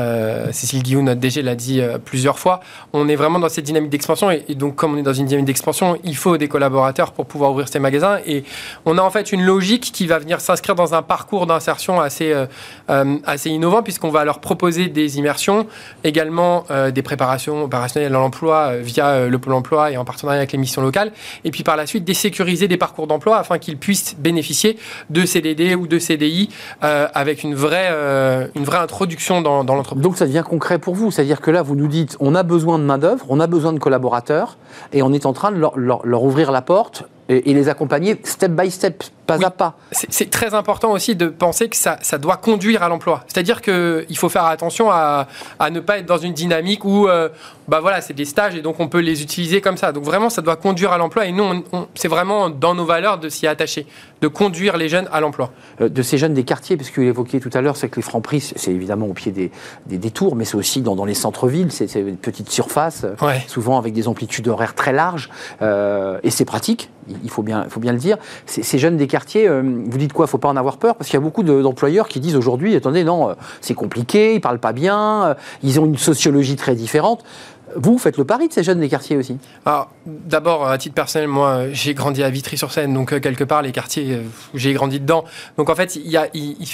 Euh, 0.00 0.46
Cécile 0.52 0.82
Guillaume, 0.82 1.04
notre 1.04 1.20
DG, 1.20 1.42
l'a 1.42 1.54
dit 1.54 1.80
euh, 1.80 1.98
plusieurs 1.98 2.38
fois. 2.38 2.60
On 2.92 3.08
est 3.08 3.16
vraiment 3.16 3.38
dans 3.38 3.48
cette 3.48 3.64
dynamique 3.64 3.90
d'expansion. 3.90 4.30
Et, 4.30 4.54
donc, 4.54 4.76
comme 4.76 4.94
on 4.94 4.96
est 4.96 5.02
dans 5.02 5.12
une 5.12 5.26
dynamique 5.26 5.46
d'expansion, 5.46 5.98
il 6.04 6.16
faut 6.16 6.36
des 6.36 6.48
collaborateurs 6.48 7.12
pour 7.12 7.26
pouvoir 7.26 7.52
ouvrir 7.52 7.68
ces 7.68 7.78
magasins. 7.78 8.18
Et 8.26 8.44
on 8.86 8.98
a 8.98 9.02
en 9.02 9.10
fait 9.10 9.32
une 9.32 9.42
logique 9.42 9.90
qui 9.92 10.06
va 10.06 10.18
venir 10.18 10.40
s'inscrire 10.40 10.74
dans 10.74 10.94
un 10.94 11.02
parcours 11.02 11.46
d'insertion 11.46 12.00
assez, 12.00 12.32
euh, 12.90 13.36
innovant, 13.44 13.82
puisqu'on 13.82 14.10
va 14.10 14.24
leur 14.24 14.40
proposer 14.40 14.88
des 14.88 15.18
immersions, 15.18 15.66
également 16.04 16.64
des 16.92 17.02
préparations 17.02 17.64
opérationnelles 17.64 18.14
à 18.14 18.18
l'emploi 18.18 18.76
via 18.76 19.26
le 19.26 19.38
Pôle 19.38 19.54
emploi 19.54 19.90
et 19.90 19.96
en 19.96 20.04
partenariat 20.04 20.40
avec 20.40 20.52
les 20.52 20.58
missions 20.58 20.82
locales. 20.82 21.12
Et 21.44 21.50
puis 21.50 21.62
par 21.62 21.76
la 21.76 21.86
suite, 21.86 22.04
désécuriser 22.04 22.68
des 22.68 22.76
parcours 22.76 23.06
d'emploi 23.06 23.38
afin 23.38 23.58
qu'ils 23.58 23.76
puissent 23.76 24.16
bénéficier 24.18 24.78
de 25.10 25.24
CDD 25.24 25.74
ou 25.74 25.86
de 25.86 25.98
CDI 25.98 26.48
avec 26.80 27.42
une 27.42 27.54
vraie, 27.54 27.90
une 28.54 28.64
vraie 28.64 28.78
introduction 28.78 29.42
dans, 29.42 29.64
dans 29.64 29.74
l'entreprise. 29.74 29.89
Donc 29.96 30.16
ça 30.16 30.26
devient 30.26 30.44
concret 30.46 30.78
pour 30.78 30.94
vous, 30.94 31.10
c'est-à-dire 31.10 31.40
que 31.40 31.50
là, 31.50 31.62
vous 31.62 31.74
nous 31.76 31.88
dites, 31.88 32.16
on 32.20 32.34
a 32.34 32.42
besoin 32.42 32.78
de 32.78 32.84
main-d'œuvre, 32.84 33.24
on 33.28 33.40
a 33.40 33.46
besoin 33.46 33.72
de 33.72 33.78
collaborateurs, 33.78 34.56
et 34.92 35.02
on 35.02 35.12
est 35.12 35.26
en 35.26 35.32
train 35.32 35.50
de 35.52 35.56
leur, 35.58 35.78
leur- 35.78 36.06
leur 36.06 36.22
ouvrir 36.22 36.52
la 36.52 36.62
porte 36.62 37.04
et, 37.28 37.54
les 37.54 37.68
accompagner 37.68 38.20
step 38.24 38.50
by 38.52 38.70
step, 38.72 39.04
pas 39.26 39.36
Oui. 39.38 39.44
à 39.44 39.50
pas. 39.50 39.74
C'est 39.92 40.12
c'est 40.12 40.30
très 40.30 40.52
important 40.54 40.90
aussi 40.90 41.14
de 41.14 41.26
penser 41.28 41.68
que 41.68 41.76
ça, 41.76 41.96
ça 42.02 42.18
doit 42.18 42.36
conduire 42.36 42.82
à 42.82 42.88
l'emploi. 42.88 43.22
C'est-à-dire 43.28 43.62
qu'il 43.62 44.16
faut 44.18 44.28
faire 44.28 44.46
attention 44.46 44.90
à, 44.90 45.28
à 45.60 45.70
ne 45.70 45.78
pas 45.78 45.98
être 45.98 46.06
dans 46.06 46.18
une 46.18 46.32
dynamique 46.32 46.84
où 46.84 47.06
euh, 47.06 47.28
bah 47.70 47.78
voilà, 47.80 48.00
c'est 48.00 48.14
des 48.14 48.24
stages 48.24 48.56
et 48.56 48.62
donc 48.62 48.80
on 48.80 48.88
peut 48.88 48.98
les 48.98 49.22
utiliser 49.22 49.60
comme 49.60 49.76
ça. 49.76 49.92
Donc 49.92 50.02
vraiment, 50.04 50.28
ça 50.28 50.42
doit 50.42 50.56
conduire 50.56 50.90
à 50.92 50.98
l'emploi 50.98 51.26
et 51.26 51.32
nous, 51.32 51.44
c'est 51.94 52.08
vraiment 52.08 52.50
dans 52.50 52.74
nos 52.74 52.84
valeurs 52.84 53.18
de 53.18 53.28
s'y 53.28 53.46
attacher, 53.46 53.86
de 54.20 54.28
conduire 54.28 54.76
les 54.76 54.88
jeunes 54.88 55.08
à 55.12 55.20
l'emploi. 55.20 55.52
Euh, 55.80 55.88
de 55.88 56.02
ces 56.02 56.18
jeunes 56.18 56.34
des 56.34 56.42
quartiers, 56.44 56.76
parce 56.76 56.90
que 56.90 57.00
vous 57.00 57.06
l'évoquiez 57.06 57.38
tout 57.38 57.50
à 57.54 57.60
l'heure, 57.60 57.76
c'est 57.76 57.88
que 57.88 57.96
les 57.96 58.02
francs 58.02 58.24
prix, 58.24 58.40
c'est 58.40 58.72
évidemment 58.72 59.06
au 59.06 59.12
pied 59.14 59.30
des, 59.30 59.52
des, 59.86 59.98
des 59.98 60.10
tours, 60.10 60.34
mais 60.34 60.44
c'est 60.44 60.56
aussi 60.56 60.82
dans, 60.82 60.96
dans 60.96 61.04
les 61.04 61.14
centres-villes, 61.14 61.70
c'est 61.70 61.92
une 62.00 62.16
petite 62.16 62.50
surface, 62.50 63.04
euh, 63.04 63.14
Ouais. 63.24 63.40
souvent 63.46 63.78
avec 63.78 63.92
des 63.92 64.08
amplitudes 64.08 64.48
horaires 64.48 64.74
très 64.74 64.92
larges, 64.92 65.30
euh, 65.62 66.18
et 66.24 66.30
c'est 66.30 66.44
pratique, 66.44 66.90
il 67.24 67.30
faut 67.30 67.42
bien, 67.42 67.62
il 67.64 67.70
faut 67.70 67.80
bien 67.80 67.92
le 67.92 67.98
dire. 67.98 68.16
Ces, 68.46 68.62
ces 68.62 68.78
jeunes 68.78 68.96
des 68.96 69.06
quartiers, 69.06 69.48
euh, 69.48 69.62
vous 69.62 69.98
dites 69.98 70.12
quoi, 70.12 70.26
il 70.26 70.28
faut 70.28 70.38
pas 70.38 70.48
en 70.48 70.56
avoir 70.56 70.76
peur, 70.76 70.96
parce 70.96 71.08
qu'il 71.08 71.14
y 71.18 71.22
a 71.22 71.24
beaucoup 71.24 71.42
de- 71.44 71.62
d'employeurs 71.62 72.08
qui 72.08 72.18
disent 72.20 72.36
aujourd'hui, 72.36 72.74
attendez, 72.74 73.04
non, 73.04 73.34
c'est 73.60 73.74
compliqué, 73.74 74.34
ils 74.34 74.40
parlent 74.40 74.58
pas 74.58 74.72
bien, 74.72 75.36
ils 75.62 75.78
ont 75.80 75.86
une 75.86 75.98
sociologie 75.98 76.56
très 76.56 76.74
différente. 76.74 77.22
Vous 77.76 77.98
faites 77.98 78.16
le 78.16 78.24
pari 78.24 78.48
de 78.48 78.52
ces 78.52 78.62
jeunes 78.62 78.80
des 78.80 78.88
quartiers 78.88 79.16
aussi? 79.16 79.36
Alors, 79.64 79.90
d'abord, 80.06 80.68
à 80.68 80.76
titre 80.78 80.94
personnel, 80.94 81.28
moi, 81.28 81.64
j'ai 81.72 81.94
grandi 81.94 82.22
à 82.22 82.30
Vitry-sur-Seine, 82.30 82.92
donc 82.94 83.12
euh, 83.12 83.20
quelque 83.20 83.44
part, 83.44 83.62
les 83.62 83.72
quartiers, 83.72 84.14
euh, 84.14 84.22
j'ai 84.54 84.72
grandi 84.72 85.00
dedans. 85.00 85.24
Donc 85.56 85.70
en 85.70 85.74
fait, 85.74 85.96
il 85.96 86.08
y 86.10 86.16
a, 86.16 86.26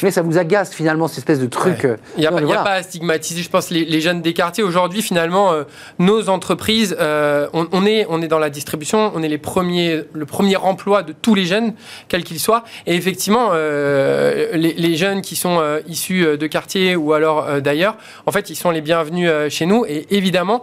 Mais 0.03 0.11
ça 0.11 0.23
vous 0.23 0.39
agace 0.39 0.73
finalement 0.73 1.09
cette 1.09 1.19
espèce 1.19 1.41
de 1.41 1.47
truc. 1.47 1.81
Ouais. 1.85 1.91
euh, 1.91 1.97
Il 2.17 2.21
n'y 2.21 2.27
a, 2.27 2.31
non, 2.31 2.37
pas- 2.39 2.43
y 2.45 2.53
a 2.57 2.63
à 2.63 2.83
stigmatiser, 2.83 3.43
je 3.43 3.51
pense, 3.51 3.71
les, 3.71 3.85
les 3.85 4.01
jeunes 4.01 4.23
des 4.23 4.33
quartiers. 4.33 4.65
Aujourd'hui, 4.65 5.03
finalement, 5.03 5.53
euh, 5.53 5.65
nos 5.99 6.29
entreprises, 6.29 6.97
euh, 7.01 7.49
on, 7.53 7.67
on 7.73 7.85
est, 7.87 8.07
on 8.09 8.23
est 8.23 8.29
dans 8.29 8.39
la 8.39 8.51
distribution, 8.51 9.13
on 9.15 9.23
est 9.23 9.29
les 9.29 9.39
premiers, 9.39 10.03
le 10.13 10.27
premier 10.27 10.57
emploi 10.57 11.03
de 11.03 11.13
tous 11.13 11.35
les 11.35 11.45
jeunes, 11.47 11.75
quels 12.09 12.25
qu'ils 12.25 12.41
soient. 12.41 12.65
Et 12.87 12.95
effectivement, 12.95 13.51
euh, 13.53 14.51
les, 14.55 14.73
les 14.75 14.97
jeunes 14.97 15.23
qui 15.23 15.37
sont 15.37 15.61
issus 15.89 16.37
de 16.39 16.47
quartiers 16.47 16.97
ou 16.97 17.13
alors 17.13 17.61
d'ailleurs, 17.61 17.97
en 18.27 18.33
fait, 18.33 18.51
ils 18.51 18.57
sont 18.57 18.71
les 18.71 18.81
bienvenus 18.81 19.31
chez 19.51 19.67
nous. 19.67 19.85
Et 19.87 20.07
évidemment, 20.11 20.63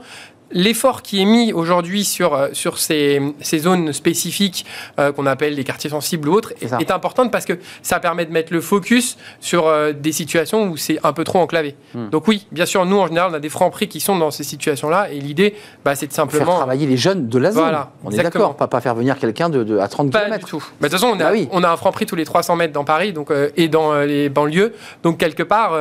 L'effort 0.54 1.02
qui 1.02 1.22
est 1.22 1.26
mis 1.26 1.52
aujourd'hui 1.52 2.04
sur, 2.06 2.34
euh, 2.34 2.50
sur 2.54 2.78
ces, 2.78 3.20
ces 3.42 3.60
zones 3.60 3.92
spécifiques 3.92 4.66
euh, 5.00 5.12
qu'on 5.12 5.26
appelle 5.26 5.56
les 5.56 5.64
quartiers 5.64 5.90
sensibles 5.90 6.30
ou 6.30 6.34
autres 6.34 6.54
C'est 6.62 6.68
ça. 6.68 6.78
est 6.80 6.92
importante 6.92 7.32
parce 7.32 7.46
que 7.46 7.54
ça 7.82 8.00
permet 8.00 8.26
de 8.26 8.32
mettre 8.32 8.54
le 8.54 8.62
focus 8.62 9.18
sur 9.40 9.68
euh, 9.68 9.94
des 9.94 10.12
situations 10.12 10.68
où 10.70 10.78
c'est 10.78 11.00
un 11.04 11.12
peu 11.12 11.24
trop 11.24 11.40
enclavé. 11.40 11.76
Hmm. 11.96 12.10
Donc 12.10 12.28
oui, 12.28 12.46
bien 12.52 12.66
sûr, 12.66 12.86
nous 12.86 13.00
en 13.00 13.08
général, 13.08 13.32
on 13.32 13.34
a 13.34 13.40
des 13.40 13.50
francs 13.50 13.72
prix 13.72 13.88
qui 13.88 14.00
sont 14.00 14.18
dans 14.18 14.32
ces 14.32 14.44
situations-là 14.44 15.10
et 15.12 15.20
l'idée, 15.20 15.56
bah, 15.84 15.96
c'est 15.96 16.08
de 16.08 16.14
Faire 16.14 16.24
simplement... 16.26 16.56
travailler 16.58 16.86
les 16.86 16.98
jeunes 16.98 17.28
de 17.28 17.40
la 17.40 17.52
zone. 17.52 17.62
Voilà, 17.64 17.92
on 18.04 18.12
est 18.12 18.18
d'accord, 18.18 18.56
pas, 18.56 18.68
pas 18.68 18.80
faire 18.82 18.96
venir 18.96 19.18
quelqu'un 19.18 19.50
de, 19.50 19.64
de- 19.64 19.78
à 19.80 19.88
30 19.88 20.12
Pas 20.12 20.22
km. 20.26 20.46
du 20.46 20.50
tout. 20.52 20.64
Mais 20.82 20.88
de 20.88 20.94
toute 20.94 21.02
façon, 21.02 21.14
on 21.16 21.20
a, 21.20 21.24
Bah 21.26 21.30
oui. 21.34 21.48
on 21.52 21.64
a 21.64 21.70
un 21.70 21.78
franc 21.78 21.92
prix 21.92 22.06
tous 22.06 22.16
les 22.16 22.26
300 22.26 22.56
mètres 22.56 22.74
dans 22.74 22.84
Paris 22.86 23.12
donc, 23.12 23.32
euh, 23.32 23.50
et 23.58 23.68
dans 23.68 23.94
les 24.02 24.30
banlieues. 24.30 24.74
Donc, 25.02 25.18
quelque 25.18 25.44
part, 25.44 25.74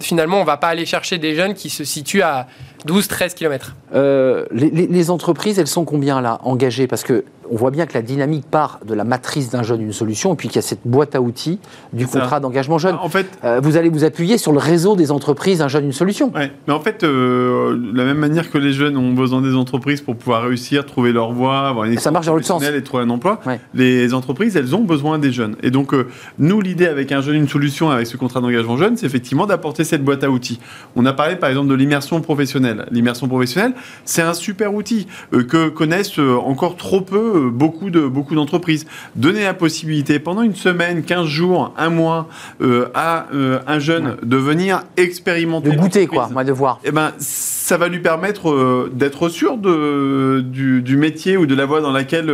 finalement, 0.00 0.40
on 0.40 0.44
va 0.44 0.56
pas 0.56 0.68
aller 0.68 0.86
chercher 0.86 1.18
des 1.18 1.34
jeunes 1.34 1.54
qui 1.54 1.68
se 1.70 1.84
situent 1.84 2.22
à 2.22 2.46
12-13 2.86 3.34
km. 3.34 3.74
Euh, 3.94 4.46
les, 4.52 4.70
les- 4.70 5.10
entreprises, 5.10 5.58
elles 5.58 5.66
sont 5.66 5.84
combien 5.84 6.20
là 6.20 6.38
engagées? 6.44 6.86
Parce 6.86 7.02
que 7.02 7.24
on 7.50 7.56
voit 7.56 7.70
bien 7.70 7.86
que 7.86 7.94
la 7.94 8.02
dynamique 8.02 8.46
part 8.48 8.80
de 8.86 8.94
la 8.94 9.04
matrice 9.04 9.50
d'un 9.50 9.62
jeune, 9.62 9.80
une 9.82 9.92
solution, 9.92 10.32
et 10.32 10.36
puis 10.36 10.48
qu'il 10.48 10.56
y 10.56 10.58
a 10.60 10.62
cette 10.62 10.86
boîte 10.86 11.14
à 11.14 11.20
outils 11.20 11.58
du 11.92 12.06
contrat 12.06 12.38
d'engagement 12.40 12.78
jeune. 12.78 12.96
En 13.02 13.08
fait, 13.08 13.26
Euh, 13.44 13.60
vous 13.62 13.76
allez 13.76 13.88
vous 13.88 14.04
appuyer 14.04 14.38
sur 14.38 14.52
le 14.52 14.58
réseau 14.58 14.94
des 14.96 15.10
entreprises, 15.10 15.60
un 15.62 15.68
jeune, 15.68 15.84
une 15.86 15.92
solution. 15.92 16.30
Ouais, 16.34 16.52
mais 16.68 16.72
en 16.74 16.80
fait, 16.80 17.02
euh, 17.02 17.76
de 17.76 17.96
la 17.96 18.04
même 18.04 18.18
manière 18.18 18.50
que 18.50 18.58
les 18.58 18.72
jeunes 18.72 18.96
ont 18.96 19.12
besoin 19.12 19.40
des 19.40 19.54
entreprises 19.54 20.00
pour 20.00 20.16
pouvoir 20.16 20.42
réussir, 20.44 20.86
trouver 20.86 21.12
leur 21.12 21.32
voie, 21.32 21.68
avoir 21.68 21.86
une 21.86 21.98
Ça 21.98 22.10
marche 22.10 22.26
dans 22.26 22.40
sens. 22.42 22.62
et 22.62 22.82
trouver 22.82 23.02
un 23.02 23.10
emploi, 23.10 23.40
Ouais. 23.46 23.60
les 23.74 24.14
entreprises, 24.14 24.56
elles 24.56 24.74
ont 24.76 24.84
besoin 24.84 25.18
des 25.18 25.32
jeunes. 25.32 25.56
Et 25.62 25.70
donc, 25.70 25.92
euh, 25.94 26.06
nous, 26.38 26.60
l'idée 26.60 26.86
avec 26.86 27.10
un 27.12 27.20
jeune, 27.20 27.34
une 27.36 27.48
solution, 27.48 27.90
avec 27.90 28.06
ce 28.06 28.16
contrat 28.16 28.40
d'engagement 28.40 28.76
jeune, 28.76 28.96
c'est 28.96 29.06
effectivement 29.06 29.46
d'apporter 29.46 29.84
cette 29.84 30.04
boîte 30.04 30.22
à 30.24 30.30
outils. 30.30 30.60
On 30.96 31.04
a 31.06 31.12
parlé, 31.12 31.36
par 31.36 31.48
exemple, 31.50 31.68
de 31.68 31.74
l'immersion 31.74 32.20
professionnelle. 32.20 32.86
L'immersion 32.90 33.26
professionnelle, 33.28 33.72
c'est 34.04 34.22
un 34.22 34.34
super 34.34 34.74
outil 34.74 35.06
euh, 35.32 35.42
que 35.42 35.68
connaissent 35.68 36.18
euh, 36.18 36.36
encore 36.36 36.76
trop 36.76 37.00
peu 37.00 37.39
beaucoup 37.48 37.90
de 37.90 38.06
beaucoup 38.06 38.34
d'entreprises. 38.34 38.86
Donner 39.16 39.44
la 39.44 39.54
possibilité 39.54 40.18
pendant 40.18 40.42
une 40.42 40.54
semaine, 40.54 41.02
15 41.02 41.26
jours, 41.26 41.74
un 41.76 41.90
mois 41.90 42.28
euh, 42.60 42.88
à 42.94 43.26
euh, 43.32 43.60
un 43.66 43.78
jeune 43.78 44.16
de 44.22 44.36
venir 44.36 44.82
expérimenter 44.96 45.70
De 45.70 45.76
goûter, 45.76 46.06
quoi, 46.06 46.28
moi, 46.30 46.44
de 46.44 46.52
voir. 46.52 46.80
Eh 46.84 46.90
ben, 46.90 47.12
ça 47.18 47.76
va 47.76 47.88
lui 47.88 48.00
permettre 48.00 48.50
euh, 48.50 48.90
d'être 48.92 49.28
sûr 49.28 49.56
de, 49.56 50.40
du, 50.44 50.82
du 50.82 50.96
métier 50.96 51.36
ou 51.36 51.46
de 51.46 51.54
la 51.54 51.66
voie 51.66 51.80
dans 51.80 51.92
laquelle 51.92 52.32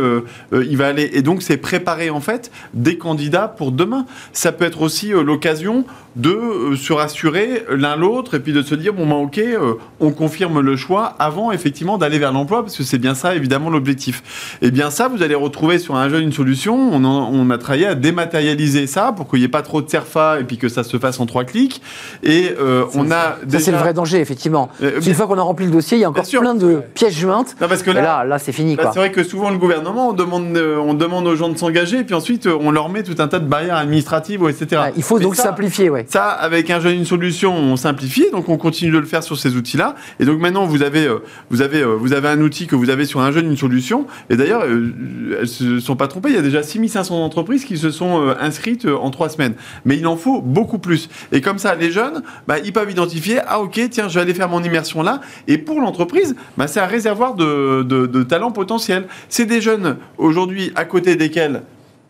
il 0.51 0.77
va 0.77 0.87
aller. 0.87 1.09
Et 1.13 1.21
donc, 1.21 1.41
c'est 1.41 1.57
préparer 1.57 2.09
en 2.09 2.19
fait 2.19 2.51
des 2.73 2.97
candidats 2.97 3.47
pour 3.47 3.71
demain. 3.71 4.05
Ça 4.33 4.51
peut 4.51 4.65
être 4.65 4.81
aussi 4.81 5.09
l'occasion 5.09 5.85
de 6.17 6.29
euh, 6.31 6.75
se 6.75 6.91
rassurer 6.93 7.63
l'un 7.69 7.95
l'autre 7.95 8.35
et 8.35 8.39
puis 8.39 8.51
de 8.53 8.61
se 8.61 8.75
dire 8.75 8.93
bon 8.93 9.05
ben 9.07 9.15
ok, 9.15 9.37
euh, 9.37 9.73
on 9.99 10.11
confirme 10.11 10.59
le 10.59 10.75
choix 10.75 11.15
avant 11.19 11.51
effectivement 11.51 11.97
d'aller 11.97 12.19
vers 12.19 12.33
l'emploi 12.33 12.63
parce 12.63 12.75
que 12.75 12.83
c'est 12.83 12.97
bien 12.97 13.15
ça 13.15 13.35
évidemment 13.35 13.69
l'objectif. 13.69 14.57
Et 14.61 14.71
bien 14.71 14.89
ça, 14.89 15.07
vous 15.07 15.23
allez 15.23 15.35
retrouver 15.35 15.79
sur 15.79 15.95
un 15.95 16.09
jeune 16.09 16.23
une 16.23 16.31
solution. 16.33 16.75
On, 16.91 17.03
en- 17.05 17.29
on 17.31 17.49
a 17.49 17.57
travaillé 17.57 17.85
à 17.87 17.95
dématérialiser 17.95 18.87
ça 18.87 19.11
pour 19.15 19.29
qu'il 19.29 19.39
n'y 19.39 19.45
ait 19.45 19.49
pas 19.49 19.61
trop 19.61 19.81
de 19.81 19.89
serfa 19.89 20.39
et 20.39 20.43
puis 20.43 20.57
que 20.57 20.69
ça 20.69 20.83
se 20.83 20.97
fasse 20.97 21.19
en 21.19 21.25
trois 21.25 21.43
clics. 21.43 21.81
Et 22.23 22.51
euh, 22.59 22.85
on 22.95 23.11
a 23.11 23.37
Ça, 23.49 23.59
c'est 23.59 23.71
le 23.71 23.77
vrai 23.77 23.93
danger, 23.93 24.19
effectivement. 24.19 24.69
Euh, 24.81 24.99
qu'une 24.99 25.13
fois 25.13 25.27
qu'on 25.27 25.37
a 25.37 25.41
rempli 25.41 25.65
le 25.65 25.71
dossier, 25.71 25.97
il 25.97 26.01
y 26.01 26.03
a 26.03 26.09
encore 26.09 26.25
plein 26.27 26.55
de 26.55 26.81
pièces 26.95 27.15
jointes. 27.17 27.55
Non, 27.61 27.67
parce 27.67 27.83
que 27.83 27.91
là, 27.91 28.01
là, 28.01 28.23
là, 28.25 28.39
c'est 28.39 28.51
fini, 28.51 28.75
Bah, 28.75 28.83
quoi. 28.83 28.91
c'est 28.93 28.99
vrai 28.99 29.11
que 29.11 29.23
souvent 29.23 29.49
le 29.51 29.57
gouvernement, 29.57 30.09
on 30.09 30.13
demande, 30.13 30.57
on 30.57 30.93
demande 30.93 31.27
aux 31.27 31.35
gens 31.35 31.49
de 31.49 31.57
s'engager, 31.57 31.99
et 31.99 32.03
puis 32.03 32.15
ensuite 32.15 32.47
on 32.47 32.71
leur 32.71 32.89
met 32.89 33.03
tout 33.03 33.15
un 33.19 33.27
tas 33.27 33.39
de 33.39 33.45
barrières 33.47 33.75
administratives, 33.77 34.41
etc. 34.49 34.81
Ouais, 34.81 34.93
il 34.97 35.03
faut 35.03 35.17
Mais 35.17 35.23
donc 35.23 35.35
ça, 35.35 35.43
simplifier, 35.43 35.89
ouais. 35.89 36.05
Ça, 36.07 36.29
avec 36.29 36.69
un 36.69 36.79
jeune 36.79 36.95
une 36.95 37.05
solution, 37.05 37.53
on 37.53 37.75
simplifie, 37.75 38.31
donc 38.31 38.47
on 38.47 38.57
continue 38.57 38.91
de 38.91 38.97
le 38.97 39.05
faire 39.05 39.23
sur 39.23 39.37
ces 39.37 39.57
outils-là. 39.57 39.95
Et 40.21 40.25
donc 40.25 40.39
maintenant, 40.39 40.65
vous 40.65 40.81
avez, 40.81 41.05
euh, 41.05 41.19
vous 41.49 41.61
avez, 41.61 41.81
euh, 41.81 41.95
vous 41.95 42.13
avez 42.13 42.29
un 42.29 42.39
outil 42.39 42.65
que 42.65 42.77
vous 42.77 42.89
avez 42.89 43.03
sur 43.05 43.19
un 43.19 43.31
jeune 43.33 43.47
une 43.47 43.57
solution. 43.57 44.07
Et 44.29 44.37
d'ailleurs, 44.37 44.63
euh, 44.63 45.37
elles 45.41 45.49
se 45.49 45.81
sont 45.81 45.97
pas 45.97 46.07
trompées. 46.07 46.29
Il 46.29 46.35
y 46.35 46.39
a 46.39 46.41
déjà 46.41 46.63
6500 46.63 47.23
entreprises 47.23 47.65
qui 47.65 47.77
se 47.77 47.91
sont 47.91 48.25
inscrites 48.39 48.85
en 48.85 49.11
trois 49.11 49.27
semaines. 49.27 49.55
Mais 49.83 49.97
il 49.97 50.07
en 50.07 50.15
faut 50.15 50.41
beaucoup 50.41 50.79
plus. 50.79 51.09
Et 51.33 51.41
comme 51.41 51.57
ça, 51.57 51.75
les 51.75 51.91
jeunes, 51.91 52.23
bah, 52.47 52.55
ils 52.59 52.71
peuvent 52.71 52.89
identifier, 52.89 53.39
ah 53.45 53.59
ok, 53.59 53.81
tiens, 53.89 54.07
je 54.07 54.15
vais 54.15 54.21
aller 54.21 54.33
faire 54.33 54.49
mon 54.49 54.63
immersion 54.63 55.03
là. 55.03 55.19
Et 55.47 55.57
pour 55.57 55.81
l'entreprise, 55.81 56.37
bah, 56.57 56.67
c'est 56.67 56.79
un 56.79 56.85
réservoir 56.85 57.35
de, 57.35 57.83
de, 57.83 58.05
de 58.05 58.23
talents 58.23 58.53
potentiels. 58.53 59.07
C'est 59.27 59.45
des 59.45 59.59
jeunes 59.59 59.97
aujourd'hui 60.17 60.71
à 60.75 60.85
côté 60.85 61.17
desquels 61.17 61.63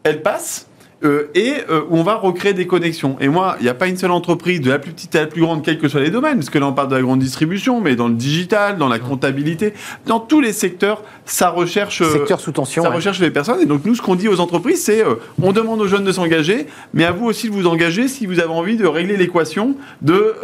elles 0.03 0.21
passent. 0.21 0.66
Euh, 1.03 1.27
et 1.35 1.53
euh, 1.69 1.81
où 1.89 1.97
on 1.97 2.03
va 2.03 2.15
recréer 2.15 2.53
des 2.53 2.65
connexions. 2.67 3.17
Et 3.19 3.27
moi, 3.27 3.55
il 3.59 3.63
n'y 3.63 3.69
a 3.69 3.73
pas 3.73 3.87
une 3.87 3.97
seule 3.97 4.11
entreprise, 4.11 4.61
de 4.61 4.69
la 4.71 4.79
plus 4.79 4.91
petite 4.91 5.15
à 5.15 5.21
la 5.21 5.27
plus 5.27 5.41
grande, 5.41 5.63
quels 5.63 5.77
que 5.77 5.87
soient 5.87 6.01
les 6.01 6.09
domaines, 6.09 6.37
parce 6.37 6.49
que 6.49 6.57
là 6.57 6.65
on 6.67 6.73
parle 6.73 6.87
de 6.89 6.95
la 6.95 7.01
grande 7.01 7.19
distribution, 7.19 7.81
mais 7.81 7.95
dans 7.95 8.07
le 8.07 8.15
digital, 8.15 8.77
dans 8.77 8.87
la 8.87 8.97
comptabilité, 8.99 9.73
dans 10.07 10.19
tous 10.19 10.41
les 10.41 10.53
secteurs, 10.53 11.03
ça 11.25 11.49
recherche, 11.49 12.01
euh, 12.01 12.09
Secteur 12.11 12.39
sous 12.39 12.51
tension. 12.51 12.81
ça 12.83 12.89
ouais. 12.89 12.95
recherche 12.95 13.19
les 13.19 13.29
personnes. 13.31 13.59
Et 13.61 13.65
donc 13.65 13.85
nous, 13.85 13.95
ce 13.95 14.01
qu'on 14.01 14.15
dit 14.15 14.27
aux 14.27 14.39
entreprises, 14.39 14.83
c'est 14.83 15.03
on 15.41 15.51
demande 15.51 15.81
aux 15.81 15.87
jeunes 15.87 16.03
de 16.03 16.11
s'engager, 16.11 16.65
mais 16.93 17.03
à 17.05 17.11
vous 17.11 17.25
aussi 17.25 17.49
de 17.49 17.53
vous 17.53 17.67
engager 17.67 18.07
si 18.07 18.25
vous 18.25 18.39
avez 18.39 18.49
envie 18.51 18.77
de 18.77 18.87
régler 18.87 19.17
l'équation 19.17 19.75
de 20.01 20.35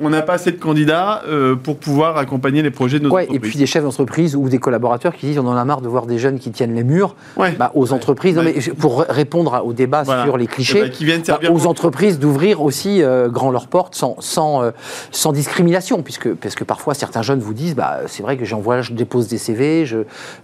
on 0.00 0.08
n'a 0.10 0.22
pas 0.22 0.34
assez 0.34 0.52
de 0.52 0.58
candidats 0.58 1.22
pour 1.62 1.76
pouvoir 1.78 2.16
accompagner 2.16 2.62
les 2.62 2.70
projets 2.70 2.98
de 2.98 3.04
nos 3.04 3.10
Ouais, 3.12 3.24
et 3.24 3.28
entreprises. 3.28 3.50
puis 3.50 3.58
des 3.58 3.66
chefs 3.66 3.82
d'entreprise 3.84 4.36
ou 4.36 4.48
des 4.48 4.58
collaborateurs 4.58 5.14
qui 5.14 5.26
disent 5.26 5.38
on 5.38 5.46
en 5.46 5.56
a 5.56 5.64
marre 5.64 5.82
de 5.82 5.88
voir 5.88 6.06
des 6.06 6.18
jeunes 6.18 6.38
qui 6.38 6.50
tiennent 6.50 6.74
les 6.74 6.84
murs 6.84 7.14
Ouais. 7.36 7.52
bah, 7.58 7.70
aux 7.74 7.92
entreprises. 7.92 8.36
Non, 8.36 8.42
mais 8.42 8.54
pour 8.78 9.00
répondre 9.08 9.54
à- 9.54 9.64
au 9.64 9.72
débat 9.84 10.02
Voilà. 10.02 10.24
sur 10.24 10.36
les 10.36 10.44
Eh 10.44 10.48
ben, 10.48 10.54
clichés, 10.54 10.90
qui 10.90 11.04
viennent 11.04 11.20
bah, 11.20 11.26
servir 11.26 11.52
aux 11.54 11.66
entreprises 11.66 12.18
d'ouvrir 12.18 12.62
aussi 12.62 13.02
euh, 13.02 13.28
grand 13.28 13.50
leurs 13.50 13.66
portes 13.68 13.94
sans, 13.94 14.16
sans, 14.20 14.62
euh, 14.62 14.70
sans 15.10 15.32
discrimination, 15.32 16.02
puisque 16.02 16.32
parce 16.34 16.54
que 16.54 16.64
parfois 16.64 16.94
certains 16.94 17.22
jeunes 17.22 17.40
vous 17.40 17.54
disent 17.54 17.74
bah, 17.74 18.00
c'est 18.06 18.22
vrai 18.22 18.36
que 18.36 18.44
j'envoie, 18.44 18.82
je 18.82 18.92
dépose 18.92 19.28
des 19.28 19.38
CV, 19.38 19.86
je... 19.86 19.98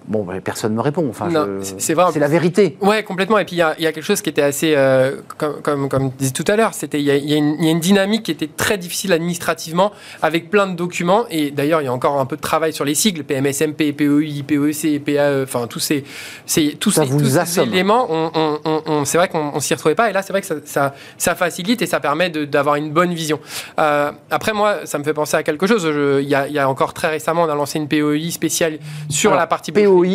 bon, 0.06 0.24
bah, 0.24 0.34
personne 0.42 0.72
ne 0.72 0.76
me 0.76 0.82
répond. 0.82 1.06
Enfin, 1.08 1.28
Non, 1.28 1.46
je- 1.60 1.64
c'est- 1.64 1.80
c'est 1.80 1.94
vrai. 1.94 2.06
C'est 2.12 2.20
la 2.20 2.28
vérité. 2.28 2.76
Ouais, 2.80 3.02
complètement. 3.02 3.38
Et 3.38 3.44
puis 3.44 3.56
il 3.56 3.58
y, 3.58 3.62
a 3.62 3.74
il 3.78 3.84
y 3.84 3.86
a 3.86 3.92
quelque 3.92 4.04
chose 4.04 4.20
qui 4.22 4.30
était 4.30 4.42
assez, 4.42 4.74
euh, 4.76 5.16
comme, 5.36 5.60
comme, 5.62 5.88
comme 5.88 6.10
je 6.12 6.16
disais 6.18 6.32
tout 6.32 6.44
à 6.48 6.56
l'heure, 6.56 6.74
c'était 6.74 6.98
il 7.00 7.04
y, 7.06 7.10
a- 7.10 7.16
y 7.16 7.34
une- 7.34 7.56
il 7.58 7.64
y 7.64 7.68
a 7.68 7.70
une 7.70 7.80
dynamique 7.80 8.24
qui 8.24 8.30
était 8.30 8.48
très 8.48 8.78
difficile 8.78 9.12
administrativement, 9.12 9.92
avec 10.22 10.50
plein 10.50 10.66
de 10.66 10.74
documents. 10.74 11.24
Et 11.30 11.50
d'ailleurs, 11.50 11.80
il 11.82 11.84
y 11.84 11.88
a 11.88 11.92
encore 11.92 12.18
un 12.20 12.26
peu 12.26 12.36
de 12.36 12.40
travail 12.40 12.72
sur 12.72 12.84
les 12.84 12.94
sigles 12.94 13.24
PMSMP, 13.24 13.92
PEI, 13.92 14.42
PEC, 14.46 15.04
PAE, 15.04 15.42
enfin 15.44 15.66
tous 15.66 15.78
ces, 15.80 16.04
ces, 16.46 16.76
tous 16.80 16.90
Ça 16.90 17.04
ces, 17.04 17.10
tous 17.10 17.58
éléments. 17.60 18.06
On, 18.10 18.30
on- 18.34 18.58
on- 18.64 18.82
on- 18.86 19.04
c'est 19.04 19.18
vrai 19.18 19.27
qu'on 19.28 19.52
on 19.54 19.60
s'y 19.60 19.74
retrouvait 19.74 19.94
pas. 19.94 20.10
Et 20.10 20.12
là, 20.12 20.22
c'est 20.22 20.32
vrai 20.32 20.40
que 20.40 20.46
ça, 20.46 20.54
ça, 20.64 20.94
ça 21.16 21.34
facilite 21.34 21.82
et 21.82 21.86
ça 21.86 22.00
permet 22.00 22.30
de- 22.30 22.44
d'avoir 22.44 22.74
une 22.76 22.90
bonne 22.92 23.12
vision. 23.14 23.38
Euh, 23.78 24.10
après, 24.30 24.52
moi, 24.52 24.78
ça 24.86 24.98
me 24.98 25.04
fait 25.04 25.14
penser 25.14 25.36
à 25.36 25.42
quelque 25.42 25.66
chose. 25.66 25.84
Il 26.22 26.28
y, 26.28 26.34
a, 26.34 26.46
il 26.48 26.52
y 26.54 26.58
a 26.58 26.68
encore 26.68 26.94
très 26.94 27.08
récemment, 27.08 27.42
on 27.44 27.48
a 27.48 27.54
lancé 27.54 27.78
une 27.78 27.88
PEI 27.88 28.30
spéciale 28.30 28.78
sur 29.08 29.30
Alors, 29.30 29.40
la 29.40 29.46
partie 29.46 29.72
POI 29.72 30.06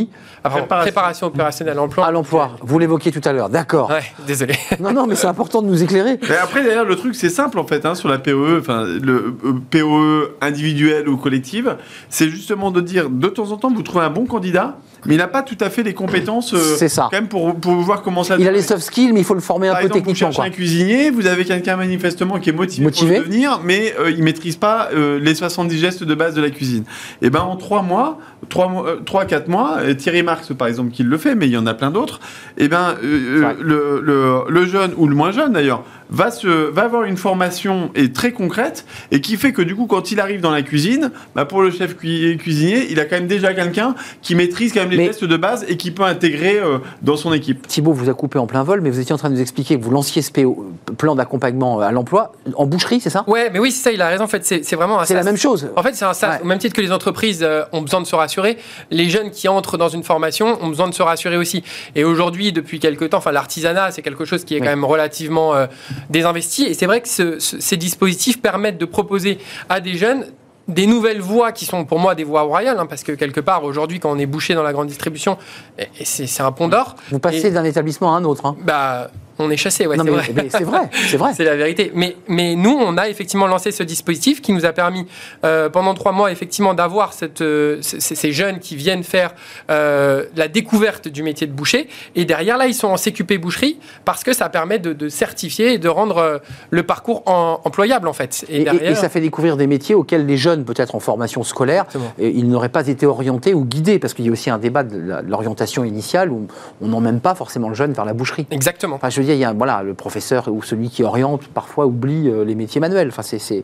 Ah, 0.43 0.49
pardon, 0.49 0.57
Préparation. 0.59 0.81
préparation 0.83 1.27
opérationnelle 1.27 1.73
à 1.73 1.75
l'emploi. 1.77 2.05
à 2.07 2.11
l'emploi, 2.11 2.51
vous 2.61 2.79
l'évoquiez 2.79 3.11
tout 3.11 3.21
à 3.27 3.31
l'heure, 3.33 3.49
d'accord. 3.49 3.89
Ouais, 3.89 4.03
désolé. 4.27 4.55
Non, 4.79 4.91
non, 4.91 5.07
mais 5.07 5.15
c'est 5.15 5.27
important 5.27 5.61
de 5.61 5.67
nous 5.67 5.81
éclairer. 5.83 6.19
Mais 6.27 6.37
après, 6.37 6.63
d'ailleurs, 6.63 6.85
le 6.85 6.95
truc, 6.95 7.15
c'est 7.15 7.29
simple 7.29 7.59
en 7.59 7.65
fait, 7.65 7.85
hein, 7.85 7.95
sur 7.95 8.09
la 8.09 8.17
POE, 8.19 8.59
enfin, 8.59 8.83
le 8.85 9.35
euh, 9.45 9.53
POE 9.69 10.35
individuelle 10.41 11.07
ou 11.07 11.17
collective, 11.17 11.77
c'est 12.09 12.29
justement 12.29 12.71
de 12.71 12.81
dire, 12.81 13.09
de 13.09 13.27
temps 13.27 13.51
en 13.51 13.57
temps, 13.57 13.71
vous 13.73 13.83
trouvez 13.83 14.03
un 14.05 14.09
bon 14.09 14.25
candidat, 14.25 14.77
mais 15.05 15.15
il 15.15 15.17
n'a 15.17 15.27
pas 15.27 15.41
tout 15.43 15.57
à 15.59 15.69
fait 15.69 15.83
les 15.83 15.93
compétences, 15.93 16.53
euh, 16.53 16.75
C'est 16.77 16.89
ça. 16.89 17.07
quand 17.11 17.17
même, 17.17 17.27
pour, 17.27 17.55
pour 17.55 17.73
voir 17.75 18.01
comment 18.01 18.23
ça 18.23 18.35
Il 18.39 18.47
a 18.47 18.51
les 18.51 18.61
soft 18.61 18.81
skills, 18.83 19.11
mais 19.13 19.19
il 19.21 19.25
faut 19.25 19.33
le 19.33 19.39
former 19.41 19.67
un 19.69 19.73
peu 19.75 19.77
exemple, 19.81 19.93
vous 19.93 19.99
techniquement. 20.01 20.27
cherchez 20.31 20.35
Quoi. 20.35 20.45
un 20.45 20.49
cuisinier, 20.49 21.09
vous 21.11 21.27
avez 21.27 21.45
quelqu'un 21.45 21.75
manifestement 21.75 22.39
qui 22.39 22.49
est 22.49 22.53
motivé, 22.53 22.83
Motivé. 22.85 23.15
pour 23.15 23.23
devenir, 23.25 23.59
mais 23.63 23.93
euh, 23.99 24.11
il 24.11 24.23
maîtrise 24.23 24.55
pas 24.55 24.89
euh, 24.93 25.19
les 25.19 25.35
70 25.35 25.77
gestes 25.77 26.03
de 26.03 26.15
base 26.15 26.33
de 26.35 26.41
la 26.41 26.49
cuisine. 26.49 26.83
Et 27.21 27.29
ben 27.29 27.41
en 27.41 27.55
trois 27.55 27.81
mois, 27.81 28.17
trois 28.49 28.67
mois, 28.67 28.87
euh, 28.87 28.95
trois 29.05 29.25
quatre 29.25 29.47
mois, 29.47 29.77
Thierry 29.97 30.23
Marx 30.23 30.53
par 30.57 30.67
exemple 30.67 30.91
qui 30.91 31.03
le 31.03 31.17
fait, 31.17 31.35
mais 31.35 31.47
il 31.47 31.51
y 31.51 31.57
en 31.57 31.65
a 31.67 31.73
plein 31.73 31.91
d'autres. 31.91 32.19
Et 32.57 32.67
ben 32.67 32.95
euh, 33.03 33.53
le, 33.59 34.01
le, 34.01 34.43
le 34.49 34.65
jeune 34.65 34.91
ou 34.97 35.07
le 35.07 35.15
moins 35.15 35.31
jeune 35.31 35.53
d'ailleurs 35.53 35.83
va 36.13 36.31
se 36.31 36.47
va 36.47 36.83
avoir 36.83 37.03
une 37.03 37.17
formation 37.17 37.91
et 37.95 38.11
très 38.13 38.31
concrète 38.31 38.85
et 39.11 39.19
qui 39.19 39.35
fait 39.35 39.51
que 39.51 39.61
du 39.61 39.75
coup 39.75 39.87
quand 39.87 40.11
il 40.11 40.19
arrive 40.19 40.39
dans 40.41 40.51
la 40.51 40.61
cuisine, 40.61 41.11
bah, 41.35 41.45
pour 41.45 41.61
le 41.61 41.71
chef 41.71 41.97
cui- 41.97 42.37
cuisinier, 42.37 42.87
il 42.91 42.99
a 42.99 43.05
quand 43.05 43.15
même 43.15 43.27
déjà 43.27 43.53
quelqu'un 43.53 43.95
qui 44.21 44.35
maîtrise 44.35 44.73
quand 44.73 44.81
même 44.81 44.91
les 44.91 44.97
Mais- 44.97 45.05
gestes 45.07 45.25
de 45.25 45.37
base 45.37 45.65
et 45.67 45.75
qui 45.75 45.91
peut 45.91 46.03
intégrer 46.03 46.59
euh, 46.59 46.77
dans 47.01 47.17
son 47.17 47.33
équipe. 47.33 47.67
Thibault 47.67 47.93
vous 47.93 48.09
a 48.09 48.13
coupé 48.13 48.37
en 48.39 48.45
plein 48.47 48.63
vol, 48.63 48.81
mais 48.81 48.89
vous 48.91 48.99
étiez 48.99 49.13
en 49.13 49.17
train 49.17 49.29
de 49.29 49.35
nous 49.35 49.41
expliquer 49.41 49.77
que 49.77 49.83
vous 49.83 49.91
lanciez 49.91 50.21
ce 50.21 50.31
PO, 50.31 50.71
plan 50.97 51.15
d'accompagnement 51.15 51.79
à 51.79 51.91
l'emploi 51.91 52.31
en 52.55 52.65
boucherie, 52.65 52.99
c'est 53.01 53.09
ça? 53.09 53.23
Ouais, 53.27 53.49
mais 53.51 53.59
oui, 53.59 53.71
c'est 53.71 53.83
ça, 53.83 53.91
il 53.91 54.01
a 54.01 54.07
raison. 54.07 54.23
En 54.23 54.27
fait, 54.27 54.45
c'est 54.45 54.75
vraiment 54.75 54.99
un 54.99 55.05
C'est 55.05 55.15
la 55.15 55.23
même 55.23 55.37
chose. 55.37 55.69
En 55.75 55.81
fait, 55.83 55.95
c'est 55.95 56.05
un 56.05 56.13
sas. 56.13 56.35
Ouais. 56.37 56.41
Au 56.43 56.45
même 56.45 56.59
titre 56.59 56.75
que 56.75 56.81
les 56.81 56.91
entreprises 56.91 57.41
euh, 57.43 57.63
ont 57.71 57.81
besoin 57.81 58.01
de 58.01 58.05
se 58.05 58.15
rassurer, 58.15 58.57
les 58.91 59.09
jeunes 59.09 59.31
qui 59.31 59.47
entrent 59.47 59.77
dans 59.77 59.89
une 59.89 60.03
formation 60.03 60.57
ont 60.63 60.67
besoin 60.69 60.87
de 60.87 60.93
se 60.93 61.01
rassurer 61.01 61.37
aussi. 61.37 61.63
Et 61.95 62.03
aujourd'hui, 62.03 62.51
depuis 62.51 62.79
quelques 62.79 63.09
temps, 63.09 63.17
enfin, 63.17 63.31
l'artisanat, 63.31 63.91
c'est 63.91 64.01
quelque 64.03 64.25
chose 64.25 64.43
qui 64.45 64.53
est 64.55 64.59
Oui. 64.59 64.63
quand 64.63 64.69
même 64.71 64.85
relativement 64.85 65.55
euh, 65.55 65.65
désinvesti. 66.09 66.63
Et 66.65 66.73
c'est 66.73 66.85
vrai 66.85 67.01
que 67.01 67.07
ce- 67.09 67.39
ce- 67.39 67.59
ces 67.59 67.77
dispositifs 67.77 68.41
permettent 68.41 68.77
de 68.77 68.85
proposer 68.85 69.39
à 69.69 69.79
des 69.79 69.95
jeunes 69.97 70.25
des 70.69 70.87
nouvelles 70.87 71.19
voies 71.19 71.51
qui 71.51 71.65
sont 71.65 71.83
pour 71.83 71.99
moi 71.99 72.15
des 72.15 72.23
voies 72.23 72.43
royales, 72.43 72.79
hein, 72.79 72.85
parce 72.85 73.03
que 73.03 73.11
quelque 73.11 73.41
part, 73.41 73.65
aujourd'hui, 73.65 73.99
quand 73.99 74.09
on 74.09 74.17
est 74.17 74.25
bouché 74.25 74.53
dans 74.53 74.63
la 74.63 74.71
grande 74.71 74.87
distribution, 74.87 75.37
et- 75.77 75.89
c'est 76.05 76.41
un 76.41 76.53
pont 76.53 76.69
d'or. 76.69 76.95
Vous 77.11 77.19
passez 77.19 77.51
d'un 77.51 77.65
établissement 77.65 78.15
à 78.15 78.17
un 78.17 78.23
autre. 78.23 78.45
hein. 78.45 78.55
Bah, 78.63 79.11
on 79.39 79.49
est 79.49 79.57
chassé, 79.57 79.87
ouais, 79.87 79.97
c'est 79.97 80.09
vrai. 80.09 80.23
c'est 80.49 80.63
vrai, 80.63 80.89
c'est 81.07 81.17
vrai. 81.17 81.31
C'est 81.35 81.43
la 81.43 81.55
vérité. 81.55 81.91
Mais, 81.95 82.15
mais 82.27 82.55
nous, 82.55 82.71
on 82.79 82.97
a 82.97 83.09
effectivement 83.09 83.47
lancé 83.47 83.71
ce 83.71 83.83
dispositif 83.83 84.41
qui 84.41 84.53
nous 84.53 84.65
a 84.65 84.73
permis, 84.73 85.05
euh, 85.43 85.69
pendant 85.69 85.93
trois 85.93 86.11
mois, 86.11 86.31
effectivement, 86.31 86.73
d'avoir 86.73 87.13
cette, 87.13 87.41
euh, 87.41 87.77
ces 87.81 88.31
jeunes 88.31 88.59
qui 88.59 88.75
viennent 88.75 89.03
faire 89.03 89.33
euh, 89.69 90.25
la 90.35 90.47
découverte 90.47 91.07
du 91.07 91.23
métier 91.23 91.47
de 91.47 91.51
boucher. 91.51 91.87
Et 92.15 92.25
derrière, 92.25 92.57
là, 92.57 92.67
ils 92.67 92.73
sont 92.73 92.87
en 92.87 92.95
CQP 92.97 93.37
boucherie 93.39 93.79
parce 94.05 94.23
que 94.23 94.33
ça 94.33 94.49
permet 94.49 94.79
de, 94.79 94.93
de 94.93 95.09
certifier 95.09 95.73
et 95.73 95.77
de 95.77 95.89
rendre 95.89 96.41
le 96.69 96.83
parcours 96.83 97.23
en- 97.25 97.59
employable, 97.63 98.07
en 98.07 98.13
fait. 98.13 98.45
Et, 98.49 98.61
et- 98.61 98.63
derrière, 98.63 98.91
et 98.91 98.95
ça 98.95 99.09
fait 99.09 99.21
découvrir 99.21 99.57
des 99.57 99.67
métiers 99.67 99.95
auxquels 99.95 100.25
les 100.25 100.37
jeunes, 100.37 100.63
peut-être 100.65 100.95
en 100.95 100.99
formation 100.99 101.43
scolaire, 101.43 101.85
et 102.19 102.29
ils 102.29 102.47
n'auraient 102.47 102.69
pas 102.69 102.87
été 102.87 103.05
orientés 103.05 103.53
ou 103.53 103.65
guidés, 103.65 103.99
parce 103.99 104.13
qu'il 104.13 104.25
y 104.25 104.29
a 104.29 104.31
aussi 104.31 104.49
un 104.49 104.57
débat 104.57 104.83
de 104.83 104.97
l'orientation 105.27 105.83
initiale 105.83 106.31
où 106.31 106.47
on 106.81 106.87
n'emmène 106.87 107.19
pas 107.19 107.35
forcément 107.35 107.69
le 107.69 107.75
jeune 107.75 107.93
vers 107.93 108.05
la 108.05 108.13
boucherie. 108.13 108.45
Exactement. 108.51 108.95
Enfin, 108.97 109.09
je 109.09 109.19
veux 109.19 109.22
dire, 109.23 109.35
il 109.35 109.39
y 109.39 109.45
a, 109.45 109.53
voilà, 109.53 109.83
le 109.83 109.93
professeur 109.93 110.47
ou 110.47 110.61
celui 110.61 110.89
qui 110.89 111.03
oriente 111.03 111.47
parfois 111.47 111.85
oublie 111.85 112.29
euh, 112.29 112.43
les 112.43 112.55
métiers 112.55 112.81
manuels. 112.81 113.09
Enfin, 113.09 113.21
c'est 113.23 113.63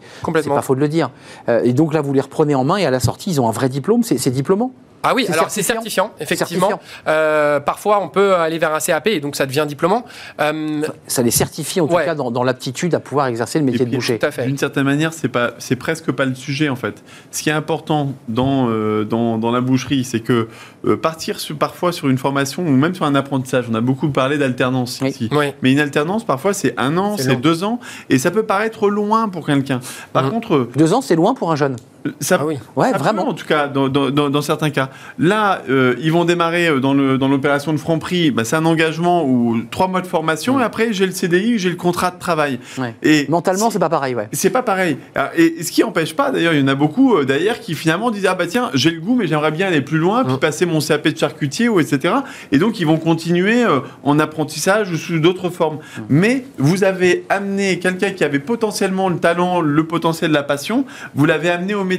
pas 0.49 0.61
faux 0.61 0.75
de 0.75 0.79
le 0.79 0.87
dire. 0.87 1.11
Euh, 1.47 1.61
et 1.63 1.73
donc 1.73 1.93
là, 1.93 2.01
vous 2.01 2.13
les 2.13 2.21
reprenez 2.21 2.55
en 2.55 2.63
main 2.63 2.77
et 2.77 2.85
à 2.85 2.91
la 2.91 2.99
sortie, 2.99 3.31
ils 3.31 3.41
ont 3.41 3.47
un 3.47 3.51
vrai 3.51 3.69
diplôme. 3.69 4.03
C'est 4.03 4.17
c'est 4.17 4.31
diplômant. 4.31 4.71
Ah 5.03 5.13
oui, 5.15 5.23
C'est 5.27 5.33
alors 5.33 5.49
c'est 5.49 5.63
certifiant. 5.63 6.11
effectivement. 6.19 6.67
Certifiant. 6.69 6.79
Euh, 7.07 7.59
parfois, 7.59 8.01
on 8.01 8.09
peut 8.09 8.35
aller 8.35 8.57
vers 8.57 8.73
un 8.73 8.79
CAP 8.79 9.07
et 9.07 9.19
donc 9.21 9.35
ça 9.35 9.45
devient 9.45 9.65
diplômant. 9.67 10.05
Euh, 10.41 10.81
Ça 11.07 11.21
les 11.21 11.31
certifie 11.31 11.79
en 11.81 11.87
tout 11.87 11.93
Ouais. 11.95 12.05
cas 12.05 12.15
dans, 12.15 12.31
dans 12.31 12.43
l'aptitude 12.43 12.93
à 12.95 12.99
pouvoir 12.99 13.27
exercer 13.27 13.59
le 13.59 13.65
métier 13.65 13.85
de 13.85 13.95
boucher. 13.95 14.19
tout 14.19 14.25
à 14.25 14.31
fait. 14.31 14.45
D'une 14.45 14.57
certaine 14.57 14.83
manière, 14.83 15.13
c'est 15.13 15.29
pas, 15.29 15.51
c'est 15.59 15.75
presque 15.77 16.11
pas 16.11 16.25
le 16.25 16.35
sujet 16.35 16.69
en 16.69 16.75
fait. 16.75 17.01
Ce 17.31 17.41
qui 17.41 17.49
est 17.49 17.53
important 17.53 18.13
dans 18.27 18.67
euh, 18.69 19.05
dans, 19.05 19.37
dans 19.37 19.51
la 19.51 19.61
boucherie, 19.61 20.03
c'est 20.03 20.19
que 20.19 20.47
euh, 20.85 20.97
partir 20.97 21.39
sur, 21.39 21.57
parfois 21.57 21.91
sur 21.91 22.09
une 22.09 22.17
formation 22.17 22.63
ou 22.63 22.69
même 22.71 22.93
sur 22.93 23.05
un 23.05 23.15
apprentissage. 23.15 23.65
On 23.71 23.75
a 23.75 23.81
beaucoup 23.81 24.09
parlé 24.09 24.37
d'alternance 24.37 24.99
Oui. 25.01 25.09
ici. 25.09 25.29
Oui. 25.31 25.53
Mais 25.61 25.71
une 25.71 25.79
alternance, 25.79 26.25
parfois, 26.25 26.53
c'est 26.53 26.73
un 26.77 26.97
an, 26.97 27.15
C'est 27.17 27.35
deux 27.35 27.63
ans, 27.63 27.79
et 28.09 28.17
ça 28.17 28.31
peut 28.31 28.43
paraître 28.43 28.89
loin 28.89 29.29
pour 29.29 29.45
quelqu'un. 29.45 29.79
Par 30.13 30.23
Mhm. 30.25 30.29
contre, 30.31 30.69
Deux 30.75 30.93
ans, 30.93 31.01
c'est 31.01 31.15
loin 31.15 31.33
pour 31.33 31.51
un 31.51 31.55
jeune. 31.55 31.75
Ça, 32.19 32.37
Ah 32.41 32.45
oui. 32.45 32.57
Ouais, 32.75 32.91
vraiment. 32.93 33.27
En 33.27 33.33
tout 33.33 33.45
cas, 33.45 33.67
dans, 33.67 33.89
dans- 33.89 34.09
dans- 34.09 34.29
dans 34.29 34.41
certains 34.41 34.69
cas. 34.69 34.89
Là, 35.17 35.61
euh, 35.69 35.95
ils 36.01 36.11
vont 36.11 36.23
démarrer 36.25 36.67
euh, 36.67 36.79
dans 36.79 36.93
l'opération 37.27 37.73
de 37.73 37.77
Franprix. 37.77 38.31
Bah, 38.31 38.43
c'est 38.45 38.55
un 38.55 38.65
engagement 38.65 39.25
ou 39.25 39.61
trois 39.69 39.87
mois 39.87 40.01
de 40.01 40.07
formation 40.07 40.59
et 40.59 40.63
après 40.63 40.93
j'ai 40.93 41.05
le 41.05 41.11
CDI, 41.11 41.57
j'ai 41.59 41.69
le 41.69 41.75
contrat 41.75 42.11
de 42.11 42.19
travail. 42.19 42.59
Ouais. 42.77 42.95
Et 43.03 43.25
Mentalement, 43.29 43.69
c'est 43.69 43.79
pas 43.79 43.89
pareil, 43.89 44.15
ouais. 44.15 44.27
c'est 44.31 44.49
pas 44.49 44.63
pareil. 44.63 44.97
Alors, 45.15 45.31
Et 45.35 45.61
ce 45.63 45.71
qui 45.71 45.83
empêche 45.83 46.15
pas, 46.15 46.31
d'ailleurs, 46.31 46.53
il 46.53 46.61
y 46.61 46.63
en 46.63 46.67
a 46.67 46.75
beaucoup 46.75 47.15
euh, 47.15 47.25
d'ailleurs 47.25 47.59
qui 47.59 47.75
finalement 47.75 48.11
disent 48.11 48.25
ah 48.27 48.35
bah 48.35 48.47
tiens 48.47 48.69
j'ai 48.73 48.91
le 48.91 48.99
goût 49.01 49.15
mais 49.15 49.27
j'aimerais 49.27 49.51
bien 49.51 49.67
aller 49.67 49.81
plus 49.81 49.97
loin, 49.97 50.23
puis 50.23 50.33
Mm. 50.35 50.39
passer 50.39 50.65
mon 50.65 50.79
CAP 50.79 51.07
de 51.09 51.17
charcutier 51.17 51.69
ou 51.69 51.79
etc. 51.79 52.13
Et 52.51 52.57
donc 52.59 52.79
ils 52.79 52.85
vont 52.85 52.97
continuer 52.97 53.63
euh, 53.63 53.79
en 54.03 54.19
apprentissage 54.19 54.91
ou 54.91 54.97
sous 54.97 55.19
d'autres 55.19 55.49
formes. 55.49 55.79
Mais 56.09 56.45
vous 56.57 56.83
avez 56.83 57.25
amené 57.29 57.79
quelqu'un 57.79 58.11
qui 58.11 58.23
avait 58.23 58.39
potentiellement 58.39 59.09
le 59.09 59.17
talent, 59.17 59.61
le 59.61 59.83
potentiel, 59.85 60.31
la 60.31 60.43
passion, 60.43 60.85
vous 61.15 61.25
l'avez 61.25 61.49
amené 61.49 61.75
au 61.75 61.83
métier. 61.83 61.98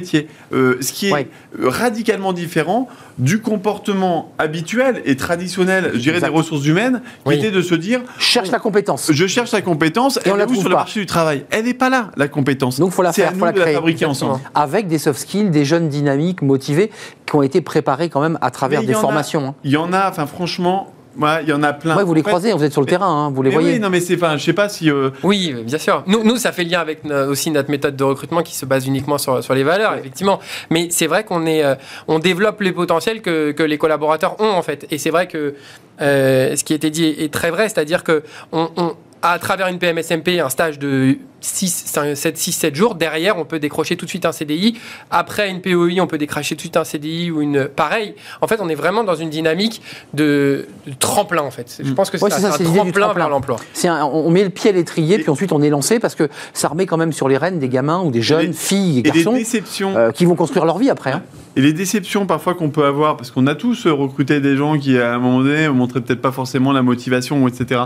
Euh, 0.53 0.77
ce 0.81 0.91
qui 0.91 1.07
est 1.09 1.13
Ouais. 1.13 1.27
euh, 1.59 1.69
radicalement 1.69 2.33
différent 2.33 2.87
du 3.17 3.39
comportement 3.41 4.31
habituel 4.37 5.01
et 5.05 5.15
traditionnel, 5.15 5.91
je 5.93 5.99
dirais, 5.99 6.19
des 6.19 6.27
ressources 6.27 6.65
humaines, 6.65 7.01
qui 7.23 7.29
Oui. 7.29 7.35
était 7.35 7.51
de 7.51 7.61
se 7.61 7.75
dire 7.75 8.01
Cherche 8.17 8.51
la 8.51 8.59
compétence. 8.59 9.09
je 9.11 9.27
cherche 9.27 9.51
la 9.51 9.61
compétence, 9.61 10.19
Et 10.25 10.31
on 10.31 10.35
la 10.35 10.45
trouve 10.45 10.57
sur 10.59 10.69
le 10.69 10.75
marché 10.75 10.99
du 10.99 11.05
travail? 11.05 11.45
Elle 11.51 11.65
n'est 11.65 11.73
pas 11.73 11.89
là, 11.89 12.11
la 12.17 12.27
compétence. 12.27 12.79
Donc, 12.79 12.91
faut 12.91 13.03
la 13.03 13.13
faire, 13.13 13.29
à 13.29 13.33
faut 13.33 13.45
la 13.45 13.51
de 13.51 13.57
la 13.59 13.63
créer. 13.65 13.75
fabriquer 13.75 14.05
Exactement. 14.05 14.31
ensemble. 14.33 14.49
Avec 14.55 14.87
des 14.87 14.97
soft 14.97 15.19
skills, 15.19 15.49
des 15.51 15.65
jeunes 15.65 15.89
dynamiques, 15.89 16.41
motivés, 16.41 16.91
qui 17.25 17.35
ont 17.35 17.41
été 17.43 17.61
préparés 17.61 18.09
quand 18.09 18.21
même 18.21 18.37
à 18.41 18.49
travers 18.51 18.81
Mais 18.81 18.87
des 18.87 18.93
formations. 18.93 19.47
hein. 19.49 19.55
Il 19.63 19.71
y 19.71 19.77
en 19.77 19.93
a, 19.93 20.09
enfin 20.09 20.25
franchement, 20.25 20.91
ouais, 21.19 21.43
il 21.43 21.49
y 21.49 21.53
en 21.53 21.63
a 21.63 21.73
plein. 21.73 21.95
Ouais, 21.97 22.03
vous 22.03 22.13
les 22.13 22.21
En 22.21 22.23
fait, 22.23 22.29
croisez, 22.29 22.53
vous 22.53 22.63
êtes 22.63 22.71
sur 22.71 22.81
le 22.81 22.85
mais- 22.85 22.91
terrain, 22.91 23.07
hein, 23.27 23.31
vous 23.31 23.41
les 23.43 23.49
voyez. 23.49 23.73
Oui, 23.73 23.79
non, 23.79 23.89
mais 23.89 23.99
c'est, 23.99 24.15
enfin, 24.15 24.37
je 24.37 24.43
sais 24.43 24.53
pas 24.53 24.69
si. 24.69 24.89
euh, 24.89 25.09
Oui, 25.23 25.53
bien 25.65 25.77
sûr. 25.77 26.03
Nous, 26.07 26.23
nous, 26.23 26.37
ça 26.37 26.51
fait 26.51 26.63
lien 26.63 26.79
avec 26.79 26.99
euh, 27.05 27.29
aussi 27.29 27.51
notre 27.51 27.69
méthode 27.69 27.95
de 27.95 28.03
recrutement 28.03 28.41
qui 28.43 28.55
se 28.55 28.65
base 28.65 28.87
uniquement 28.87 29.17
sur, 29.17 29.43
sur 29.43 29.53
les 29.53 29.63
valeurs, 29.63 29.95
effectivement. 29.95 30.39
Mais 30.69 30.87
c'est 30.91 31.07
vrai 31.07 31.23
qu'on 31.23 31.45
est, 31.45 31.63
euh, 31.63 31.75
on 32.07 32.19
développe 32.19 32.61
les 32.61 32.71
potentiels 32.71 33.21
que, 33.21 33.51
que 33.51 33.63
les 33.63 33.77
collaborateurs 33.77 34.39
ont 34.39 34.49
en 34.51 34.61
fait. 34.61 34.87
Et 34.91 34.97
c'est 34.97 35.09
vrai 35.11 35.27
que 35.27 35.55
euh, 36.01 36.55
ce 36.55 36.63
qui 36.63 36.73
a 36.73 36.75
été 36.75 36.89
dit 36.89 37.05
est, 37.05 37.23
est 37.25 37.33
très 37.33 37.51
vrai, 37.51 37.69
c'est-à-dire 37.69 38.03
que 38.03 38.23
on, 38.51 38.69
on- 38.77 38.93
à 39.21 39.37
travers 39.39 39.67
une 39.67 39.77
PMSMP, 39.79 40.39
un 40.39 40.49
stage 40.49 40.79
de 40.79 41.17
6, 41.41 41.85
7, 42.15 42.37
6, 42.37 42.51
7 42.51 42.75
jours, 42.75 42.95
derrière, 42.95 43.37
on 43.37 43.45
peut 43.45 43.59
décrocher 43.59 43.95
tout 43.95 44.05
de 44.05 44.09
suite 44.09 44.25
un 44.25 44.31
CDI. 44.31 44.77
Après 45.09 45.49
une 45.49 45.61
POI, 45.61 45.99
on 46.01 46.07
peut 46.07 46.17
décrocher 46.19 46.55
tout 46.55 46.57
de 46.57 46.61
suite 46.61 46.77
un 46.77 46.83
CDI 46.83 47.31
ou 47.31 47.41
une. 47.41 47.65
Pareil. 47.67 48.13
En 48.41 48.47
fait, 48.47 48.59
on 48.61 48.69
est 48.69 48.75
vraiment 48.75 49.03
dans 49.03 49.15
une 49.15 49.29
dynamique 49.29 49.81
de, 50.13 50.67
de 50.87 50.93
tremplin, 50.99 51.41
en 51.41 51.51
fait. 51.51 51.81
Je 51.83 51.93
pense 51.93 52.09
que 52.09 52.17
c'est 52.17 52.23
Ouais, 52.23 52.29
ça, 52.29 52.35
c'est 52.37 52.41
ça, 52.43 52.51
c'est 52.51 52.63
c'est 52.63 52.69
un 52.69 52.73
tremplin, 52.73 52.91
tremplin. 53.05 53.13
vers 53.23 53.29
l'emploi. 53.29 53.57
Un- 53.85 54.03
on 54.05 54.29
met 54.29 54.43
le 54.43 54.49
pied 54.49 54.69
à 54.69 54.73
l'étrier, 54.73 55.17
puis 55.19 55.29
ensuite 55.29 55.51
on 55.51 55.61
est 55.61 55.69
lancé 55.69 55.99
parce 55.99 56.15
que 56.15 56.29
ça 56.53 56.67
remet 56.67 56.85
quand 56.85 56.97
même 56.97 57.13
sur 57.13 57.27
les 57.27 57.37
rênes 57.37 57.59
des 57.59 57.69
gamins 57.69 58.01
ou 58.01 58.11
des 58.11 58.21
jeunes, 58.21 58.47
les- 58.47 58.53
filles 58.53 58.97
et 58.97 58.99
et 58.99 59.03
garçons, 59.11 59.33
déceptions. 59.33 59.95
euh, 59.97 60.11
qui 60.11 60.25
vont 60.25 60.35
construire 60.35 60.65
leur 60.65 60.77
vie 60.77 60.89
après. 60.89 61.11
hein. 61.11 61.23
Et 61.57 61.61
les 61.61 61.73
déceptions 61.73 62.25
parfois 62.25 62.53
qu'on 62.53 62.69
peut 62.69 62.85
avoir, 62.85 63.17
parce 63.17 63.29
qu'on 63.29 63.45
a 63.45 63.55
tous 63.55 63.85
euh, 63.85 63.91
recruté 63.91 64.39
des 64.39 64.55
gens 64.55 64.77
qui, 64.77 64.97
à 64.97 65.15
un 65.15 65.19
moment 65.19 65.39
donné, 65.39 65.67
montraient 65.67 65.99
peut-être 65.99 66.21
pas 66.21 66.31
forcément 66.31 66.71
la 66.71 66.81
motivation, 66.81 67.45
etc. 67.47 67.81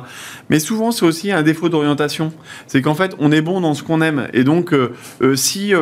Mais 0.49 0.59
souvent, 0.59 0.91
c'est 0.91 1.05
aussi 1.05 1.32
un 1.32 1.41
défaut 1.41 1.68
d'orientation. 1.68 2.32
C'est 2.68 2.84
qu'en 2.84 2.93
fait, 2.93 3.16
on 3.18 3.32
est 3.32 3.41
bon 3.41 3.61
dans 3.61 3.74
ce 3.74 3.82
qu'on 3.82 4.01
aime. 4.01 4.28
Et 4.34 4.43
donc, 4.43 4.72
euh, 4.72 4.93
euh, 5.22 5.36
si, 5.36 5.74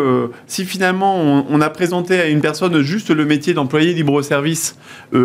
si 0.48 0.66
finalement, 0.66 1.16
on, 1.18 1.62
a 1.62 1.70
présenté 1.70 2.20
à 2.20 2.28
une 2.28 2.42
personne 2.42 2.82
juste 2.82 3.10
le 3.10 3.26
métier 3.26 3.54
d'employé 3.54 3.94
libre-service, 3.94 4.78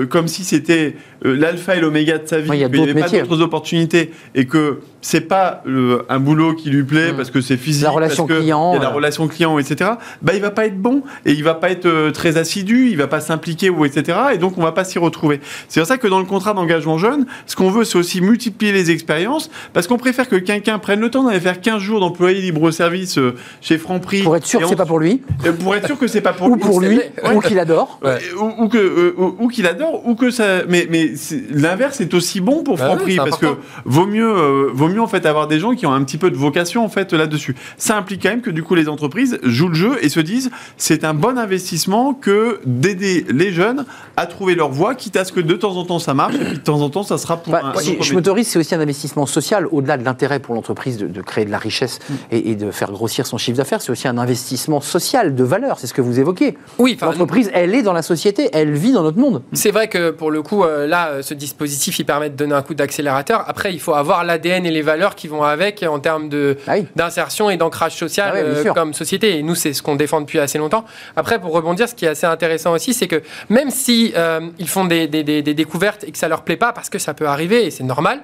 comme 0.08 0.28
si 0.28 0.44
c'était 0.44 0.96
l'alpha 1.22 1.76
et 1.76 1.80
l'oméga 1.80 2.18
de 2.18 2.26
sa 2.26 2.40
vie, 2.40 2.48
Ouais, 2.50 2.56
il 2.58 2.60
y 2.60 2.64
a 2.64 2.68
qu'il 2.68 2.78
n'y 2.80 2.84
avait 2.90 2.94
pas 2.94 3.06
métiers. 3.06 3.22
d'autres 3.22 3.42
opportunités, 3.42 4.12
et 4.34 4.46
que 4.46 4.80
c'est 5.00 5.20
pas 5.22 5.62
euh, 5.66 6.02
un 6.08 6.18
boulot 6.18 6.54
qui 6.54 6.70
lui 6.70 6.82
plaît 6.84 7.12
Mm. 7.12 7.16
parce 7.16 7.30
que 7.30 7.40
c'est 7.40 7.56
physique, 7.56 7.84
La 7.84 7.90
relation 7.90 8.26
parce 8.26 8.38
que 8.38 8.42
client, 8.42 8.74
y 8.74 8.76
a 8.76 8.80
la 8.80 8.90
euh. 8.90 8.94
relation 8.94 9.28
client, 9.28 9.58
etc. 9.58 9.92
Bah, 10.22 10.32
il 10.34 10.40
va 10.40 10.50
pas 10.50 10.66
être 10.66 10.78
bon 10.80 11.02
et 11.24 11.32
il 11.32 11.44
va 11.44 11.54
pas 11.54 11.70
être 11.70 11.86
euh, 11.86 12.10
très 12.10 12.36
assidu, 12.36 12.88
il 12.90 12.96
va 12.96 13.06
pas 13.06 13.20
s'impliquer 13.20 13.70
ou 13.70 13.84
etc. 13.84 14.18
Et 14.34 14.38
donc 14.38 14.58
on 14.58 14.62
va 14.62 14.72
pas 14.72 14.84
s'y 14.84 14.98
retrouver. 14.98 15.40
C'est 15.68 15.80
pour 15.80 15.86
ça 15.86 15.98
que 15.98 16.08
dans 16.08 16.18
le 16.18 16.24
contrat 16.24 16.52
d'engagement 16.54 16.98
jeune, 16.98 17.26
ce 17.46 17.54
qu'on 17.56 17.70
veut, 17.70 17.84
c'est 17.84 17.96
aussi 17.98 18.20
multiplier 18.20 18.72
les 18.72 18.90
expériences 18.90 19.50
parce 19.72 19.86
qu'on 19.86 19.98
préfère 19.98 20.28
que 20.28 20.36
quelqu'un 20.36 20.78
prenne 20.78 21.00
le 21.00 21.10
temps 21.10 21.24
d'aller 21.24 21.40
faire 21.40 21.60
15 21.60 21.80
jours 21.80 22.00
d'employé 22.00 22.40
libre-service 22.40 23.18
euh, 23.18 23.34
chez 23.60 23.78
Franprix 23.78 24.22
Pour 24.22 24.36
être 24.36 24.46
sûr 24.46 24.60
que 24.60 24.66
c'est 24.66 24.76
pas 24.76 24.84
pour 24.86 24.98
lui, 24.98 25.22
euh, 25.46 25.52
pour 25.52 25.74
être 25.76 25.86
sûr 25.86 25.98
que 25.98 26.06
c'est 26.08 26.20
pas 26.20 26.32
pour 26.32 26.48
ou 26.50 26.54
lui. 26.56 26.60
pour 26.62 26.80
lui, 26.80 27.00
ou 27.34 27.40
qu'il 27.40 27.58
adore. 27.58 28.00
Ouais. 28.02 28.10
Euh, 28.34 28.40
Ou, 28.40 28.64
ou 28.64 28.68
que 28.68 28.78
euh, 28.78 29.14
ou, 29.16 29.36
ou 29.44 29.48
qu'il 29.48 29.66
adore 29.66 30.06
ou 30.06 30.14
que 30.16 30.30
ça 30.30 30.62
mais 30.68 30.86
l'inverse 31.50 32.00
est 32.00 32.14
aussi 32.14 32.40
bon 32.40 32.62
pour 32.62 32.76
Bah 32.76 32.86
Franprix 32.86 33.16
parce 33.16 33.36
que 33.38 33.46
important. 33.46 33.62
vaut 33.84 34.06
mieux 34.06 34.28
euh, 34.28 34.70
vaut 34.72 34.88
mieux 34.88 35.00
en 35.00 35.06
fait 35.06 35.26
avoir 35.26 35.46
des 35.48 35.58
gens 35.58 35.74
qui 35.74 35.86
ont 35.86 35.92
un 35.92 36.02
petit 36.04 36.18
peu 36.18 36.30
de 36.30 36.36
vocation 36.36 36.84
en 36.84 36.88
fait 36.88 37.12
là-dessus. 37.12 37.54
Ça 37.76 37.96
implique 37.96 38.22
quand 38.22 38.30
même 38.30 38.40
que 38.42 38.50
du 38.50 38.62
coup 38.62 38.74
les 38.74 38.88
entreprises 38.88 39.38
jouent 39.42 39.68
le 39.68 39.74
jeu 39.74 39.98
et 40.02 40.08
se 40.08 40.20
disent 40.20 40.50
c'est 40.76 41.04
un 41.04 41.14
bon 41.14 41.38
investissement 41.38 42.14
que 42.14 42.60
d'aider 42.64 43.24
les 43.30 43.52
jeunes 43.52 43.84
à 44.16 44.26
trouver 44.26 44.54
leur 44.54 44.70
voie 44.70 44.94
quitte 44.94 45.16
à 45.16 45.24
ce 45.24 45.32
que 45.32 45.40
de 45.40 45.54
temps 45.54 45.76
en 45.76 45.84
temps 45.84 45.98
ça 45.98 46.14
marche 46.14 46.34
et 46.34 46.44
puis 46.44 46.58
de 46.58 46.62
temps 46.62 46.80
en 46.80 46.90
temps 46.90 47.02
ça 47.02 47.18
sera 47.18 47.36
pour 47.36 47.52
Bah, 47.52 47.72
un, 47.74 47.78
si 47.78 47.96
je 48.00 48.14
m'autorise, 48.14 48.48
c'est 48.48 48.58
aussi 48.58 48.74
un 48.74 48.80
investissement 48.80 49.26
social, 49.26 49.66
au-delà 49.70 49.96
de 49.96 50.04
l'intérêt 50.04 50.38
pour 50.40 50.54
l'entreprise 50.54 50.96
de, 50.98 51.06
de 51.06 51.22
créer 51.22 51.44
de 51.44 51.50
la 51.50 51.58
richesse 51.58 51.98
Mm. 52.08 52.14
et, 52.32 52.50
et 52.50 52.54
de 52.56 52.70
faire 52.70 52.90
grossir 52.92 53.26
son 53.26 53.38
chiffre 53.38 53.56
d'affaires, 53.56 53.80
c'est 53.82 53.90
aussi 53.92 54.08
un 54.08 54.18
investissement 54.18 54.80
social, 54.80 55.34
de 55.34 55.44
valeur, 55.44 55.78
c'est 55.78 55.86
ce 55.86 55.94
que 55.94 56.00
vous 56.00 56.20
évoquez. 56.20 56.56
Oui, 56.78 56.96
L'entreprise, 57.00 57.50
elle 57.54 57.74
est 57.74 57.82
dans 57.82 57.92
la 57.92 58.02
société, 58.02 58.48
elle 58.52 58.72
vit 58.72 58.92
dans 58.92 59.02
notre 59.02 59.18
monde. 59.18 59.42
C'est 59.52 59.70
vrai 59.70 59.88
que 59.88 60.10
pour 60.10 60.30
le 60.30 60.42
coup, 60.42 60.64
euh, 60.64 60.86
là, 60.98 61.08
euh, 61.10 61.22
ce 61.22 61.34
dispositif, 61.34 61.98
il 61.98 62.04
permet 62.04 62.30
de 62.30 62.34
donner 62.36 62.54
un 62.54 62.62
coup 62.62 62.74
d'accélérateur. 62.74 63.44
Après, 63.46 63.72
il 63.72 63.80
faut 63.80 63.94
avoir 63.94 64.24
l'ADN 64.24 64.66
et 64.66 64.70
les 64.70 64.82
valeurs 64.82 65.14
qui 65.14 65.28
vont 65.28 65.42
avec 65.44 65.82
en 65.82 65.98
termes 66.00 66.28
Ah 66.66 66.72
oui. 66.74 66.86
d'insertion 66.96 67.50
et 67.50 67.56
d'ancrage 67.56 67.94
social 67.96 68.32
Ah 68.34 68.38
euh, 68.38 68.72
comme 68.74 68.92
société. 68.94 69.38
Et 69.38 69.42
nous, 69.42 69.54
c'est 69.54 69.72
ce 69.72 69.82
qu'on 69.82 69.96
défend 69.96 70.20
depuis 70.20 70.38
assez 70.40 70.58
longtemps. 70.58 70.84
Après, 71.16 71.38
pour 71.40 71.52
rebondir, 71.52 71.88
ce 71.88 71.94
qui 71.94 72.04
est 72.04 72.08
assez 72.08 72.26
intéressant 72.26 72.72
aussi, 72.72 72.94
c'est 72.94 73.06
que 73.08 73.22
même 73.48 73.70
si 73.70 74.12
euh, 74.16 74.40
ils 74.58 74.68
font 74.68 74.84
des, 74.84 75.06
des- 75.06 75.22
des- 75.24 75.42
des 75.42 75.54
découvertes 75.54 76.04
et 76.04 76.10
que 76.12 76.18
ça 76.18 76.28
leur 76.28 76.42
plaît 76.42 76.56
pas, 76.56 76.72
parce 76.72 76.90
que 76.90 76.98
ça 76.98 77.14
peut 77.14 77.26
arriver 77.26 77.66
et 77.66 77.70
c'est 77.70 77.84
normal. 77.84 78.20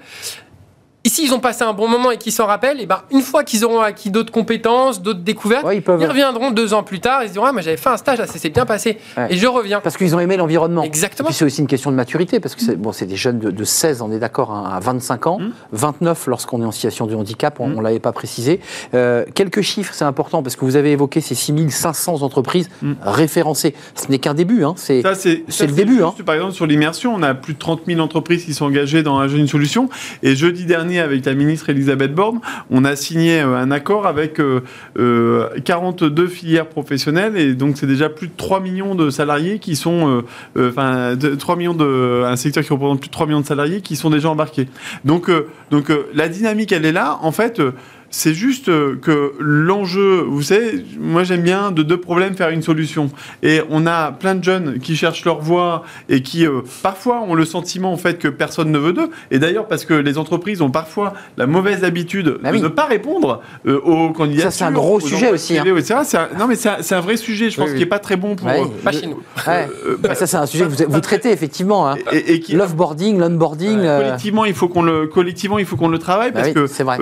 Ici, 1.14 1.26
ils 1.26 1.32
ont 1.32 1.38
passé 1.38 1.62
un 1.62 1.72
bon 1.74 1.86
moment 1.86 2.10
et 2.10 2.16
qu'ils 2.18 2.32
s'en 2.32 2.44
rappellent, 2.46 2.80
et 2.80 2.86
ben, 2.86 3.02
une 3.12 3.20
fois 3.20 3.44
qu'ils 3.44 3.64
auront 3.64 3.78
acquis 3.78 4.10
d'autres 4.10 4.32
compétences, 4.32 5.00
d'autres 5.00 5.20
découvertes, 5.20 5.64
Ouais, 5.64 5.76
ils 5.76 5.80
peuvent. 5.80 6.00
ils 6.02 6.08
reviendront 6.08 6.50
deux 6.50 6.74
ans 6.74 6.82
plus 6.82 6.98
tard 6.98 7.22
et 7.22 7.26
ils 7.26 7.28
se 7.28 7.34
diront 7.34 7.46
Ah, 7.46 7.52
moi 7.52 7.62
j'avais 7.62 7.76
fait 7.76 7.88
un 7.88 7.96
stage, 7.96 8.18
là, 8.18 8.26
ça 8.26 8.36
s'est 8.36 8.48
bien 8.50 8.66
passé, 8.66 8.98
Ouais. 9.16 9.28
et 9.32 9.36
je 9.36 9.46
reviens. 9.46 9.78
Parce 9.80 9.96
qu'ils 9.96 10.16
ont 10.16 10.18
aimé 10.18 10.36
l'environnement. 10.36 10.82
Exactement. 10.82 11.28
C'est 11.30 11.44
aussi 11.44 11.60
une 11.60 11.68
question 11.68 11.92
de 11.92 11.96
maturité, 11.96 12.40
parce 12.40 12.56
que 12.56 12.62
c'est 12.62 12.74
bon, 12.74 12.90
c'est 12.90 13.06
des 13.06 13.14
jeunes 13.14 13.38
de, 13.38 13.52
de 13.52 13.62
16, 13.64 14.02
on 14.02 14.10
est 14.10 14.18
d'accord, 14.18 14.50
hein, 14.50 14.68
à 14.74 14.80
25 14.80 15.28
ans, 15.28 15.38
Mm. 15.38 15.52
29 15.70 16.26
lorsqu'on 16.26 16.60
est 16.60 16.64
en 16.64 16.72
situation 16.72 17.06
de 17.06 17.14
handicap, 17.14 17.60
on 17.60 17.68
ne 17.68 17.80
l'avait 17.80 18.00
pas 18.00 18.10
précisé. 18.10 18.58
Euh, 18.94 19.24
quelques 19.36 19.60
chiffres, 19.60 19.94
c'est 19.94 20.04
important, 20.04 20.42
parce 20.42 20.56
que 20.56 20.64
vous 20.64 20.74
avez 20.74 20.90
évoqué 20.90 21.20
ces 21.20 21.36
6500 21.36 22.22
entreprises 22.22 22.68
Mm. 22.82 22.94
référencées. 23.02 23.76
Ce 23.94 24.08
n'est 24.10 24.18
qu'un 24.18 24.34
début, 24.34 24.64
hein, 24.64 24.74
c'est 24.76 25.02
Ça, 25.02 25.14
c'est 25.14 25.44
c'est 25.46 25.52
ça, 25.58 25.66
le 25.66 25.72
début, 25.74 26.02
hein. 26.02 26.12
Par 26.26 26.34
exemple, 26.34 26.54
sur 26.54 26.66
l'immersion, 26.66 27.14
on 27.14 27.22
a 27.22 27.34
plus 27.34 27.54
de 27.54 27.58
30 27.60 27.82
000 27.86 28.00
entreprises 28.00 28.44
qui 28.44 28.52
sont 28.52 28.64
engagées 28.64 29.04
dans 29.04 29.16
un 29.18 29.28
jeune 29.28 29.46
solution. 29.46 29.88
Et 30.24 30.34
jeudi 30.34 30.64
dernier, 30.64 31.03
avec 31.04 31.24
la 31.24 31.34
ministre 31.34 31.70
Elisabeth 31.70 32.12
Borne, 32.14 32.40
on 32.70 32.84
a 32.84 32.96
signé 32.96 33.40
euh, 33.40 33.54
un 33.56 33.70
accord 33.70 34.06
avec 34.08 34.40
euh, 34.40 34.60
euh, 34.98 35.48
42 35.64 36.26
filières 36.26 36.66
professionnelles. 36.66 37.36
Et 37.36 37.54
donc, 37.54 37.76
c'est 37.76 37.86
déjà 37.86 38.08
plus 38.08 38.26
de 38.28 38.32
3 38.36 38.60
millions 38.60 38.94
de 38.94 39.10
salariés 39.10 39.58
qui 39.60 39.76
sont, 39.76 40.08
euh, 40.08 40.22
euh, 40.56 40.70
enfin, 40.70 41.14
de- 41.14 41.34
3 41.34 41.56
millions 41.56 41.74
de, 41.74 42.22
un 42.24 42.36
secteur 42.36 42.64
qui 42.64 42.72
représente 42.72 43.00
plus 43.00 43.08
de 43.08 43.12
3 43.12 43.26
millions 43.26 43.40
de 43.40 43.46
salariés 43.46 43.80
qui 43.80 43.94
sont 43.96 44.10
déjà 44.10 44.28
embarqués. 44.30 44.68
Donc, 45.04 45.28
euh, 45.30 45.46
donc 45.70 45.90
euh, 45.90 46.06
la 46.14 46.28
dynamique, 46.28 46.72
elle 46.72 46.84
est 46.86 46.92
là. 46.92 47.18
En 47.22 47.30
fait, 47.32 47.60
euh, 47.60 47.72
c'est 48.16 48.32
juste 48.32 48.68
euh, 48.68 48.96
que 49.02 49.32
l'enjeu, 49.40 50.20
vous 50.28 50.42
savez, 50.42 50.84
moi 51.00 51.24
j'aime 51.24 51.42
bien 51.42 51.72
de 51.72 51.82
deux 51.82 51.96
problèmes 51.98 52.36
faire 52.36 52.50
une 52.50 52.62
solution. 52.62 53.10
Et 53.42 53.60
on 53.70 53.88
a 53.88 54.12
plein 54.12 54.36
de 54.36 54.44
jeunes 54.44 54.78
qui 54.78 54.94
cherchent 54.94 55.24
leur 55.24 55.40
voie 55.40 55.82
et 56.08 56.22
qui 56.22 56.46
euh, 56.46 56.60
parfois 56.82 57.22
ont 57.22 57.34
le 57.34 57.44
sentiment 57.44 57.92
en 57.92 57.96
fait 57.96 58.18
que 58.20 58.28
personne 58.28 58.70
ne 58.70 58.78
veut 58.78 58.92
d'eux. 58.92 59.10
Et 59.32 59.40
d'ailleurs 59.40 59.66
parce 59.66 59.84
que 59.84 59.94
les 59.94 60.16
entreprises 60.16 60.62
ont 60.62 60.70
parfois 60.70 61.14
la 61.36 61.46
mauvaise 61.48 61.82
habitude 61.82 62.38
Bah 62.40 62.50
de 62.50 62.56
oui. 62.56 62.62
ne 62.62 62.68
pas 62.68 62.84
répondre 62.84 63.42
euh, 63.66 63.80
aux 63.80 64.10
candidatures. 64.12 64.52
Ça, 64.52 64.58
c'est 64.58 64.64
un 64.64 64.70
gros 64.72 65.00
sujet 65.00 65.30
aussi, 65.32 65.58
hein. 65.58 65.64
Un- 65.66 66.38
non 66.38 66.46
mais 66.46 66.54
c'est 66.54 66.94
un, 66.94 67.00
vrai 67.00 67.16
sujet, 67.16 67.50
je 67.50 67.56
pense, 67.56 67.66
Oui, 67.66 67.72
oui. 67.72 67.78
qui 67.78 67.82
est 67.82 67.86
pas 67.86 67.98
très 67.98 68.16
bon 68.16 68.36
pour. 68.36 68.46
Ouais. 68.46 68.60
euh, 68.60 68.66
Pas 68.84 68.92
chez 68.92 69.06
nous. 69.08 69.20
Ouais. 69.46 69.68
euh, 69.86 69.96
Bah, 69.98 70.14
ça, 70.14 70.28
c'est 70.28 70.36
un 70.36 70.46
sujet 70.46 70.64
que 70.66 70.70
vous, 70.70 70.92
vous 70.92 71.00
traitez 71.00 71.32
effectivement. 71.32 71.88
Hein. 71.90 71.96
et, 72.12 72.34
et 72.34 72.40
qui 72.40 72.52
L'offboarding, 72.54 73.18
l'onboarding. 73.18 73.80
euh, 73.80 73.98
collectivement 74.00 74.44
il 74.44 74.54
faut 74.54 74.68
qu'on 74.68 74.82
le 74.82 75.06
collectivement 75.08 75.58
il 75.58 75.66
faut 75.66 75.76
qu'on 75.76 75.88
le 75.88 75.98
travaille 75.98 76.30
bah 76.30 76.36
parce 76.42 76.48
oui, 76.48 76.54
que 76.54 76.66
c'est 76.68 76.84
vrai. 76.84 76.96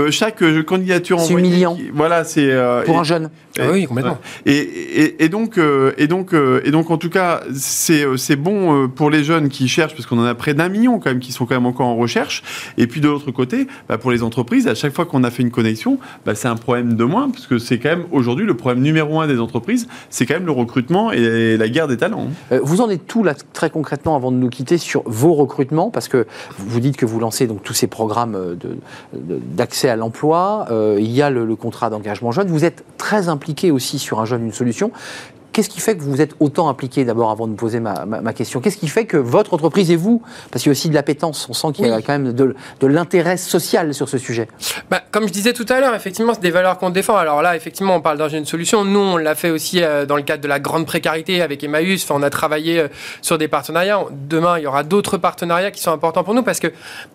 Candidature 1.02 1.20
C'est 1.20 1.32
humiliant. 1.34 1.74
qui- 1.76 1.90
voilà 1.92 2.24
c'est 2.24 2.50
euh, 2.50 2.82
pour 2.84 2.96
et- 2.96 2.98
un 2.98 3.04
jeune. 3.04 3.30
Ah 3.60 3.64
oui, 3.70 3.84
complètement. 3.84 4.16
Et, 4.46 4.56
et, 4.56 5.24
et 5.24 5.28
donc, 5.28 5.58
euh, 5.58 5.92
et 5.98 6.06
donc, 6.06 6.32
euh, 6.32 6.62
et 6.64 6.70
donc, 6.70 6.90
en 6.90 6.96
tout 6.96 7.10
cas, 7.10 7.42
c'est 7.54 8.06
c'est 8.16 8.36
bon 8.36 8.88
pour 8.88 9.10
les 9.10 9.24
jeunes 9.24 9.50
qui 9.50 9.68
cherchent, 9.68 9.92
parce 9.94 10.06
qu'on 10.06 10.18
en 10.18 10.24
a 10.24 10.34
près 10.34 10.54
d'un 10.54 10.70
million 10.70 10.98
quand 10.98 11.10
même 11.10 11.20
qui 11.20 11.32
sont 11.32 11.44
quand 11.44 11.54
même 11.56 11.66
encore 11.66 11.86
en 11.86 11.96
recherche. 11.96 12.42
Et 12.78 12.86
puis 12.86 13.02
de 13.02 13.08
l'autre 13.08 13.30
côté, 13.30 13.66
bah, 13.90 13.98
pour 13.98 14.10
les 14.10 14.22
entreprises, 14.22 14.66
à 14.68 14.74
chaque 14.74 14.94
fois 14.94 15.04
qu'on 15.04 15.22
a 15.22 15.30
fait 15.30 15.42
une 15.42 15.50
connexion, 15.50 15.98
bah, 16.24 16.34
c'est 16.34 16.48
un 16.48 16.56
problème 16.56 16.94
de 16.94 17.04
moins, 17.04 17.28
parce 17.28 17.46
que 17.46 17.58
c'est 17.58 17.78
quand 17.78 17.90
même 17.90 18.04
aujourd'hui 18.10 18.46
le 18.46 18.56
problème 18.56 18.82
numéro 18.82 19.20
un 19.20 19.26
des 19.26 19.38
entreprises, 19.38 19.86
c'est 20.08 20.24
quand 20.24 20.34
même 20.34 20.46
le 20.46 20.52
recrutement 20.52 21.12
et 21.12 21.58
la 21.58 21.68
guerre 21.68 21.88
des 21.88 21.98
talents. 21.98 22.28
Euh, 22.52 22.60
Vous 22.62 22.80
en 22.80 22.88
êtes 22.88 23.06
tout 23.06 23.22
là 23.22 23.34
très 23.52 23.68
concrètement 23.68 24.16
avant 24.16 24.32
de 24.32 24.36
nous 24.38 24.48
quitter 24.48 24.78
sur 24.78 25.02
vos 25.04 25.34
recrutements 25.34 25.90
parce 25.90 26.08
que 26.08 26.26
vous 26.56 26.80
dites 26.80 26.96
que 26.96 27.04
vous 27.04 27.20
lancez 27.20 27.46
donc 27.46 27.62
tous 27.62 27.74
ces 27.74 27.86
programmes 27.86 28.56
d'accès 29.12 29.90
à 29.90 29.96
l'emploi. 29.96 30.66
Euh, 30.70 30.91
il 30.98 31.10
y 31.10 31.22
a 31.22 31.30
le, 31.30 31.44
le 31.44 31.56
contrat 31.56 31.90
d'engagement 31.90 32.32
jeune. 32.32 32.48
Vous 32.48 32.64
êtes 32.64 32.84
très 32.98 33.28
impliqué 33.28 33.70
aussi 33.70 33.98
sur 33.98 34.20
un 34.20 34.24
jeune 34.24 34.44
une 34.44 34.52
solution. 34.52 34.90
Qu'est-ce 35.52 35.68
qui 35.68 35.80
fait 35.80 35.96
que 35.96 36.02
vous 36.02 36.20
êtes 36.22 36.34
autant 36.40 36.68
impliqué 36.70 37.04
d'abord 37.04 37.30
avant 37.30 37.46
de 37.46 37.52
me 37.52 37.56
poser 37.56 37.78
ma, 37.78 38.06
ma, 38.06 38.32
question? 38.32 38.60
Qu'est-ce 38.60 38.78
qui 38.78 38.88
fait 38.88 39.04
que 39.04 39.18
votre 39.18 39.52
entreprise 39.52 39.90
et 39.90 39.96
vous, 39.96 40.22
parce 40.50 40.62
qu'il 40.62 40.70
y 40.70 40.72
a 40.72 40.72
aussi 40.72 40.88
de 40.88 40.94
l'appétence, 40.94 41.46
on 41.50 41.52
sent 41.52 41.68
qu'il 41.74 41.86
y 41.86 41.90
a 41.90 42.00
quand 42.00 42.12
même 42.12 42.32
de, 42.32 42.56
de 42.80 42.86
l'intérêt 42.86 43.36
social 43.36 43.92
sur 43.92 44.08
ce 44.08 44.16
sujet 44.16 44.48
bah, 44.90 45.02
Comme 45.10 45.28
je 45.28 45.32
disais 45.32 45.52
tout 45.52 45.66
à 45.68 45.80
l'heure, 45.80 45.94
effectivement, 45.94 46.32
c'est 46.32 46.40
des 46.40 46.50
valeurs 46.50 46.78
qu'on 46.78 46.88
défend. 46.88 47.16
Alors 47.16 47.42
là, 47.42 47.54
effectivement, 47.54 47.96
on 47.96 48.00
parle 48.00 48.16
dans 48.16 48.30
une 48.30 48.46
solution. 48.46 48.84
Nous, 48.86 48.98
on 48.98 49.18
l'a 49.18 49.34
fait 49.34 49.50
aussi 49.50 49.82
euh, 49.82 50.06
dans 50.06 50.16
le 50.16 50.22
cadre 50.22 50.42
de 50.42 50.48
la 50.48 50.58
grande 50.58 50.86
précarité 50.86 51.42
avec 51.42 51.62
Emmaüs. 51.62 52.02
Enfin, 52.02 52.14
on 52.18 52.22
a 52.22 52.30
travaillé 52.30 52.80
euh, 52.80 52.88
sur 53.20 53.36
des 53.36 53.48
partenariats. 53.48 54.00
Demain, 54.10 54.58
il 54.58 54.64
y 54.64 54.66
aura 54.66 54.84
d'autres 54.84 55.18
partenariats 55.18 55.70
qui 55.70 55.82
sont 55.82 55.92
importants 55.92 56.24
pour 56.24 56.32
nous 56.32 56.42
parce 56.42 56.60
que, 56.60 56.68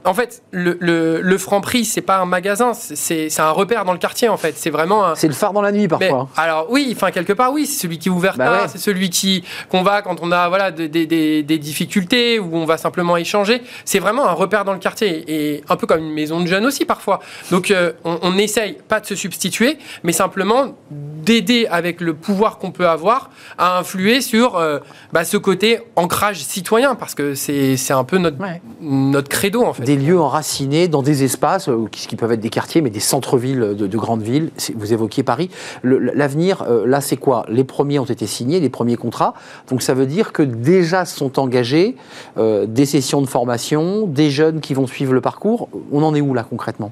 en 0.06 0.14
fait, 0.14 0.44
le, 0.52 0.78
le, 0.80 1.22
le 1.22 1.38
franc 1.40 1.62
prix, 1.62 1.86
c'est 1.86 2.02
pas 2.02 2.20
un 2.20 2.26
magasin, 2.26 2.74
c'est 2.76 3.40
un 3.40 3.52
repère 3.52 3.84
dans 3.84 3.94
le 3.94 4.00
quartier, 4.00 4.30
en 4.30 4.38
fait. 4.38 4.56
C'est 4.58 4.70
vraiment 4.70 5.16
C'est 5.16 5.28
le 5.28 5.34
phare 5.34 5.54
dans 5.54 5.62
la 5.62 5.72
nuit, 5.72 5.88
parfois. 5.88 6.30
alors 6.38 6.68
oui, 6.70 6.94
enfin, 6.96 7.10
quelque 7.10 7.34
part, 7.34 7.52
oui, 7.52 7.66
c'est 7.66 7.82
celui 7.82 7.98
qui 7.98 8.12
ouvre 8.12 8.27
bah 8.36 8.68
c'est 8.68 8.78
celui 8.78 9.10
qui 9.10 9.44
qu'on 9.70 9.84
va 9.84 10.02
quand 10.02 10.18
on 10.22 10.32
a 10.32 10.50
voilà, 10.50 10.72
des, 10.72 10.88
des, 10.88 11.06
des, 11.06 11.58
difficultés 11.58 12.40
ou 12.40 12.56
on 12.56 12.66
va 12.66 12.78
simplement 12.78 13.18
échanger. 13.18 13.62
C'est 13.86 14.00
vraiment 14.00 14.28
un 14.28 14.34
repère 14.34 14.66
dans 14.66 14.74
le 14.74 14.80
quartier 14.80 15.24
et 15.28 15.64
un 15.70 15.76
peu 15.76 15.88
comme 15.88 16.00
une 16.00 16.14
maison 16.14 16.42
de 16.42 16.48
jeunes 16.48 16.66
aussi 16.66 16.86
parfois. 16.86 17.20
Donc 17.52 17.72
euh, 17.72 17.94
on, 18.04 18.32
n'essaye 18.32 18.78
pas 18.88 19.00
de 19.00 19.06
se 19.06 19.16
substituer, 19.16 19.78
mais 20.04 20.12
simplement 20.12 20.76
d'aider 20.92 21.68
avec 21.70 22.02
le 22.02 22.14
pouvoir 22.14 22.58
qu'on 22.58 22.72
peut 22.72 22.88
avoir 22.88 23.30
à 23.58 23.78
influer 23.78 24.22
sur 24.22 24.56
euh, 24.56 24.80
bah, 25.12 25.24
ce 25.24 25.38
côté 25.38 25.80
ancrage 25.96 26.44
citoyen 26.44 26.96
parce 26.96 27.16
que 27.16 27.36
c'est 27.36 27.92
un 27.92 28.04
peu 28.04 28.18
notre, 28.18 28.38
notre 28.82 29.30
credo 29.30 29.64
en 29.64 29.74
fait. 29.74 29.84
Des 29.84 29.98
lieux 29.98 30.20
enracinés 30.20 30.88
dans 30.88 31.02
des 31.02 31.24
espaces 31.24 31.70
euh, 31.70 31.88
qui, 31.92 32.16
peuvent 32.16 32.32
être 32.32 32.40
des 32.40 32.50
quartiers 32.50 32.82
mais 32.82 32.90
des 32.90 33.00
centres-villes 33.00 33.76
de, 33.76 33.88
de, 33.88 33.98
grandes 33.98 34.22
villes. 34.22 34.52
Vous 34.76 34.94
évoquiez 34.94 35.24
Paris. 35.24 35.50
L'avenir, 35.84 36.66
là 36.86 37.02
c'est 37.02 37.18
quoi? 37.18 37.46
Les 37.50 37.64
premiers 37.64 38.00
ont 38.00 38.06
été 38.06 38.17
signés, 38.26 38.60
les 38.60 38.70
premiers 38.70 38.96
contrats. 38.96 39.34
Donc 39.70 39.82
ça 39.82 39.94
veut 39.94 40.06
dire 40.08 40.32
que 40.32 40.42
déjà 40.42 41.06
sont 41.06 41.40
engagés 41.40 41.96
des 42.38 42.86
sessions 42.86 43.22
de 43.22 43.28
formation, 43.28 44.08
des 44.08 44.30
jeunes 44.30 44.60
qui 44.62 44.74
vont 44.74 44.88
suivre 44.88 45.14
le 45.14 45.22
parcours. 45.22 45.70
On 45.92 46.04
en 46.04 46.16
est 46.16 46.22
où 46.22 46.34
là 46.34 46.44
concrètement? 46.44 46.92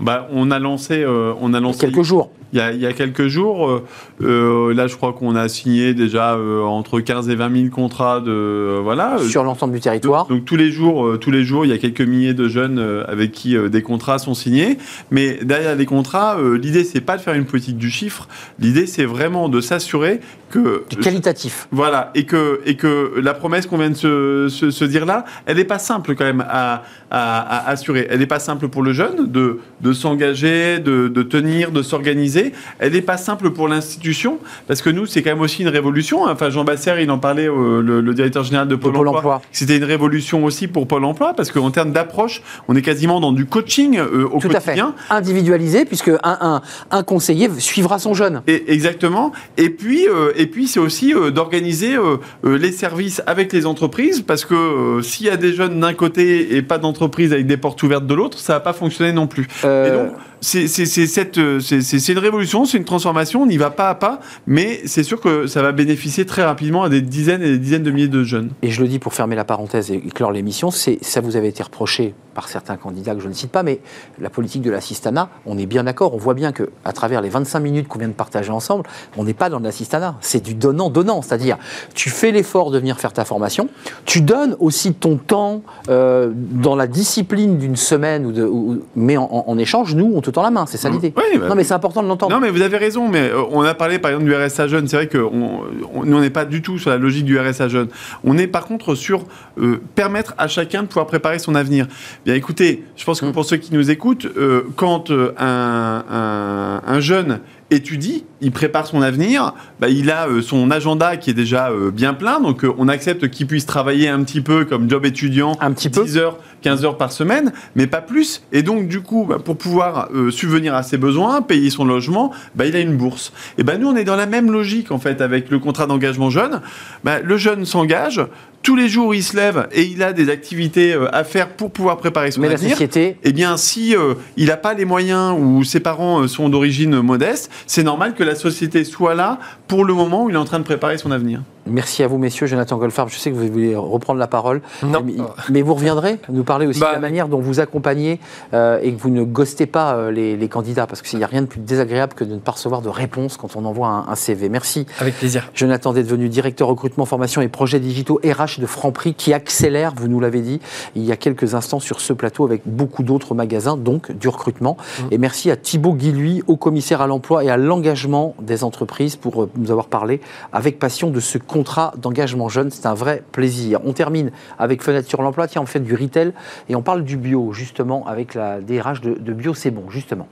Bah, 0.00 0.28
on 0.32 0.50
a 0.50 0.58
lancé, 0.58 1.02
euh, 1.02 1.34
on 1.40 1.54
a 1.54 1.60
lancé 1.60 1.86
quelques 1.86 2.02
jours 2.02 2.30
il 2.52 2.58
y, 2.58 2.86
a, 2.86 2.92
quelques 2.92 3.28
jours. 3.28 3.68
Euh, 3.68 3.84
euh, 4.20 4.74
là, 4.74 4.86
je 4.86 4.96
crois 4.96 5.14
qu'on 5.14 5.34
a 5.36 5.48
signé 5.48 5.94
déjà 5.94 6.34
euh, 6.34 6.62
entre 6.62 7.00
15 7.00 7.30
et 7.30 7.34
20 7.34 7.56
000 7.56 7.68
contrats 7.70 8.20
de 8.20 8.78
voilà 8.82 9.16
sur 9.26 9.42
l'ensemble 9.42 9.72
du 9.72 9.80
territoire. 9.80 10.26
Donc, 10.26 10.44
tous 10.44 10.56
les 10.56 10.70
jours, 10.70 11.18
tous 11.18 11.30
les 11.30 11.44
jours, 11.44 11.64
il 11.64 11.70
y 11.70 11.74
a 11.74 11.78
quelques 11.78 12.02
milliers 12.02 12.34
de 12.34 12.48
jeunes 12.48 12.78
avec 13.08 13.32
qui 13.32 13.56
des 13.70 13.82
contrats 13.82 14.18
sont 14.18 14.34
signés. 14.34 14.76
Mais 15.10 15.38
derrière 15.42 15.76
les 15.76 15.86
contrats, 15.86 16.36
l'idée 16.60 16.84
c'est 16.84 17.00
pas 17.00 17.16
de 17.16 17.22
faire 17.22 17.34
une 17.34 17.46
politique 17.46 17.78
du 17.78 17.90
chiffre. 17.90 18.28
L'idée 18.58 18.86
c'est 18.86 19.06
vraiment 19.06 19.48
de 19.48 19.60
s'assurer 19.60 20.20
que 20.50 20.84
qualitatif. 21.00 21.68
Voilà 21.70 22.10
et 22.14 22.24
que 22.26 22.60
et 22.66 22.76
que 22.76 23.14
la 23.22 23.32
promesse 23.32 23.66
qu'on 23.66 23.78
vient 23.78 23.90
de 23.90 23.94
se, 23.94 24.48
se, 24.48 24.84
dire 24.84 25.06
là, 25.06 25.24
elle 25.46 25.56
n'est 25.56 25.64
pas 25.64 25.78
simple 25.78 26.14
quand 26.14 26.24
même 26.24 26.44
à, 26.46 26.82
à, 27.10 27.70
assurer. 27.70 28.06
Elle 28.10 28.18
n'est 28.18 28.26
pas 28.26 28.38
simple 28.38 28.68
pour 28.68 28.82
le 28.82 28.92
jeune 28.92 29.30
de 29.30 29.60
de 29.80 29.92
s'engager, 29.94 30.78
de, 30.78 31.08
de 31.08 31.22
tenir, 31.22 31.72
de 31.72 31.82
s'organiser 31.82 32.41
elle 32.78 32.92
n'est 32.92 33.02
pas 33.02 33.16
simple 33.16 33.50
pour 33.50 33.68
l'institution, 33.68 34.38
parce 34.66 34.82
que 34.82 34.90
nous, 34.90 35.06
c'est 35.06 35.22
quand 35.22 35.30
même 35.30 35.40
aussi 35.40 35.62
une 35.62 35.68
révolution. 35.68 36.24
Enfin, 36.24 36.50
Jean 36.50 36.64
Basser, 36.64 36.94
il 37.00 37.10
en 37.10 37.18
parlait, 37.18 37.48
euh, 37.48 37.80
le, 37.80 38.14
directeur 38.14 38.44
général 38.44 38.68
de 38.68 38.76
Pôle, 38.76 39.08
emploi. 39.08 39.42
C'était 39.52 39.76
une 39.76 39.84
révolution 39.84 40.44
aussi 40.44 40.68
pour 40.68 40.86
Pôle 40.86 41.04
emploi, 41.04 41.34
parce 41.34 41.50
qu'en 41.50 41.70
termes 41.70 41.92
d'approche, 41.92 42.42
on 42.68 42.76
est 42.76 42.82
quasiment 42.82 43.20
dans 43.20 43.32
du 43.32 43.46
coaching 43.46 43.98
euh, 43.98 44.28
au 44.30 44.40
Tout 44.40 44.48
quotidien. 44.48 44.94
À 45.08 45.14
fait. 45.14 45.14
Individualisé, 45.14 45.84
puisque 45.84 46.10
un, 46.22 46.62
un, 46.90 47.02
conseiller 47.02 47.48
suivra 47.58 47.98
son 47.98 48.14
jeune. 48.14 48.42
Et, 48.46 48.72
exactement. 48.72 49.32
Et 49.56 49.70
puis, 49.70 50.06
euh, 50.08 50.32
et 50.36 50.46
puis 50.46 50.66
c'est 50.66 50.80
aussi 50.80 51.14
d'organiser 51.32 51.96
les 52.44 52.72
services 52.72 53.22
avec 53.26 53.52
les 53.52 53.66
entreprises, 53.66 54.22
parce 54.22 54.44
que 54.44 55.00
s'il 55.02 55.26
y 55.26 55.30
a 55.30 55.36
des 55.36 55.52
jeunes 55.52 55.80
d'un 55.80 55.94
côté 55.94 56.56
et 56.56 56.62
pas 56.62 56.78
d'entreprise 56.78 57.32
avec 57.32 57.46
des 57.46 57.56
portes 57.56 57.82
ouvertes 57.82 58.06
de 58.06 58.14
l'autre, 58.14 58.38
ça 58.38 58.54
va 58.54 58.60
pas 58.60 58.72
fonctionner 58.72 59.12
non 59.12 59.26
plus. 59.26 59.46
Et 59.64 59.90
donc, 59.90 60.12
c'est 60.42 62.08
une 62.08 62.18
révolution, 62.18 62.64
c'est 62.64 62.76
une 62.76 62.84
transformation, 62.84 63.42
on 63.42 63.48
y 63.48 63.56
va 63.56 63.70
pas 63.70 63.88
à 63.88 63.94
pas, 63.94 64.20
mais 64.46 64.80
c'est 64.86 65.04
sûr 65.04 65.20
que 65.20 65.46
ça 65.46 65.62
va 65.62 65.72
bénéficier 65.72 66.26
très 66.26 66.42
rapidement 66.42 66.82
à 66.82 66.88
des 66.88 67.00
dizaines 67.00 67.42
et 67.42 67.52
des 67.52 67.58
dizaines 67.58 67.84
de 67.84 67.90
milliers 67.90 68.08
de 68.08 68.24
jeunes. 68.24 68.50
Et 68.62 68.70
je 68.70 68.82
le 68.82 68.88
dis 68.88 68.98
pour 68.98 69.14
fermer 69.14 69.36
la 69.36 69.44
parenthèse 69.44 69.90
et 69.90 70.00
clore 70.00 70.32
l'émission, 70.32 70.70
ça 70.70 71.20
vous 71.20 71.36
avait 71.36 71.48
été 71.48 71.62
reproché 71.62 72.14
par 72.34 72.48
certains 72.48 72.76
candidats 72.76 73.14
que 73.14 73.20
je 73.20 73.28
ne 73.28 73.32
cite 73.32 73.50
pas, 73.50 73.62
mais 73.62 73.80
la 74.20 74.30
politique 74.30 74.62
de 74.62 74.70
l'assistanat, 74.70 75.28
on 75.46 75.58
est 75.58 75.66
bien 75.66 75.84
d'accord, 75.84 76.14
on 76.14 76.18
voit 76.18 76.34
bien 76.34 76.52
que 76.52 76.70
à 76.84 76.92
travers 76.92 77.20
les 77.20 77.28
25 77.28 77.60
minutes 77.60 77.88
qu'on 77.88 77.98
vient 77.98 78.08
de 78.08 78.12
partager 78.12 78.50
ensemble, 78.50 78.84
on 79.16 79.24
n'est 79.24 79.34
pas 79.34 79.48
dans 79.48 79.58
l'assistanat, 79.58 80.16
c'est 80.20 80.42
du 80.42 80.54
donnant-donnant, 80.54 81.22
c'est-à-dire 81.22 81.58
tu 81.94 82.10
fais 82.10 82.30
l'effort 82.30 82.70
de 82.70 82.78
venir 82.78 82.98
faire 82.98 83.12
ta 83.12 83.24
formation, 83.24 83.68
tu 84.04 84.20
donnes 84.20 84.56
aussi 84.60 84.94
ton 84.94 85.16
temps 85.16 85.62
euh, 85.88 86.30
dans 86.34 86.76
la 86.76 86.86
discipline 86.86 87.58
d'une 87.58 87.76
semaine, 87.76 88.26
ou 88.26 88.32
de, 88.32 88.82
mais 88.96 89.16
en, 89.16 89.58
échange, 89.58 89.94
nous, 89.94 90.12
on 90.14 90.20
te 90.20 90.30
tend 90.30 90.42
la 90.42 90.50
main, 90.50 90.66
c'est 90.66 90.78
ça 90.78 90.88
mmh. 90.88 90.92
l'idée. 90.92 91.12
Bah 91.14 91.22
non 91.48 91.54
mais 91.54 91.64
c'est 91.64 91.74
important 91.74 92.02
de 92.02 92.08
l'entendre. 92.08 92.34
Non 92.34 92.40
mais 92.40 92.50
vous 92.50 92.62
avez 92.62 92.76
raison, 92.76 93.08
mais 93.08 93.30
euh, 93.30 93.42
on 93.50 93.62
a 93.62 93.74
parlé 93.74 93.98
par 93.98 94.10
exemple 94.10 94.26
du 94.26 94.34
RSA 94.34 94.68
jeune, 94.68 94.88
c'est 94.88 94.96
vrai 94.96 95.06
que 95.06 95.18
on, 95.18 95.62
nous 96.04 96.16
on 96.16 96.20
n'est 96.20 96.30
pas 96.30 96.44
du 96.44 96.62
tout 96.62 96.78
sur 96.78 96.90
la 96.90 96.98
logique 96.98 97.24
du 97.24 97.38
RSA 97.38 97.68
jeune, 97.68 97.88
on 98.24 98.38
est 98.38 98.46
par 98.46 98.66
contre 98.66 98.94
sur 98.94 99.24
euh, 99.58 99.80
permettre 99.94 100.34
à 100.38 100.48
chacun 100.48 100.82
de 100.82 100.88
pouvoir 100.88 101.06
préparer 101.06 101.38
son 101.38 101.54
avenir. 101.54 101.86
Bien 102.24 102.34
écoutez, 102.34 102.84
je 102.94 103.04
pense 103.04 103.20
que 103.20 103.26
mm. 103.26 103.32
pour 103.32 103.44
ceux 103.44 103.56
qui 103.56 103.74
nous 103.74 103.90
écoutent, 103.90 104.26
euh, 104.36 104.62
quand 104.76 105.10
euh, 105.10 105.32
un, 105.38 107.00
jeune 107.00 107.40
étudie, 107.72 108.24
il 108.40 108.52
prépare 108.52 108.86
son 108.86 109.02
avenir, 109.02 109.54
bah, 109.80 109.88
il 109.88 110.08
a 110.08 110.28
euh, 110.28 110.40
son 110.40 110.70
agenda 110.70 111.16
qui 111.16 111.30
est 111.30 111.34
déjà 111.34 111.70
bien 111.92 112.14
plein, 112.14 112.38
donc 112.38 112.64
on 112.78 112.86
accepte 112.86 113.28
qu'il 113.28 113.48
puisse 113.48 113.66
travailler 113.66 114.08
un 114.08 114.22
petit 114.22 114.40
peu 114.40 114.64
comme 114.64 114.88
job 114.88 115.04
étudiant, 115.04 115.56
un 115.60 115.72
petit 115.72 115.88
10 115.88 116.16
heures, 116.16 116.38
15 116.62 116.84
heures 116.84 116.96
par 116.96 117.12
semaine, 117.12 117.52
mais 117.74 117.86
pas 117.86 118.00
plus. 118.00 118.42
Et 118.52 118.62
donc 118.62 118.88
du 118.88 119.00
coup, 119.00 119.26
bah, 119.28 119.38
pour 119.42 119.56
pouvoir 119.56 120.08
subvenir 120.30 120.74
à 120.74 120.82
ses 120.82 120.96
besoins, 120.96 121.42
payer 121.42 121.70
son 121.70 121.84
logement, 121.84 122.32
bah, 122.54 122.66
il 122.66 122.76
a 122.76 122.80
une 122.80 122.96
bourse. 122.96 123.32
Et 123.58 123.62
ben 123.62 123.78
nous, 123.78 123.88
on 123.88 123.96
est 123.96 124.04
dans 124.04 124.16
la 124.16 124.26
même 124.26 124.50
logique 124.50 124.90
en 124.90 124.98
fait 124.98 125.20
avec 125.20 125.50
le 125.50 125.58
contrat 125.58 125.86
d'engagement 125.86 126.30
jeune. 126.30 126.60
le 127.04 127.36
jeune 127.36 127.64
s'engage, 127.64 128.20
tous 128.62 128.76
les 128.76 128.88
jours 128.88 129.14
il 129.14 129.22
se 129.22 129.36
lève 129.36 129.68
et 129.72 129.82
il 129.82 130.02
a 130.02 130.12
des 130.12 130.30
activités 130.30 130.92
euh, 130.92 131.14
à 131.14 131.24
faire 131.24 131.48
pour 131.50 131.70
pouvoir 131.70 131.96
préparer 131.98 132.30
son 132.30 132.40
Mais 132.40 132.48
avenir. 132.48 132.70
La 132.70 132.74
société... 132.74 133.16
Eh 133.22 133.32
bien, 133.32 133.56
si 133.56 133.96
euh, 133.96 134.14
il 134.36 134.46
n'a 134.46 134.56
pas 134.56 134.74
les 134.74 134.84
moyens 134.84 135.36
ou 135.38 135.64
ses 135.64 135.80
parents 135.80 136.22
euh, 136.22 136.28
sont 136.28 136.48
d'origine 136.48 137.00
modeste, 137.00 137.50
c'est 137.66 137.82
normal 137.82 138.14
que 138.14 138.22
la 138.22 138.34
société 138.34 138.84
soit 138.84 139.14
là 139.14 139.38
pour 139.66 139.84
le 139.84 139.94
moment 139.94 140.24
où 140.24 140.30
il 140.30 140.34
est 140.34 140.38
en 140.38 140.44
train 140.44 140.58
de 140.58 140.64
préparer 140.64 140.98
son 140.98 141.10
avenir. 141.10 141.42
Merci 141.66 142.02
à 142.02 142.08
vous, 142.08 142.18
messieurs. 142.18 142.46
Jonathan 142.46 142.76
Goldfarb, 142.76 143.08
je 143.08 143.16
sais 143.16 143.30
que 143.30 143.36
vous 143.36 143.46
voulez 143.46 143.76
reprendre 143.76 144.18
la 144.18 144.26
parole. 144.26 144.62
Non. 144.82 145.04
Mais, 145.50 145.62
vous 145.62 145.74
reviendrez 145.74 146.18
nous 146.28 146.44
parler 146.44 146.66
aussi 146.66 146.80
de 146.80 146.84
la 146.84 146.94
bah, 146.94 146.98
manière 146.98 147.28
dont 147.28 147.40
vous 147.40 147.60
accompagnez 147.60 148.20
et 148.52 148.92
que 148.92 149.00
vous 149.00 149.10
ne 149.10 149.22
ghostez 149.22 149.66
pas 149.66 150.10
les, 150.10 150.48
candidats, 150.48 150.86
parce 150.86 151.02
qu'il 151.02 151.18
n'y 151.18 151.24
a 151.24 151.28
rien 151.28 151.42
de 151.42 151.46
plus 151.46 151.60
désagréable 151.60 152.14
que 152.14 152.24
de 152.24 152.34
ne 152.34 152.40
pas 152.40 152.52
recevoir 152.52 152.82
de 152.82 152.88
réponse 152.88 153.36
quand 153.36 153.56
on 153.56 153.64
envoie 153.64 153.88
un, 153.88 154.08
un 154.08 154.14
CV. 154.14 154.48
Merci. 154.48 154.86
Avec 154.98 155.16
plaisir. 155.16 155.50
Jonathan 155.54 155.92
d'être 155.92 156.08
venu 156.08 156.28
directeur 156.28 156.68
recrutement, 156.68 157.06
formation 157.06 157.42
et 157.42 157.48
projets 157.48 157.80
digitaux 157.80 158.20
RH 158.24 158.60
de 158.60 158.66
Franprix 158.66 159.14
qui 159.14 159.32
accélère, 159.32 159.92
vous 159.96 160.08
nous 160.08 160.20
l'avez 160.20 160.40
dit, 160.40 160.60
il 160.96 161.04
y 161.04 161.12
a 161.12 161.16
quelques 161.16 161.54
instants 161.54 161.80
sur 161.80 162.00
ce 162.00 162.12
plateau 162.12 162.44
avec 162.44 162.62
beaucoup 162.66 163.02
d'autres 163.02 163.34
magasins, 163.34 163.76
donc 163.76 164.12
du 164.12 164.28
recrutement. 164.28 164.76
Mm. 164.76 165.02
Et 165.10 165.18
merci 165.18 165.50
à 165.50 165.56
Thibaut 165.56 165.94
Guilhuy, 165.94 166.42
au 166.46 166.56
commissaire 166.56 167.00
à 167.00 167.06
l'emploi 167.06 167.44
et 167.44 167.50
à 167.50 167.56
l'engagement 167.56 168.34
des 168.40 168.64
entreprises 168.64 169.16
pour 169.16 169.42
euh, 169.42 169.50
nous 169.56 169.70
avoir 169.70 169.86
parlé 169.86 170.20
avec 170.52 170.78
passion 170.78 171.10
de 171.10 171.20
ce 171.20 171.38
contrat 171.52 171.92
d'engagement 171.98 172.48
jeune. 172.48 172.70
C'est 172.70 172.86
un 172.86 172.94
vrai 172.94 173.22
plaisir. 173.30 173.80
On 173.84 173.92
termine 173.92 174.32
avec 174.58 174.82
Fenêtre 174.82 175.08
sur 175.08 175.22
l'emploi. 175.22 175.46
Tiens, 175.46 175.62
on 175.62 175.66
fait 175.66 175.80
du 175.80 175.94
retail 175.94 176.32
et 176.68 176.74
on 176.74 176.82
parle 176.82 177.04
du 177.04 177.16
bio, 177.16 177.52
justement, 177.52 178.06
avec 178.06 178.34
la 178.34 178.60
DRH 178.60 179.00
de, 179.00 179.14
de 179.14 179.32
Bio 179.32 179.54
C'est 179.54 179.70
Bon, 179.70 179.88
justement. 179.90 180.28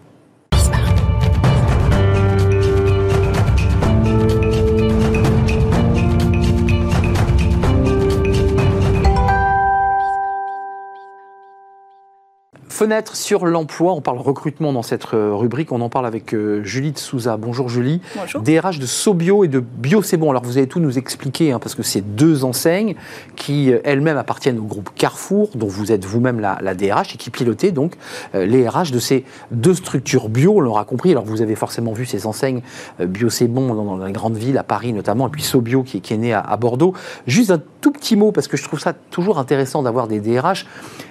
Fenêtre 12.80 13.14
sur 13.14 13.44
l'emploi, 13.44 13.92
on 13.92 14.00
parle 14.00 14.16
recrutement 14.16 14.72
dans 14.72 14.80
cette 14.80 15.12
euh, 15.12 15.34
rubrique, 15.34 15.70
on 15.70 15.82
en 15.82 15.90
parle 15.90 16.06
avec 16.06 16.32
euh, 16.32 16.64
Julie 16.64 16.92
de 16.92 16.98
Souza. 16.98 17.36
Bonjour 17.36 17.68
Julie. 17.68 18.00
Bonjour. 18.16 18.40
DRH 18.40 18.78
de 18.78 18.86
Sobio 18.86 19.44
et 19.44 19.48
de 19.48 19.60
Bio 19.60 20.00
C'est 20.00 20.16
Bon. 20.16 20.30
Alors 20.30 20.42
vous 20.42 20.56
allez 20.56 20.66
tout 20.66 20.80
nous 20.80 20.96
expliquer, 20.96 21.52
hein, 21.52 21.58
parce 21.58 21.74
que 21.74 21.82
c'est 21.82 22.00
deux 22.00 22.42
enseignes 22.42 22.94
qui 23.36 23.70
euh, 23.70 23.80
elles-mêmes 23.84 24.16
appartiennent 24.16 24.58
au 24.58 24.64
groupe 24.64 24.88
Carrefour, 24.94 25.50
dont 25.56 25.66
vous 25.66 25.92
êtes 25.92 26.06
vous-même 26.06 26.40
la, 26.40 26.74
DRH 26.74 27.16
et 27.16 27.18
qui 27.18 27.28
pilotez 27.28 27.70
donc 27.70 27.98
les 28.32 28.66
RH 28.66 28.92
de 28.92 28.98
ces 28.98 29.26
deux 29.50 29.74
structures 29.74 30.30
bio, 30.30 30.54
on 30.56 30.60
l'aura 30.60 30.86
compris. 30.86 31.10
Alors 31.10 31.26
vous 31.26 31.42
avez 31.42 31.56
forcément 31.56 31.92
vu 31.92 32.06
ces 32.06 32.26
enseignes 32.26 32.62
Bio 32.98 33.28
C'est 33.28 33.46
Bon 33.46 33.74
dans, 33.74 33.98
dans, 33.98 34.06
les 34.06 34.12
grandes 34.12 34.38
villes, 34.38 34.56
à 34.56 34.62
Paris 34.62 34.94
notamment, 34.94 35.28
et 35.28 35.30
puis 35.30 35.42
Sobio 35.42 35.82
qui, 35.82 36.00
qui 36.00 36.14
est 36.14 36.16
né 36.16 36.32
à, 36.32 36.40
à 36.40 36.56
Bordeaux. 36.56 36.94
Juste 37.26 37.50
un 37.50 37.60
tout 37.82 37.92
petit 37.92 38.16
mot, 38.16 38.32
parce 38.32 38.48
que 38.48 38.56
je 38.56 38.64
trouve 38.64 38.80
ça 38.80 38.92
toujours 38.92 39.38
intéressant 39.38 39.82
d'avoir 39.82 40.08
des 40.08 40.20
DRH 40.20 40.66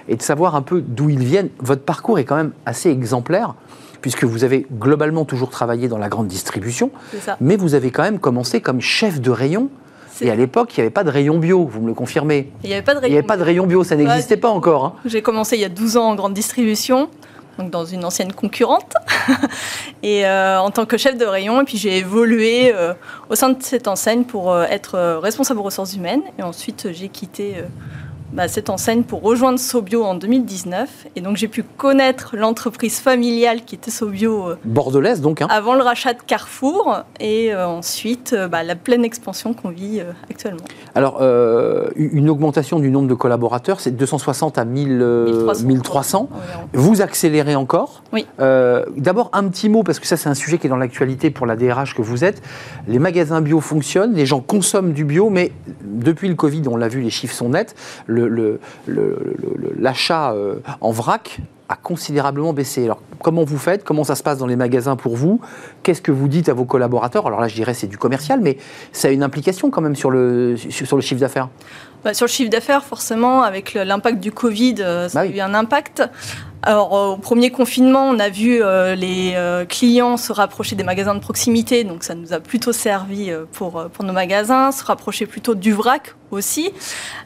et 0.08 0.16
de 0.16 0.22
savoir 0.22 0.56
un 0.56 0.62
peu 0.62 0.80
d'où 0.80 1.08
ils 1.08 1.22
viennent. 1.22 1.50
Votre 1.60 1.82
parcours 1.82 2.18
est 2.18 2.24
quand 2.24 2.36
même 2.36 2.52
assez 2.66 2.90
exemplaire. 2.90 3.54
puisque 4.00 4.24
vous 4.24 4.44
avez 4.44 4.66
globalement 4.72 5.26
toujours 5.26 5.50
travaillé 5.50 5.86
dans 5.86 5.98
la 5.98 6.08
grande 6.08 6.26
distribution, 6.26 6.90
mais 7.38 7.56
vous 7.56 7.74
avez 7.74 7.90
quand 7.90 8.02
même 8.02 8.18
commencé 8.18 8.62
comme 8.62 8.80
chef 8.80 9.20
de 9.20 9.30
rayon. 9.30 9.68
Et 10.22 10.30
à 10.30 10.34
l'époque, 10.34 10.74
il 10.76 10.80
n'y 10.80 10.82
avait 10.84 10.90
pas 10.90 11.04
de 11.04 11.10
rayon 11.10 11.38
bio, 11.38 11.66
vous 11.66 11.82
me 11.82 11.88
le 11.88 11.94
confirmez. 11.94 12.50
Il 12.62 12.68
n'y 12.68 12.74
avait 12.74 12.82
pas 12.82 12.94
de 12.94 13.00
Il 13.00 13.02
rayon. 13.02 13.18
avait 13.18 13.26
pas 13.26 13.36
de 13.36 13.42
rayon 13.42 13.66
bio, 13.66 13.84
ça 13.84 13.96
n'existait 13.96 14.38
pas 14.38 14.48
encore. 14.48 14.84
hein. 14.86 14.92
J'ai 15.04 15.20
commencé 15.22 15.56
il 15.56 15.60
y 15.60 15.66
a 15.66 15.68
12 15.68 15.96
ans 15.98 16.08
en 16.10 16.14
grande 16.14 16.32
distribution, 16.34 17.08
donc 17.58 17.70
dans 17.70 17.84
une 17.84 18.04
ancienne 18.06 18.32
concurrente, 18.32 18.94
et 20.02 20.26
euh, 20.26 20.58
en 20.60 20.70
tant 20.70 20.86
que 20.86 20.96
chef 20.96 21.16
de 21.18 21.24
rayon. 21.26 21.60
Et 21.60 21.64
puis 21.64 21.76
j'ai 21.78 21.98
évolué 21.98 22.72
euh, 22.74 22.94
au 23.28 23.34
sein 23.34 23.50
de 23.50 23.62
cette 23.62 23.86
enseigne 23.88 24.24
pour 24.24 24.50
euh, 24.52 24.64
être 24.70 24.98
responsable 25.20 25.60
aux 25.60 25.64
ressources 25.64 25.94
humaines. 25.94 26.22
Et 26.38 26.42
ensuite, 26.42 26.88
j'ai 26.92 27.08
quitté 27.08 27.56
bah, 28.32 28.48
cette 28.48 28.70
enseigne 28.70 29.02
pour 29.02 29.22
rejoindre 29.22 29.58
Sobio 29.58 30.04
en 30.04 30.14
2019. 30.14 31.06
Et 31.16 31.20
donc 31.20 31.36
j'ai 31.36 31.48
pu 31.48 31.62
connaître 31.62 32.36
l'entreprise 32.36 32.98
familiale 33.00 33.64
qui 33.64 33.74
était 33.74 33.90
Sobio 33.90 34.50
euh, 34.50 34.56
Bordelaise 34.64 35.20
donc. 35.20 35.42
hein. 35.42 35.48
avant 35.50 35.74
le 35.74 35.82
rachat 35.82 36.12
de 36.14 36.20
Carrefour 36.26 37.00
et 37.18 37.52
euh, 37.52 37.66
ensuite 37.66 38.32
euh, 38.32 38.48
bah, 38.48 38.62
la 38.62 38.76
pleine 38.76 39.04
expansion 39.04 39.52
qu'on 39.54 39.70
vit 39.70 40.00
euh, 40.00 40.12
actuellement. 40.30 40.64
Alors, 40.94 41.20
une 41.96 42.28
augmentation 42.30 42.78
du 42.80 42.90
nombre 42.90 43.06
de 43.08 43.14
collaborateurs, 43.14 43.80
c'est 43.80 43.92
de 43.92 43.96
260 43.96 44.58
à 44.58 44.64
1000, 44.64 44.98
euh, 45.02 45.24
1300. 45.62 45.66
1300. 45.66 46.28
Environ. 46.32 46.68
Vous 46.72 47.00
accélérez 47.02 47.54
encore. 47.54 48.02
Oui. 48.12 48.26
D'abord, 48.38 49.30
un 49.32 49.48
petit 49.48 49.68
mot, 49.68 49.82
parce 49.82 50.00
que 50.00 50.06
ça, 50.06 50.16
c'est 50.16 50.28
un 50.28 50.34
sujet 50.34 50.58
qui 50.58 50.66
est 50.66 50.70
dans 50.70 50.76
l'actualité 50.76 51.30
pour 51.30 51.46
la 51.46 51.56
DRH 51.56 51.94
que 51.94 52.02
vous 52.02 52.24
êtes. 52.24 52.42
Les 52.88 52.98
magasins 52.98 53.40
bio 53.40 53.60
fonctionnent, 53.60 54.14
les 54.14 54.26
gens 54.26 54.40
consomment 54.40 54.92
du 54.92 55.04
bio, 55.04 55.30
mais 55.30 55.52
depuis 55.84 56.28
le 56.28 56.34
Covid, 56.34 56.62
on 56.68 56.76
l'a 56.76 56.88
vu, 56.88 57.00
les 57.00 57.10
chiffres 57.10 57.34
sont 57.34 57.50
nets. 57.50 57.74
Le- 58.06 58.19
le- 58.28 58.60
le- 58.86 59.18
L'achat 59.78 60.32
euh, 60.32 60.56
en 60.80 60.90
vrac 60.90 61.38
a 61.68 61.76
considérablement 61.76 62.52
baissé. 62.52 62.84
Alors, 62.84 63.00
comment 63.22 63.44
vous 63.44 63.56
faites? 63.58 63.84
Comment 63.84 64.02
ça 64.04 64.14
se 64.16 64.22
passe 64.22 64.38
dans 64.38 64.46
les 64.46 64.56
magasins 64.56 64.96
pour 64.96 65.16
vous? 65.16 65.40
Qu'est-ce 65.82 66.02
que 66.02 66.10
vous 66.12 66.26
dites 66.28 66.48
à 66.48 66.54
vos 66.54 66.64
collaborateurs? 66.64 67.26
Alors 67.26 67.40
là, 67.40 67.48
je 67.48 67.54
dirais 67.54 67.74
c'est 67.74 67.86
du 67.86 67.96
commercial, 67.96 68.40
mais 68.40 68.58
ça 68.92 69.08
a 69.08 69.10
une 69.12 69.22
implication 69.22 69.70
quand 69.70 69.80
même 69.80 69.94
sur 69.96 70.10
le, 70.10 70.56
sur 70.56 70.96
le 70.96 71.02
chiffre 71.02 71.20
d'affaires. 71.20 71.48
Bah, 72.04 72.12
sur 72.12 72.26
le 72.26 72.30
chiffre 72.30 72.50
d'affaires, 72.50 72.82
forcément, 72.84 73.42
avec 73.42 73.74
l'impact 73.74 74.18
du 74.20 74.32
Covid, 74.32 74.76
euh, 74.80 75.08
ça 75.08 75.20
Bah 75.20 75.26
oui. 75.26 75.34
a 75.34 75.36
eu 75.36 75.40
un 75.48 75.54
impact. 75.54 76.02
Alors, 76.62 76.94
euh, 76.94 77.12
au 77.12 77.16
premier 77.16 77.50
confinement, 77.50 78.04
on 78.08 78.18
a 78.18 78.28
vu 78.28 78.62
euh, 78.62 78.94
les 78.94 79.32
euh, 79.34 79.64
clients 79.64 80.18
se 80.18 80.30
rapprocher 80.30 80.76
des 80.76 80.84
magasins 80.84 81.14
de 81.14 81.20
proximité, 81.20 81.84
donc 81.84 82.04
ça 82.04 82.14
nous 82.14 82.34
a 82.34 82.40
plutôt 82.40 82.72
servi 82.72 83.30
euh, 83.30 83.44
pour, 83.50 83.78
euh, 83.78 83.88
pour 83.88 84.04
nos 84.04 84.12
magasins, 84.12 84.70
se 84.70 84.84
rapprocher 84.84 85.24
plutôt 85.24 85.54
du 85.54 85.72
vrac 85.72 86.14
aussi. 86.30 86.70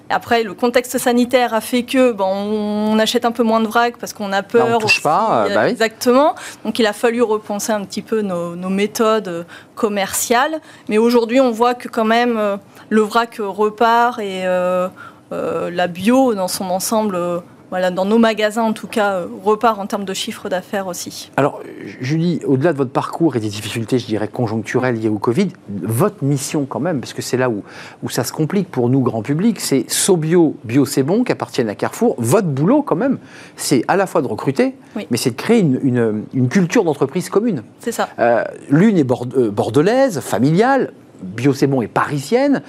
Après, 0.09 0.45
le 0.45 0.55
contexte 0.55 0.99
sanitaire 0.99 1.53
a 1.53 1.61
fait 1.61 1.83
que 1.83 2.13
bon, 2.13 2.27
on 2.27 2.99
achète 3.01 3.25
un 3.25 3.33
peu 3.33 3.43
moins 3.43 3.61
de 3.61 3.67
vrac 3.67 3.97
parce 3.99 4.13
qu'on 4.13 4.33
a 4.33 4.45
peur. 4.45 4.69
Bah, 4.69 4.75
on 4.77 4.79
touche 4.79 4.93
aussi, 4.93 5.03
pas, 5.03 5.47
euh, 5.47 5.55
bah 5.55 5.63
oui. 5.65 5.71
Exactement. 5.71 6.37
Donc, 6.65 6.79
il 6.79 6.87
a 6.87 6.93
fallu 6.93 7.21
repenser 7.21 7.73
un 7.73 7.85
petit 7.85 8.03
peu 8.03 8.21
nos, 8.21 8.55
nos 8.55 8.71
méthodes 8.71 9.47
commerciales. 9.75 10.61
Mais 10.89 10.99
aujourd'hui, 10.99 11.41
on 11.41 11.51
voit 11.51 11.75
que 11.75 11.89
quand 11.89 12.05
même 12.05 12.37
euh, 12.39 12.57
le 12.89 13.01
vrac 13.01 13.39
repart 13.41 14.21
et 14.21 14.43
euh, 14.45 14.89
euh, 15.33 15.71
la 15.71 15.87
bio 15.89 16.35
dans 16.35 16.49
son 16.49 16.71
ensemble, 16.71 17.17
euh, 17.17 17.41
voilà, 17.71 17.91
dans 17.91 18.05
nos 18.05 18.19
magasins 18.19 18.63
en 18.63 18.73
tout 18.73 18.87
cas, 18.87 19.15
euh, 19.15 19.27
repart 19.43 19.79
en 19.81 19.87
termes 19.87 20.05
de 20.05 20.15
chiffre 20.15 20.49
d'affaires 20.49 20.87
aussi. 20.87 21.31
Alors, 21.37 21.61
Julie, 22.01 22.41
au-delà 22.47 22.73
de 22.73 22.79
votre 22.79 22.91
parcours 22.93 23.35
et 23.37 23.41
des 23.41 23.49
difficultés, 23.49 23.99
je 23.99 24.07
dirais, 24.07 24.29
conjoncturelles 24.29 24.97
liées 25.01 25.09
au 25.09 25.19
Covid, 25.19 25.49
votre 25.83 26.23
mission 26.23 26.67
quand 26.67 26.81
même, 26.81 27.01
parce 27.01 27.13
que 27.13 27.23
c'est 27.23 27.37
là 27.37 27.51
où, 27.51 27.63
où 28.03 28.09
ça 28.11 28.23
se 28.25 28.33
complique 28.33 28.71
pour 28.71 28.89
nous, 28.89 29.01
grand 29.01 29.23
public, 29.23 29.61
c'est 29.61 29.87
Sobio, 29.91 30.57
Bio 30.65 30.85
C'est 30.87 31.03
Bon, 31.03 31.25
qui 31.25 31.33
appartiennent 31.33 31.69
à 31.69 31.75
Carrefour. 31.75 32.15
Votre 32.19 32.49
boulot 32.49 32.83
quand 32.83 32.97
même, 32.97 33.19
c'est 33.57 33.85
à 33.89 33.97
la 33.97 34.07
fois 34.07 34.23
de 34.23 34.27
recruter, 34.29 34.75
Oui. 34.97 35.07
mais 35.11 35.17
c'est 35.17 35.31
de 35.31 35.37
créer 35.37 35.61
une, 35.61 35.81
une- 35.83 36.25
une 36.33 36.49
culture 36.49 36.85
d'entreprise 36.85 37.29
commune. 37.29 37.63
C'est 37.81 37.93
ça. 37.93 38.09
Euh, 38.19 38.45
L'une 38.71 38.99
est 38.99 39.05
bord- 39.05 39.27
euh, 39.37 39.51
bordelaise, 39.51 40.21
familiale, 40.21 40.93
Bio 41.23 41.55
C'est 41.55 41.67
Bon 41.67 41.81
est 41.81 41.87
parisienne. 41.89 42.63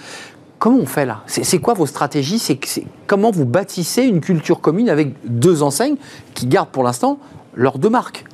Comment 0.65 0.79
on 0.79 0.87
fait 0.87 1.05
là? 1.05 1.19
C'est 1.27 1.59
quoi 1.59 1.75
vos 1.75 1.85
stratégies? 1.85 2.39
C'est 2.39 2.57
Comment 3.05 3.29
vous 3.29 3.45
bâtissez 3.45 4.01
une 4.01 4.19
culture 4.19 4.61
commune 4.61 4.89
avec 4.89 5.09
deux 5.23 5.61
enseignes 5.61 5.95
qui 6.33 6.47
gardent 6.47 6.69
pour 6.69 6.81
l'instant 6.81 7.19
leurs 7.53 7.77
deux 7.77 7.91
marques? 7.91 8.25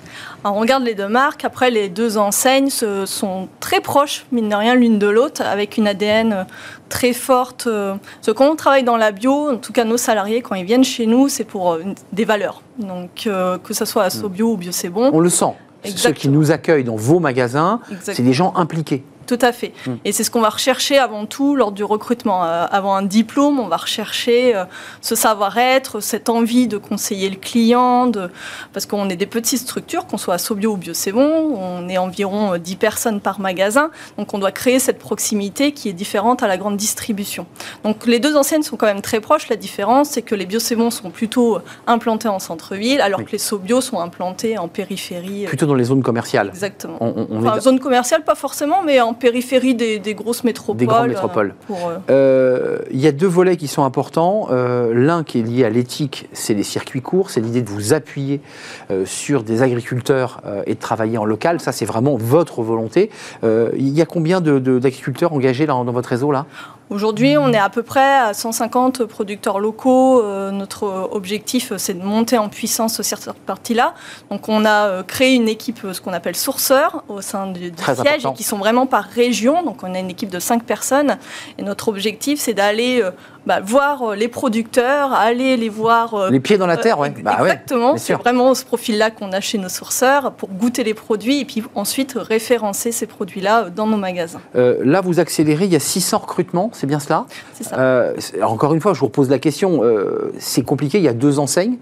Alors, 0.41 0.55
on 0.55 0.61
regarde 0.61 0.86
les 0.86 0.95
deux 0.95 1.09
marques. 1.09 1.43
Après, 1.43 1.69
les 1.71 1.89
deux 1.89 2.17
enseignes 2.17 2.69
se- 2.69 3.05
sont 3.05 3.49
très 3.59 3.82
proches, 3.82 4.25
mine 4.32 4.47
de 4.47 4.55
rien, 4.55 4.75
l'une 4.75 4.97
de 4.97 5.07
l'autre, 5.09 5.41
avec 5.41 5.75
une 5.77 5.89
ADN 5.89 6.32
euh, 6.32 6.43
très 6.88 7.11
forte. 7.11 7.67
euh, 7.67 7.95
Parce 8.15 8.27
que 8.27 8.32
quand 8.32 8.49
on 8.49 8.55
travaille 8.55 8.84
dans 8.86 8.95
la 8.95 9.11
bio, 9.11 9.49
en 9.51 9.57
tout 9.57 9.73
cas 9.73 9.84
nos 9.84 9.97
salariés, 9.97 10.41
quand 10.41 10.55
ils 10.55 10.63
viennent 10.65 10.86
chez 10.86 11.07
nous, 11.07 11.27
c'est 11.27 11.43
pour 11.43 11.73
euh, 11.73 11.84
des 12.13 12.23
valeurs. 12.23 12.61
Donc, 12.79 13.27
euh, 13.27 13.57
que 13.57 13.73
ce 13.73 13.84
soit 13.84 14.03
à 14.03 14.09
Sobio 14.09 14.53
ou 14.53 14.55
Bio, 14.57 14.71
c'est 14.71 14.88
bon. 14.89 15.09
On 15.11 15.19
le 15.19 15.29
sent. 15.29 15.45
Ceux 15.84 15.89
qui 15.89 15.91
Exactement. 15.95 16.34
nous 16.36 16.51
accueillent 16.51 16.84
dans 16.86 16.95
vos 16.95 17.19
magasins, 17.19 17.82
Exactement. 17.91 18.15
c'est 18.15 18.23
des 18.23 18.34
gens 18.34 18.53
impliqués. 18.55 19.03
Tout 19.32 19.45
à 19.45 19.53
fait. 19.53 19.71
Mm. 19.88 19.91
Et 20.03 20.11
c'est 20.11 20.25
ce 20.25 20.29
qu'on 20.32 20.41
va 20.41 20.49
rechercher 20.49 20.97
avant 20.97 21.25
tout 21.25 21.55
lors 21.55 21.71
du 21.71 21.86
recrutement. 21.86 22.43
Euh, 22.43 22.65
avant 22.69 22.95
un 22.95 23.01
diplôme, 23.03 23.61
on 23.61 23.67
va 23.69 23.77
rechercher 23.77 24.53
euh, 24.53 24.65
ce 24.99 25.15
savoir-être, 25.15 26.01
cette 26.01 26.27
envie 26.27 26.67
de 26.67 26.75
conseiller 26.77 27.29
le 27.29 27.38
client, 27.38 28.07
de... 28.07 28.29
parce 28.73 28.86
qu'on 28.86 29.07
est 29.09 29.15
des 29.15 29.25
petites 29.25 29.59
structures, 29.61 30.05
qu'on 30.05 30.17
soit 30.17 30.34
à 30.34 30.38
Sobio 30.38 30.73
ou 30.73 30.77
Bio 30.77 30.93
C'est 30.93 31.13
Bon, 31.13 31.55
on 31.57 31.88
est 31.88 31.97
environ 31.97 32.55
euh, 32.55 32.57
10 32.57 32.75
personnes 32.75 33.21
par 33.21 33.39
magasin, 33.39 33.89
donc 34.17 34.34
on 34.34 34.38
doit 34.39 34.51
créer 34.51 34.79
cette 34.79 34.99
proximité 34.99 35.71
qui 35.71 35.88
est 35.88 35.93
différente 35.93 36.43
à 36.43 36.47
la 36.47 36.57
grande 36.57 36.75
distribution. 36.75 37.45
Donc 37.86 38.05
les 38.05 38.19
deux 38.19 38.36
enseignes 38.36 38.63
sont 38.63 38.75
quand 38.75 38.86
même 38.88 39.01
très 39.01 39.21
proches. 39.21 39.47
La 39.47 39.55
différence, 39.55 40.09
c'est 40.09 40.23
que 40.23 40.36
les 40.36 40.45
Bio 40.45 40.59
C'est 40.59 40.75
Bon 40.75 40.89
sont 40.91 41.09
plutôt 41.09 41.59
implantés 41.88 42.27
en 42.27 42.39
centre-ville, 42.39 42.99
alors 42.99 43.19
Oui. 43.19 43.25
que 43.27 43.32
les 43.32 43.38
Sobio 43.38 43.79
sont 43.79 43.99
implantés 44.01 44.57
en 44.57 44.67
périphérie. 44.67 45.45
euh, 45.45 45.47
Plutôt 45.47 45.67
dans 45.67 45.75
les 45.75 45.86
zones 45.86 46.03
commerciales. 46.03 46.49
Exactement. 46.49 46.97
On, 46.99 47.07
on- 47.15 47.27
on 47.29 47.36
est 47.43 47.47
Enfin, 47.47 47.55
dans- 47.55 47.61
zone 47.61 47.79
commerciale, 47.79 48.23
pas 48.25 48.36
forcément, 48.36 48.82
mais 48.84 48.99
en 48.99 49.13
périphérie 49.22 49.76
des, 49.76 49.99
des 49.99 50.13
grosses 50.15 50.43
métropoles. 50.43 50.78
Des 50.80 50.86
grandes 50.86 51.05
euh, 51.05 51.07
métropoles. 51.09 51.53
pour, 51.67 51.78
euh, 51.88 51.97
Euh, 52.09 52.78
Il 52.91 52.99
y 52.99 53.07
a 53.07 53.11
deux 53.13 53.28
volets 53.28 53.55
qui 53.57 53.67
sont 53.67 53.84
importants. 53.84 54.47
Euh, 54.51 54.93
L'un 54.93 55.24
qui 55.24 55.39
est 55.39 55.43
lié 55.43 55.63
à 55.63 55.69
l'éthique, 55.69 56.28
c'est 56.34 56.53
les 56.53 56.63
circuits 56.63 57.01
courts, 57.01 57.30
c'est 57.30 57.39
l'idée 57.41 57.61
de 57.61 57.69
vous 57.69 57.93
appuyer 57.93 58.41
euh, 58.89 59.05
sur 59.05 59.43
des 59.43 59.61
agriculteurs 59.61 60.41
euh, 60.45 60.63
et 60.65 60.74
de 60.76 60.80
travailler 60.80 61.17
en 61.17 61.26
local. 61.26 61.59
Ça, 61.61 61.72
c'est 61.72 61.86
vraiment 61.86 62.17
votre 62.17 62.61
volonté. 62.63 63.09
Euh, 63.43 63.69
il 63.78 63.89
y 63.89 64.01
a 64.01 64.05
combien 64.05 64.41
de- 64.41 64.59
de- 64.59 64.80
d'agriculteurs 64.80 65.32
engagés 65.34 65.65
là, 65.65 65.74
dans 65.74 65.84
votre 65.91 66.09
réseau 66.09 66.32
là? 66.32 66.45
Aujourd'hui, 66.91 67.37
on 67.37 67.53
est 67.53 67.57
à 67.57 67.69
peu 67.69 67.83
près 67.83 68.17
à 68.17 68.33
150 68.33 69.05
producteurs 69.05 69.59
locaux. 69.59 70.21
Euh, 70.21 70.51
notre 70.51 71.07
objectif, 71.13 71.71
euh, 71.71 71.77
c'est 71.77 71.93
de 71.93 72.03
monter 72.03 72.37
en 72.37 72.49
puissance 72.49 73.01
sur 73.01 73.17
cette 73.17 73.39
partie-là. 73.45 73.93
Donc, 74.29 74.49
on 74.49 74.65
a 74.65 74.87
euh, 74.87 75.03
créé 75.03 75.35
une 75.35 75.47
équipe, 75.47 75.85
euh, 75.85 75.93
ce 75.93 76.01
qu'on 76.01 76.11
appelle 76.11 76.35
sourceurs, 76.35 77.05
au 77.07 77.21
sein 77.21 77.47
du, 77.47 77.71
siège, 77.77 77.99
important. 78.01 78.33
et 78.33 78.35
qui 78.35 78.43
sont 78.43 78.57
vraiment 78.57 78.87
par 78.87 79.05
région. 79.05 79.63
Donc, 79.63 79.83
on 79.83 79.95
a 79.95 79.99
une 79.99 80.09
équipe 80.09 80.29
de 80.29 80.39
5 80.39 80.65
personnes. 80.65 81.17
Et 81.57 81.63
notre 81.63 81.87
objectif, 81.87 82.41
c'est 82.41 82.53
d'aller 82.53 83.01
euh, 83.01 83.11
bah, 83.45 83.59
voir 83.63 84.01
euh, 84.03 84.15
les 84.15 84.27
producteurs, 84.27 85.13
aller 85.13 85.57
les 85.57 85.69
voir. 85.69 86.13
euh, 86.13 86.29
Les 86.29 86.39
pieds 86.39 86.57
dans 86.57 86.67
la 86.67 86.77
terre, 86.77 86.99
ouais. 86.99 87.09
Euh, 87.17 87.21
Bah 87.23 87.37
Exactement, 87.41 87.97
c'est 87.97 88.13
vraiment 88.13 88.53
ce 88.53 88.63
profil-là 88.65 89.09
qu'on 89.11 89.31
a 89.31 89.39
chez 89.41 89.57
nos 89.57 89.69
sourceurs 89.69 90.31
pour 90.33 90.49
goûter 90.49 90.83
les 90.83 90.93
produits 90.93 91.39
et 91.41 91.45
puis 91.45 91.63
ensuite 91.75 92.13
référencer 92.15 92.91
ces 92.91 93.07
produits-là 93.07 93.69
dans 93.69 93.87
nos 93.87 93.97
magasins. 93.97 94.41
Euh, 94.55 94.77
là, 94.83 95.01
vous 95.01 95.19
accélérez, 95.19 95.65
il 95.65 95.73
y 95.73 95.75
a 95.75 95.79
600 95.79 96.19
recrutements, 96.19 96.69
c'est 96.73 96.87
bien 96.87 96.99
cela? 96.99 97.25
C'est 97.53 97.63
ça. 97.63 97.77
Euh, 97.79 98.13
encore 98.43 98.73
une 98.73 98.81
fois, 98.81 98.93
je 98.93 98.99
vous 98.99 99.07
repose 99.07 99.29
la 99.29 99.39
question. 99.39 99.83
euh, 99.83 100.31
c'est 100.39 100.63
compliqué, 100.63 100.97
il 100.99 101.03
y 101.03 101.07
a 101.07 101.13
deux 101.13 101.39
enseignes. 101.39 101.77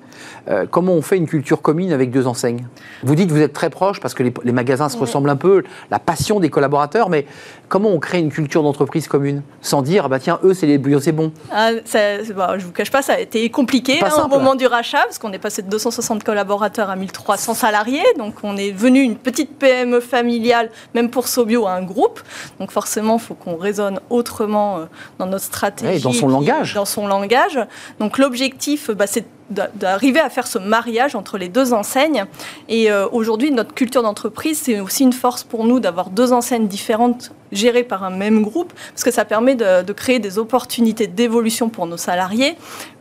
Euh, 0.49 0.65
comment 0.69 0.93
on 0.93 1.01
fait 1.01 1.17
une 1.17 1.27
culture 1.27 1.61
commune 1.61 1.91
avec 1.91 2.11
deux 2.11 2.27
enseignes? 2.27 2.65
Vous 3.03 3.15
dites 3.15 3.27
que 3.29 3.33
vous 3.33 3.41
êtes 3.41 3.53
très 3.53 3.69
proches 3.69 3.99
parce 3.99 4.13
que 4.13 4.23
les, 4.23 4.33
les 4.43 4.51
magasins 4.51 4.89
se 4.89 4.97
ressemblent 4.97 5.29
un 5.29 5.35
peu, 5.35 5.63
la 5.91 5.99
passion 5.99 6.39
des 6.39 6.49
collaborateurs, 6.49 7.09
mais 7.09 7.25
comment 7.69 7.89
on 7.89 7.99
crée 7.99 8.19
une 8.19 8.31
culture 8.31 8.63
d'entreprise 8.63 9.07
commune 9.07 9.43
Sans 9.61 9.81
dire, 9.81 10.03
ah 10.05 10.09
bah 10.09 10.19
tiens, 10.19 10.39
eux, 10.43 10.53
c'est 10.53 10.65
les 10.65 10.79
c'est 10.99 11.11
bon. 11.11 11.31
Ah, 11.51 11.69
ça- 11.85 12.21
bah, 12.35 12.55
je 12.57 12.65
vous 12.65 12.71
cache 12.71 12.91
pas, 12.91 13.01
ça 13.01 13.13
a 13.13 13.19
été 13.19 13.49
compliqué 13.49 13.99
hein, 14.03 14.09
au 14.25 14.27
moment 14.27 14.55
du 14.55 14.65
rachat, 14.65 15.03
parce 15.03 15.19
qu'on 15.19 15.31
est 15.31 15.39
passé 15.39 15.61
de 15.61 15.69
260 15.69 16.23
collaborateurs 16.23 16.89
à 16.89 16.95
1300 16.95 17.53
salariés. 17.53 18.03
Donc, 18.17 18.35
on 18.43 18.57
est 18.57 18.71
venu 18.71 19.01
une 19.01 19.15
petite 19.15 19.57
PME 19.57 19.99
familiale, 19.99 20.71
même 20.95 21.09
pour 21.09 21.27
Sobio, 21.27 21.67
à 21.67 21.73
un 21.73 21.83
groupe. 21.83 22.19
Donc, 22.59 22.71
forcément, 22.71 23.15
il 23.17 23.21
faut 23.21 23.35
qu'on 23.35 23.55
raisonne 23.55 23.99
autrement 24.09 24.79
euh, 24.79 24.85
dans 25.19 25.27
notre 25.27 25.45
stratégie. 25.45 25.91
Ouais, 25.93 25.99
dans 25.99 26.11
son 26.11 26.27
et 26.29 26.33
langage. 26.33 26.73
Dans 26.73 26.85
son 26.85 27.07
langage. 27.07 27.59
Donc, 27.99 28.17
l'objectif, 28.17 28.89
bah, 28.91 29.05
c'est 29.07 29.21
d'a- 29.21 29.27
d'arriver 29.49 30.19
à 30.19 30.29
faire 30.29 30.47
ce 30.47 30.59
mariage 30.59 31.15
entre 31.15 31.37
les 31.37 31.49
deux 31.49 31.73
enseignes. 31.73 32.25
Et 32.67 32.91
euh, 32.91 33.07
aujourd'hui, 33.11 33.51
notre 33.51 33.73
culture 33.73 34.03
d'entreprise, 34.03 34.59
c'est 34.63 34.79
aussi 34.79 35.03
une 35.03 35.13
force 35.13 35.43
pour 35.43 35.65
nous 35.65 35.79
d'avoir 35.79 36.09
deux 36.09 36.33
enseignes 36.33 36.67
différentes 36.67 37.31
gérées 37.51 37.83
par 37.83 38.03
un 38.03 38.11
même 38.11 38.43
groupe, 38.43 38.73
parce 38.91 39.03
que 39.03 39.11
ça 39.11 39.25
permet 39.25 39.55
de, 39.55 39.91
créer 39.93 40.19
des 40.19 40.37
opportunités 40.37 41.07
d'évolution 41.07 41.69
pour 41.69 41.87
nos 41.87 41.97
salariés. 41.97 42.55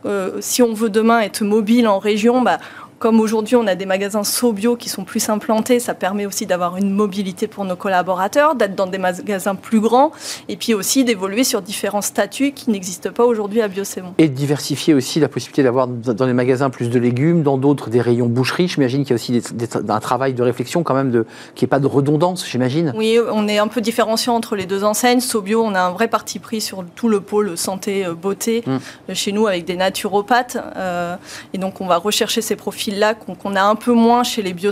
Euh, 0.05 0.37
si 0.41 0.63
on 0.63 0.73
veut 0.73 0.89
demain 0.89 1.21
être 1.21 1.43
mobile 1.43 1.87
en 1.87 1.99
région, 1.99 2.41
bah, 2.41 2.57
comme 2.99 3.19
aujourd'hui 3.19 3.55
on 3.55 3.65
a 3.65 3.75
des 3.75 3.85
magasins 3.85 4.23
SoBio 4.23 4.75
qui 4.75 4.89
sont 4.89 5.03
plus 5.03 5.29
implantés, 5.29 5.79
ça 5.79 5.93
permet 5.93 6.25
aussi 6.25 6.45
d'avoir 6.45 6.77
une 6.77 6.91
mobilité 6.91 7.47
pour 7.47 7.65
nos 7.65 7.75
collaborateurs, 7.75 8.55
d'être 8.55 8.75
dans 8.75 8.87
des 8.87 8.97
magasins 8.97 9.55
plus 9.55 9.79
grands 9.79 10.11
et 10.47 10.57
puis 10.57 10.73
aussi 10.73 11.03
d'évoluer 11.03 11.43
sur 11.43 11.61
différents 11.61 12.01
statuts 12.01 12.51
qui 12.51 12.69
n'existent 12.69 13.11
pas 13.11 13.25
aujourd'hui 13.25 13.61
à 13.61 13.67
Biocémon. 13.67 14.13
Et 14.17 14.27
de 14.27 14.33
diversifier 14.33 14.93
aussi 14.93 15.19
la 15.19 15.29
possibilité 15.29 15.63
d'avoir 15.63 15.87
dans 15.87 16.25
les 16.25 16.33
magasins 16.33 16.69
plus 16.69 16.89
de 16.89 16.99
légumes, 16.99 17.41
dans 17.43 17.57
d'autres 17.57 17.89
des 17.89 18.01
rayons 18.01 18.27
boucherie. 18.27 18.67
J'imagine 18.67 19.03
qu'il 19.03 19.11
y 19.11 19.13
a 19.13 19.15
aussi 19.15 19.41
un 19.87 19.99
travail 19.99 20.33
de 20.33 20.43
réflexion 20.43 20.83
quand 20.83 20.93
même, 20.93 21.11
de, 21.11 21.25
qu'il 21.55 21.65
n'y 21.65 21.69
ait 21.69 21.75
pas 21.75 21.79
de 21.79 21.87
redondance, 21.87 22.45
j'imagine. 22.47 22.93
Oui, 22.95 23.17
on 23.31 23.47
est 23.47 23.57
un 23.57 23.67
peu 23.67 23.81
différenciant 23.81 24.35
entre 24.35 24.55
les 24.55 24.65
deux 24.65 24.83
enseignes. 24.83 25.21
Sobio, 25.21 25.63
on 25.63 25.73
a 25.73 25.81
un 25.81 25.91
vrai 25.91 26.07
parti 26.07 26.39
pris 26.39 26.61
sur 26.61 26.83
tout 26.95 27.07
le 27.07 27.21
pôle 27.21 27.57
santé, 27.57 28.05
euh, 28.05 28.13
beauté 28.13 28.63
mm. 28.65 28.71
euh, 28.71 29.13
chez 29.13 29.31
nous 29.31 29.47
avec 29.47 29.65
des 29.65 29.75
naturopathes. 29.75 30.57
Euh, 30.75 31.15
et 31.53 31.57
donc 31.57 31.81
on 31.81 31.87
va 31.87 31.97
rechercher 31.97 32.41
ces 32.41 32.55
profils-là 32.89 33.13
qu'on 33.13 33.55
a 33.55 33.61
un 33.61 33.75
peu 33.75 33.93
moins 33.93 34.23
chez 34.23 34.41
les 34.41 34.53
bio 34.53 34.71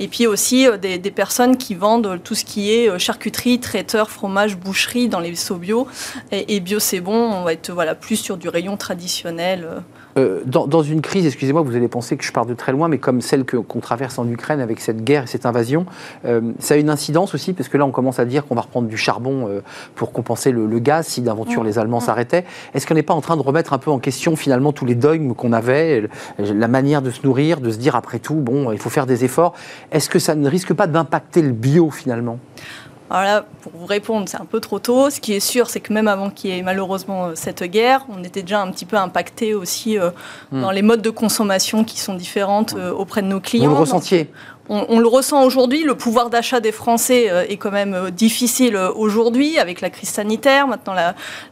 Et 0.00 0.08
puis 0.08 0.26
aussi 0.26 0.66
des, 0.80 0.98
personnes 1.10 1.56
qui 1.56 1.74
vendent 1.74 2.20
tout 2.22 2.34
ce 2.34 2.44
qui 2.44 2.72
est 2.72 2.98
charcuterie, 2.98 3.60
traiteur, 3.60 4.10
fromage, 4.10 4.56
boucherie 4.56 5.08
dans 5.08 5.20
les 5.20 5.34
Sobio. 5.34 5.86
Et, 6.32 6.56
et 6.56 6.60
bio 6.60 6.78
on 7.04 7.42
va 7.42 7.52
être 7.52 7.70
voilà, 7.72 7.94
plus 7.94 8.16
sur 8.16 8.36
du 8.36 8.48
rayon 8.48 8.76
traditionnel. 8.76 9.82
Euh, 10.18 10.40
dans, 10.46 10.82
une 10.82 11.02
crise, 11.02 11.26
excusez-moi, 11.26 11.62
vous 11.62 11.76
allez 11.76 11.88
penser 11.88 12.16
que 12.16 12.24
je 12.24 12.32
pars 12.32 12.46
de 12.46 12.54
très 12.54 12.72
loin, 12.72 12.88
mais 12.88 12.98
comme 12.98 13.20
celle 13.20 13.44
qu'on 13.44 13.80
traverse 13.80 14.18
en 14.18 14.26
Ukraine 14.28 14.60
avec 14.60 14.80
cette 14.80 15.04
guerre 15.04 15.24
et 15.24 15.26
cette 15.26 15.44
invasion, 15.44 15.84
euh, 16.24 16.52
ça 16.58 16.74
a 16.74 16.76
une 16.78 16.88
incidence 16.88 17.34
aussi, 17.34 17.52
parce 17.52 17.68
que 17.68 17.76
là, 17.76 17.84
on 17.84 17.90
commence 17.90 18.18
à 18.18 18.24
dire 18.24 18.46
qu'on 18.46 18.54
va 18.54 18.62
reprendre 18.62 18.88
du 18.88 18.96
charbon 18.96 19.48
euh, 19.48 19.60
pour 19.94 20.12
compenser 20.12 20.52
le, 20.52 20.66
gaz 20.78 21.06
si 21.06 21.22
d'aventure 21.22 21.64
les 21.64 21.78
Allemands 21.78 22.00
s'arrêtaient. 22.00 22.44
Est-ce 22.74 22.86
qu'on 22.86 22.94
n'est 22.94 23.02
pas 23.02 23.14
en 23.14 23.20
train 23.20 23.36
de 23.36 23.42
remettre 23.42 23.72
un 23.72 23.78
peu 23.78 23.90
en 23.90 23.98
question 23.98 24.36
finalement 24.36 24.72
tous 24.72 24.84
les 24.84 24.94
dogmes 24.94 25.34
qu'on 25.34 25.52
avait, 25.52 26.08
la 26.38 26.68
manière 26.68 27.02
de 27.02 27.10
se 27.10 27.22
nourrir, 27.24 27.60
de 27.60 27.70
se 27.70 27.78
dire 27.78 27.96
après 27.96 28.18
tout, 28.18 28.34
bon, 28.34 28.72
il 28.72 28.78
faut 28.78 28.90
faire 28.90 29.06
des 29.06 29.24
efforts. 29.24 29.54
Est-ce 29.90 30.10
que 30.10 30.18
ça 30.18 30.34
ne 30.34 30.48
risque 30.48 30.74
pas 30.74 30.86
d'impacter 30.86 31.42
le 31.42 31.52
bio 31.52 31.90
finalement? 31.90 32.38
Alors 33.08 33.22
là, 33.22 33.44
pour 33.62 33.72
vous 33.72 33.86
répondre, 33.86 34.28
c'est 34.28 34.40
un 34.40 34.44
peu 34.44 34.60
trop 34.60 34.78
tôt. 34.78 35.10
Ce 35.10 35.20
qui 35.20 35.32
est 35.32 35.40
sûr, 35.40 35.70
c'est 35.70 35.80
que 35.80 35.92
même 35.92 36.08
avant 36.08 36.30
qu'il 36.30 36.50
y 36.50 36.58
ait 36.58 36.62
malheureusement 36.62 37.26
euh, 37.26 37.32
cette 37.34 37.62
guerre, 37.62 38.04
on 38.08 38.24
était 38.24 38.42
déjà 38.42 38.60
un 38.60 38.70
petit 38.70 38.84
peu 38.84 38.96
impacté 38.96 39.54
aussi 39.54 39.98
euh, 39.98 40.10
hmm. 40.50 40.62
dans 40.62 40.70
les 40.72 40.82
modes 40.82 41.02
de 41.02 41.10
consommation 41.10 41.84
qui 41.84 42.00
sont 42.00 42.14
différentes 42.14 42.74
euh, 42.74 42.92
auprès 42.92 43.22
de 43.22 43.28
nos 43.28 43.40
clients. 43.40 43.68
Vous 43.68 43.74
le 43.74 43.80
ressentiez 43.80 44.30
on, 44.68 44.98
le 44.98 45.06
ressent 45.06 45.44
aujourd'hui, 45.44 45.84
le 45.84 45.94
pouvoir 45.94 46.28
d'achat 46.28 46.58
des 46.58 46.72
Français 46.72 47.30
est 47.48 47.56
quand 47.56 47.70
même 47.70 48.10
difficile 48.10 48.76
aujourd'hui 48.76 49.60
avec 49.60 49.80
la 49.80 49.90
crise 49.90 50.08
sanitaire, 50.08 50.66
maintenant 50.66 50.92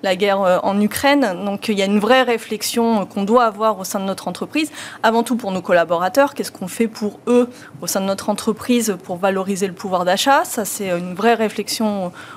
la, 0.03 0.17
guerre 0.17 0.41
en 0.65 0.81
Ukraine. 0.81 1.45
Donc 1.45 1.69
il 1.69 1.79
y 1.79 1.83
a 1.83 1.85
une 1.85 2.01
vraie 2.01 2.25
réflexion 2.25 3.07
qu'on 3.07 3.23
doit 3.23 3.45
avoir 3.45 3.79
au 3.79 3.85
sein 3.85 4.01
de 4.01 4.05
notre 4.05 4.27
entreprise, 4.27 4.73
avant 5.05 5.23
tout 5.23 5.37
pour 5.37 5.53
nos 5.53 5.63
collaborateurs. 5.63 6.35
Qu'est-ce 6.35 6.51
qu'on 6.51 6.67
fait 6.67 6.89
pour 6.89 7.21
eux 7.29 7.49
au 7.81 7.87
sein 7.87 8.01
de 8.01 8.07
notre 8.07 8.31
entreprise 8.31 8.97
pour 9.05 9.17
valoriser 9.17 9.69
le 9.69 9.75
pouvoir 9.75 10.05
d'achat? 10.05 10.45
Ça, 10.45 10.65
c'est 10.65 10.89
une 10.89 11.15
vraie 11.15 11.35
réflexion 11.35 11.44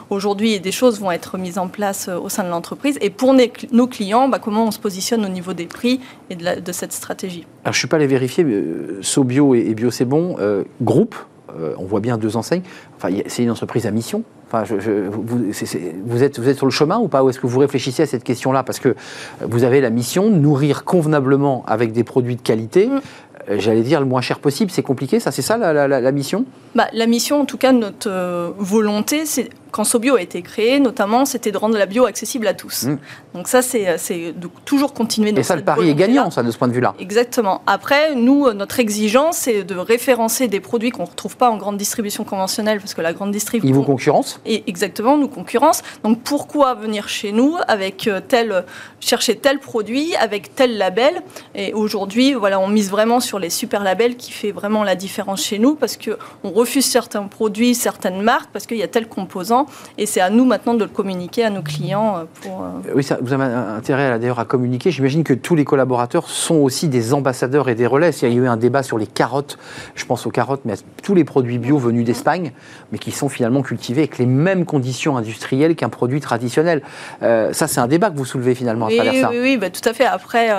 aujourd'hui 0.10 0.54
et 0.54 0.60
des 0.60 0.72
choses 0.72 1.00
vont 1.00 1.12
être 1.12 1.38
mises 1.38 1.58
en 1.58 1.68
place 1.68 2.10
au 2.10 2.30
sein 2.30 2.44
de 2.44 2.50
l'entreprise. 2.50 2.98
Et 3.02 3.10
pour 3.10 3.36
nos 3.72 3.88
clients, 3.88 4.30
bah, 4.30 4.40
comment 4.40 4.66
on 4.66 4.72
se 4.72 4.80
positionne 4.80 5.26
au 5.26 5.30
niveau 5.30 5.54
des 5.54 5.66
prix 5.66 6.00
et 6.30 6.36
de, 6.36 6.72
cette 6.72 6.94
stratégie? 6.94 7.46
Alors 7.64 7.74
je 7.74 7.78
ne 7.78 7.82
suis 7.82 7.88
pas 7.88 7.98
allé 7.98 8.08
vérifier, 8.08 8.44
mais 8.44 8.62
SoBio 9.02 9.56
et, 9.56 9.74
Bio 9.74 9.92
c'est 9.92 10.06
bon 10.06 10.38
groupe, 10.82 11.16
euh, 11.58 11.74
on 11.78 11.86
voit 11.86 12.02
bien 12.02 12.18
deux 12.18 12.36
enseignes, 12.36 12.62
enfin, 12.98 13.10
c'est 13.28 13.44
une 13.44 13.52
entreprise 13.52 13.86
à 13.86 13.92
mission. 13.92 14.24
Enfin, 14.50 14.64
vous, 14.64 16.24
êtes, 16.24 16.40
vous 16.40 16.48
êtes 16.48 16.56
sur 16.56 16.66
le 16.66 16.72
chemin 16.72 16.98
ou 17.00 17.10
pas 17.10 17.22
Ou 17.22 17.30
est-ce 17.30 17.40
que 17.40 17.48
vous 17.48 17.60
réfléchissez 17.60 18.04
à 18.04 18.06
cette 18.06 18.24
question-là? 18.24 18.64
Parce 18.64 18.80
que 18.80 18.96
vous 19.42 19.66
avez 19.66 19.82
la 19.82 19.90
mission 19.90 20.30
de 20.30 20.36
nourrir 20.36 20.86
convenablement 20.86 21.66
avec 21.68 21.92
des 21.92 22.06
produits 22.06 22.38
de 22.38 22.42
qualité, 22.42 22.88
mm. 22.88 23.02
Euh, 23.50 23.60
j'allais 23.60 23.82
dire 23.82 24.00
le 24.00 24.06
moins 24.06 24.22
cher 24.22 24.40
possible. 24.40 24.72
C'est 24.72 24.84
compliqué, 24.84 25.20
ça 25.20 25.32
C'est 25.32 25.42
ça 25.42 25.58
la, 25.58 26.12
mission? 26.12 26.46
Bah, 26.76 26.88
La 26.94 27.08
mission, 27.08 27.42
en 27.42 27.46
tout 27.46 27.58
cas, 27.58 27.72
notre 27.72 28.10
euh, 28.10 28.52
volonté, 28.58 29.26
c'est 29.26 29.50
quand 29.72 29.84
Sobio 29.84 30.16
a 30.16 30.22
été 30.22 30.42
créé, 30.42 30.80
notamment, 30.80 31.26
c'était 31.26 31.52
de 31.52 31.58
rendre 31.58 31.78
la 31.78 31.86
bio 31.86 32.06
accessible 32.06 32.48
à 32.48 32.54
tous. 32.54 32.84
Mmh. 32.84 32.98
Donc 33.34 33.48
ça, 33.48 33.62
c'est 33.62 33.98
de 34.34 34.50
toujours 34.66 34.94
continuer 34.94 35.32
dans 35.32 35.42
Et 35.42 35.44
ça, 35.44 35.56
le 35.56 35.64
pari 35.64 35.90
est 35.90 35.96
gagnant, 35.96 36.32
ça, 36.32 36.44
de 36.44 36.52
ce 36.52 36.58
point 36.58 36.68
de 36.68 36.74
vue-là. 36.74 36.96
Exactement. 37.00 37.62
Après, 37.68 38.16
nous, 38.16 38.52
notre 38.54 38.80
exigence, 38.80 39.38
c'est 39.38 39.64
de 39.64 39.76
référencer 39.76 40.48
des 40.48 40.60
produits 40.60 40.92
qu'on 40.92 41.04
ne 41.04 41.10
retrouve 41.10 41.38
pas 41.38 41.50
en 41.50 41.58
grande 41.58 41.78
distribution 41.78 42.24
conventionnelle, 42.24 42.80
parce 42.80 42.94
que 42.94 43.02
la 43.02 43.14
grande 43.14 43.32
distribution... 43.32 43.70
Ils 43.70 43.76
vous 43.76 43.84
concurrence 43.84 44.40
et 44.46 44.64
Exactement, 44.68 45.18
nous 45.18 45.28
concurrence. 45.28 45.82
Donc 46.04 46.22
pourquoi 46.22 46.74
venir 46.74 47.10
chez 47.10 47.32
nous 47.32 47.56
avec 47.68 48.08
euh, 48.08 48.22
tel... 48.28 48.66
chercher 49.00 49.36
tel 49.36 49.60
produit, 49.60 50.16
avec 50.16 50.54
tel 50.56 50.78
label? 50.78 51.22
Et 51.56 51.74
aujourd'hui, 51.74 52.34
voilà, 52.34 52.60
on 52.60 52.68
mise 52.68 52.92
vraiment 52.92 53.20
sur 53.20 53.40
les 53.40 53.50
super 53.50 53.84
labels 53.84 54.18
qui 54.18 54.32
fait 54.32 54.52
vraiment 54.52 54.84
la 54.84 54.96
différence 54.96 55.44
chez 55.44 55.58
nous, 55.58 55.76
parce 55.76 55.98
qu'on 55.98 56.50
refuse 56.50 56.86
certains 56.86 57.24
produits, 57.24 57.74
certaines 57.74 58.22
marques, 58.22 58.50
parce 58.54 58.68
qu'il 58.68 58.78
y 58.78 58.84
a 58.84 58.88
tel 58.88 59.08
composant 59.08 59.57
et 59.98 60.06
c'est 60.06 60.22
à 60.22 60.30
nous 60.30 60.46
maintenant 60.46 60.74
de 60.74 60.84
le 60.84 60.90
communiquer 60.90 61.44
à 61.44 61.50
nos 61.50 61.62
clients. 61.62 62.18
Euh, 62.18 62.24
pour, 62.42 62.62
euh, 62.62 62.94
Oui, 62.96 63.04
ça, 63.04 63.18
vous 63.22 63.34
avez 63.34 63.44
intérêt 63.44 64.20
d'ailleurs 64.20 64.40
à 64.40 64.46
communiquer. 64.46 64.92
J'imagine 64.92 65.24
que 65.24 65.34
tous 65.34 65.56
les 65.56 65.66
collaborateurs 65.66 66.30
sont 66.30 66.56
aussi 66.56 66.88
des 66.88 67.14
ambassadeurs 67.14 67.70
et 67.70 67.76
des 67.76 67.88
relais. 67.88 68.12
Il 68.22 68.30
y 68.30 68.32
a 68.32 68.36
eu 68.36 68.48
un 68.48 68.58
débat 68.58 68.84
sur 68.84 68.98
les 68.98 69.08
carottes, 69.08 69.58
je 69.96 70.06
pense 70.06 70.26
aux 70.26 70.32
carottes, 70.32 70.62
mais 70.66 70.74
à 70.74 70.78
tous 71.04 71.16
les 71.16 71.24
produits 71.24 71.58
bio 71.58 71.78
venus 71.78 72.06
d'Espagne, 72.06 72.52
mais 72.92 72.98
qui 72.98 73.12
sont 73.12 73.30
finalement 73.30 73.62
cultivés 73.62 74.02
avec 74.02 74.18
les 74.18 74.26
mêmes 74.26 74.66
conditions 74.66 75.18
industrielles 75.18 75.76
qu'un 75.76 75.90
produit 75.90 76.20
traditionnel. 76.20 76.82
Euh, 77.24 77.54
ça, 77.54 77.68
c'est 77.68 77.80
un 77.80 77.88
débat 77.88 78.10
que 78.10 78.18
vous 78.18 78.26
soulevez 78.26 78.56
finalement 78.56 78.88
à 78.88 78.92
travers 78.92 79.14
ça. 79.14 79.30
Oui, 79.32 79.40
oui 79.42 79.58
bah, 79.58 79.70
tout 79.70 79.88
à 79.88 79.94
fait. 79.94 80.06
Après, 80.06 80.50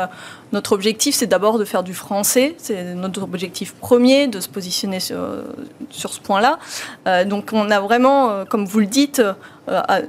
notre 0.52 0.72
objectif, 0.72 1.14
c'est 1.14 1.26
d'abord 1.26 1.58
de 1.58 1.64
faire 1.64 1.82
du 1.82 1.94
français. 1.94 2.54
C'est 2.58 2.94
notre 2.94 3.22
objectif 3.22 3.74
premier, 3.74 4.26
de 4.28 4.40
se 4.40 4.48
positionner 4.48 5.00
sur, 5.00 5.16
ce 5.90 6.20
point-là. 6.20 6.58
Euh, 7.06 7.24
donc, 7.24 7.50
on 7.52 7.70
a 7.70 7.80
vraiment, 7.80 8.30
euh, 8.30 8.44
comme 8.44 8.64
vous 8.64 8.80
le 8.80 8.86
dites, 8.86 9.20
euh, 9.20 9.32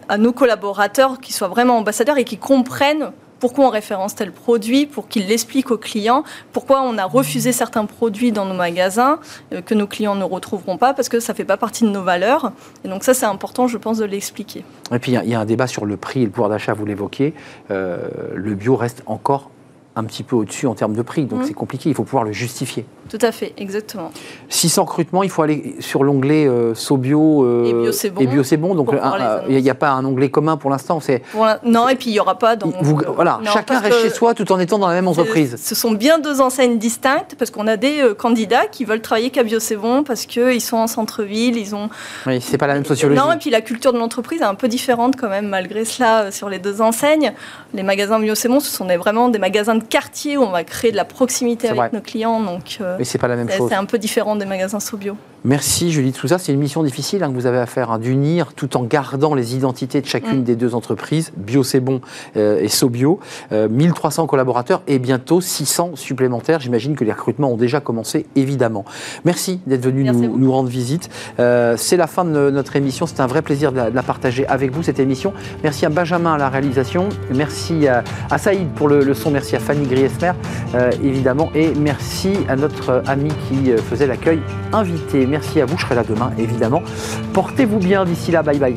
à, 0.08 0.18
nos 0.18 0.32
collaborateurs 0.32 1.20
qui 1.20 1.34
soient 1.34 1.50
vraiment 1.50 1.78
ambassadeurs 1.78 2.18
et 2.18 2.24
qui 2.24 2.38
comprennent 2.38 3.12
pourquoi 3.42 3.66
on 3.68 3.70
référence 3.70 4.16
tel 4.16 4.34
produit, 4.34 4.86
pour 4.86 5.08
qu'ils 5.08 5.28
l'expliquent 5.28 5.72
aux 5.72 5.78
clients, 5.78 6.26
pourquoi 6.52 6.82
on 6.82 6.98
a 6.98 7.06
refusé 7.06 7.54
certains 7.54 7.86
produits 7.86 8.34
dans 8.34 8.44
nos 8.44 8.54
magasins 8.54 9.18
que 9.66 9.74
nos 9.74 9.88
clients 9.88 10.16
ne 10.16 10.26
retrouveront 10.26 10.78
pas 10.78 10.94
parce 10.94 11.08
que 11.08 11.22
ça 11.22 11.32
ne 11.32 11.38
fait 11.38 11.46
pas 11.46 11.56
partie 11.56 11.86
de 11.86 11.90
nos 11.90 12.04
valeurs. 12.04 12.52
Et 12.84 12.90
donc 12.90 13.06
ça, 13.06 13.14
c'est 13.14 13.26
important, 13.26 13.70
je 13.70 13.78
pense, 13.78 13.98
de 14.00 14.04
l'expliquer. 14.04 14.66
Et 14.94 15.00
puis, 15.00 15.14
il 15.14 15.30
y, 15.30 15.36
a 15.36 15.40
un 15.40 15.46
débat 15.46 15.68
sur 15.68 15.86
le 15.86 15.96
prix 15.96 16.24
et 16.24 16.26
le 16.26 16.32
pouvoir 16.32 16.50
d'achat, 16.50 16.74
vous 16.74 16.86
l'évoquez. 16.86 17.34
le 17.70 18.54
bio 18.56 18.76
reste 18.76 19.04
encore 19.06 19.52
un 19.96 20.04
petit 20.04 20.24
peu 20.24 20.36
au-dessus 20.36 20.68
en 20.68 20.76
termes 20.76 20.96
de 20.96 21.02
prix, 21.02 21.26
donc 21.26 21.42
mmh. 21.42 21.46
c'est 21.46 21.54
compliqué, 21.54 21.90
il 21.90 21.96
faut 21.96 22.04
pouvoir 22.04 22.24
le 22.24 22.32
justifier. 22.32 22.86
Tout 23.10 23.18
à 23.22 23.32
fait, 23.32 23.54
exactement. 23.58 24.12
600 24.50 24.84
recrutements, 24.86 25.24
il 25.24 25.32
faut 25.32 25.42
aller 25.42 25.76
sur 25.80 26.04
l'onglet 26.04 26.48
euh, 26.48 26.76
SoBio 26.76 27.44
euh, 27.44 27.66
et 27.66 27.74
Bio 28.28 28.44
c'est 28.44 28.58
bon. 28.58 28.76
Donc 28.76 28.92
il 29.50 29.58
n'y 29.58 29.70
a, 29.70 29.76
pas 29.76 29.90
un 29.92 30.06
onglet 30.06 30.30
commun 30.30 30.58
pour 30.58 30.70
l'instant. 30.70 31.00
Non, 31.64 31.90
et 31.90 31.96
puis 31.96 32.12
il 32.12 32.14
n'y 32.14 32.20
aura 32.20 32.38
pas 32.38 32.56
dans. 32.56 32.72
voilà, 33.16 33.40
chacun 33.52 33.80
reste 33.80 34.02
chez 34.02 34.10
soi 34.10 34.36
tout 34.36 34.52
en 34.52 34.60
étant 34.60 34.78
dans 34.78 34.88
la 34.88 34.94
même 34.94 35.08
entreprise. 35.08 35.56
Ce 35.62 35.74
sont 35.74 35.92
bien 35.92 36.20
deux 36.20 36.40
enseignes 36.40 36.78
distinctes 36.78 37.36
parce 37.38 37.50
qu'on 37.50 37.68
a 37.68 37.78
des 37.78 38.02
euh, 38.02 38.14
candidats 38.14 38.68
qui 38.68 38.86
veulent 38.86 39.02
travailler 39.02 39.32
qu'à 39.32 39.44
Bio 39.44 39.60
c'est 39.60 39.76
bon 39.76 40.04
parce 40.04 40.26
qu'ils 40.26 40.62
sont 40.62 40.78
en 40.78 40.88
centre-ville, 40.88 41.58
ils 41.58 41.74
ont. 41.74 41.90
Oui, 42.28 42.40
c'est 42.42 42.58
pas 42.58 42.68
la 42.68 42.76
même 42.76 42.86
sociologie. 42.86 43.20
Non, 43.20 43.32
et 43.32 43.38
puis 43.38 43.50
la 43.50 43.62
culture 43.62 43.92
de 43.92 43.98
l'entreprise 43.98 44.42
est 44.42 44.46
un 44.46 44.56
peu 44.56 44.68
différente 44.68 45.16
quand 45.16 45.30
même 45.30 45.48
malgré 45.48 45.84
cela 45.84 46.26
euh, 46.26 46.32
sur 46.32 46.48
les 46.48 46.60
deux 46.60 46.80
enseignes. 46.82 47.34
Les 47.74 47.84
magasins 47.84 48.20
Bio 48.20 48.36
c'est 48.36 48.50
bon, 48.50 48.60
ce 48.60 48.70
sont 48.70 48.86
vraiment 48.98 49.30
des 49.30 49.40
magasins 49.40 49.76
de 49.76 49.79
quartier 49.88 50.38
où 50.38 50.44
on 50.44 50.52
va 50.52 50.64
créer 50.64 50.92
de 50.92 50.98
la 50.98 51.06
proximité 51.06 51.70
avec 51.70 51.94
nos 51.94 52.02
clients, 52.02 52.40
donc. 52.40 52.80
Mais 52.98 53.06
c'est 53.06 53.18
pas 53.18 53.28
la 53.28 53.36
même 53.36 53.50
chose. 53.50 53.70
C'est 53.70 53.76
un 53.76 53.86
peu 53.86 53.98
différent 53.98 54.36
des 54.36 54.46
magasins 54.46 54.80
Sobio. 54.80 55.16
Merci 55.46 55.90
Julie 55.92 56.12
de 56.12 56.28
ça. 56.28 56.38
C'est 56.38 56.52
une 56.52 56.60
mission 56.60 56.84
difficile 56.84 57.24
hein, 57.24 57.30
que 57.30 57.34
vous 57.34 57.46
avez 57.46 57.60
à 57.60 57.66
faire, 57.66 57.92
hein, 57.92 58.00
d'unir 58.00 58.54
tout 58.54 58.76
en 58.76 58.84
gardant 58.84 59.34
les 59.36 59.56
identités 59.56 60.02
de 60.02 60.06
chacune 60.06 60.42
mm. 60.42 60.44
des 60.44 60.58
deux 60.58 60.76
entreprises, 60.76 61.32
Bio 61.38 61.64
C'est 61.64 61.80
Bon 61.80 62.02
euh, 62.36 62.60
et 62.60 62.68
Sobio. 62.68 63.20
1300 63.52 64.24
euh, 64.24 64.28
collaborateurs 64.28 64.82
et 64.88 65.00
bientôt 65.00 65.40
600 65.40 65.92
supplémentaires. 65.96 66.60
J'imagine 66.60 66.96
que 66.96 67.06
les 67.06 67.14
recrutements 67.14 67.54
ont 67.54 67.58
déjà 67.58 67.80
commencé, 67.80 68.26
évidemment. 68.36 68.84
Merci 69.24 69.62
d'être 69.66 69.84
venu 69.84 70.04
nous, 70.04 70.52
rendre 70.52 70.68
visite. 70.68 71.10
Euh, 71.40 71.76
c'est 71.78 71.98
la 71.98 72.08
fin 72.08 72.26
de 72.26 72.50
notre 72.50 72.76
émission. 72.76 73.06
C'est 73.06 73.22
un 73.22 73.28
vrai 73.28 73.42
plaisir 73.42 73.72
de 73.72 73.78
la, 73.78 74.04
partager 74.04 74.46
avec 74.48 74.74
vous, 74.74 74.84
cette 74.84 75.00
émission. 75.00 75.34
Merci 75.64 75.86
à 75.86 75.90
Benjamin 75.90 76.34
à 76.34 76.38
la 76.38 76.50
réalisation. 76.50 77.08
Merci 77.34 77.88
à, 77.88 78.04
Saïd 78.38 78.68
pour 78.72 78.90
le, 78.90 79.14
son. 79.14 79.32
Merci 79.32 79.56
à 79.56 79.60
Fanny 79.60 79.88
Griesmer, 79.88 80.34
évidemment. 81.02 81.50
Et 81.56 81.74
merci 81.80 82.32
à 82.50 82.56
notre 82.56 83.04
ami 83.08 83.30
qui 83.48 83.72
faisait 83.90 84.08
l'accueil 84.08 84.40
invité. 84.74 85.29
Merci 85.30 85.62
à 85.62 85.66
vous, 85.66 85.78
je 85.78 85.84
serai 85.84 85.96
là 85.96 86.04
demain, 86.04 86.32
évidemment. 86.38 86.82
Portez-vous 87.34 87.80
bien 87.80 88.06
d'ici 88.06 88.32
là, 88.32 88.42
bye 88.42 88.58
bye. 88.58 88.76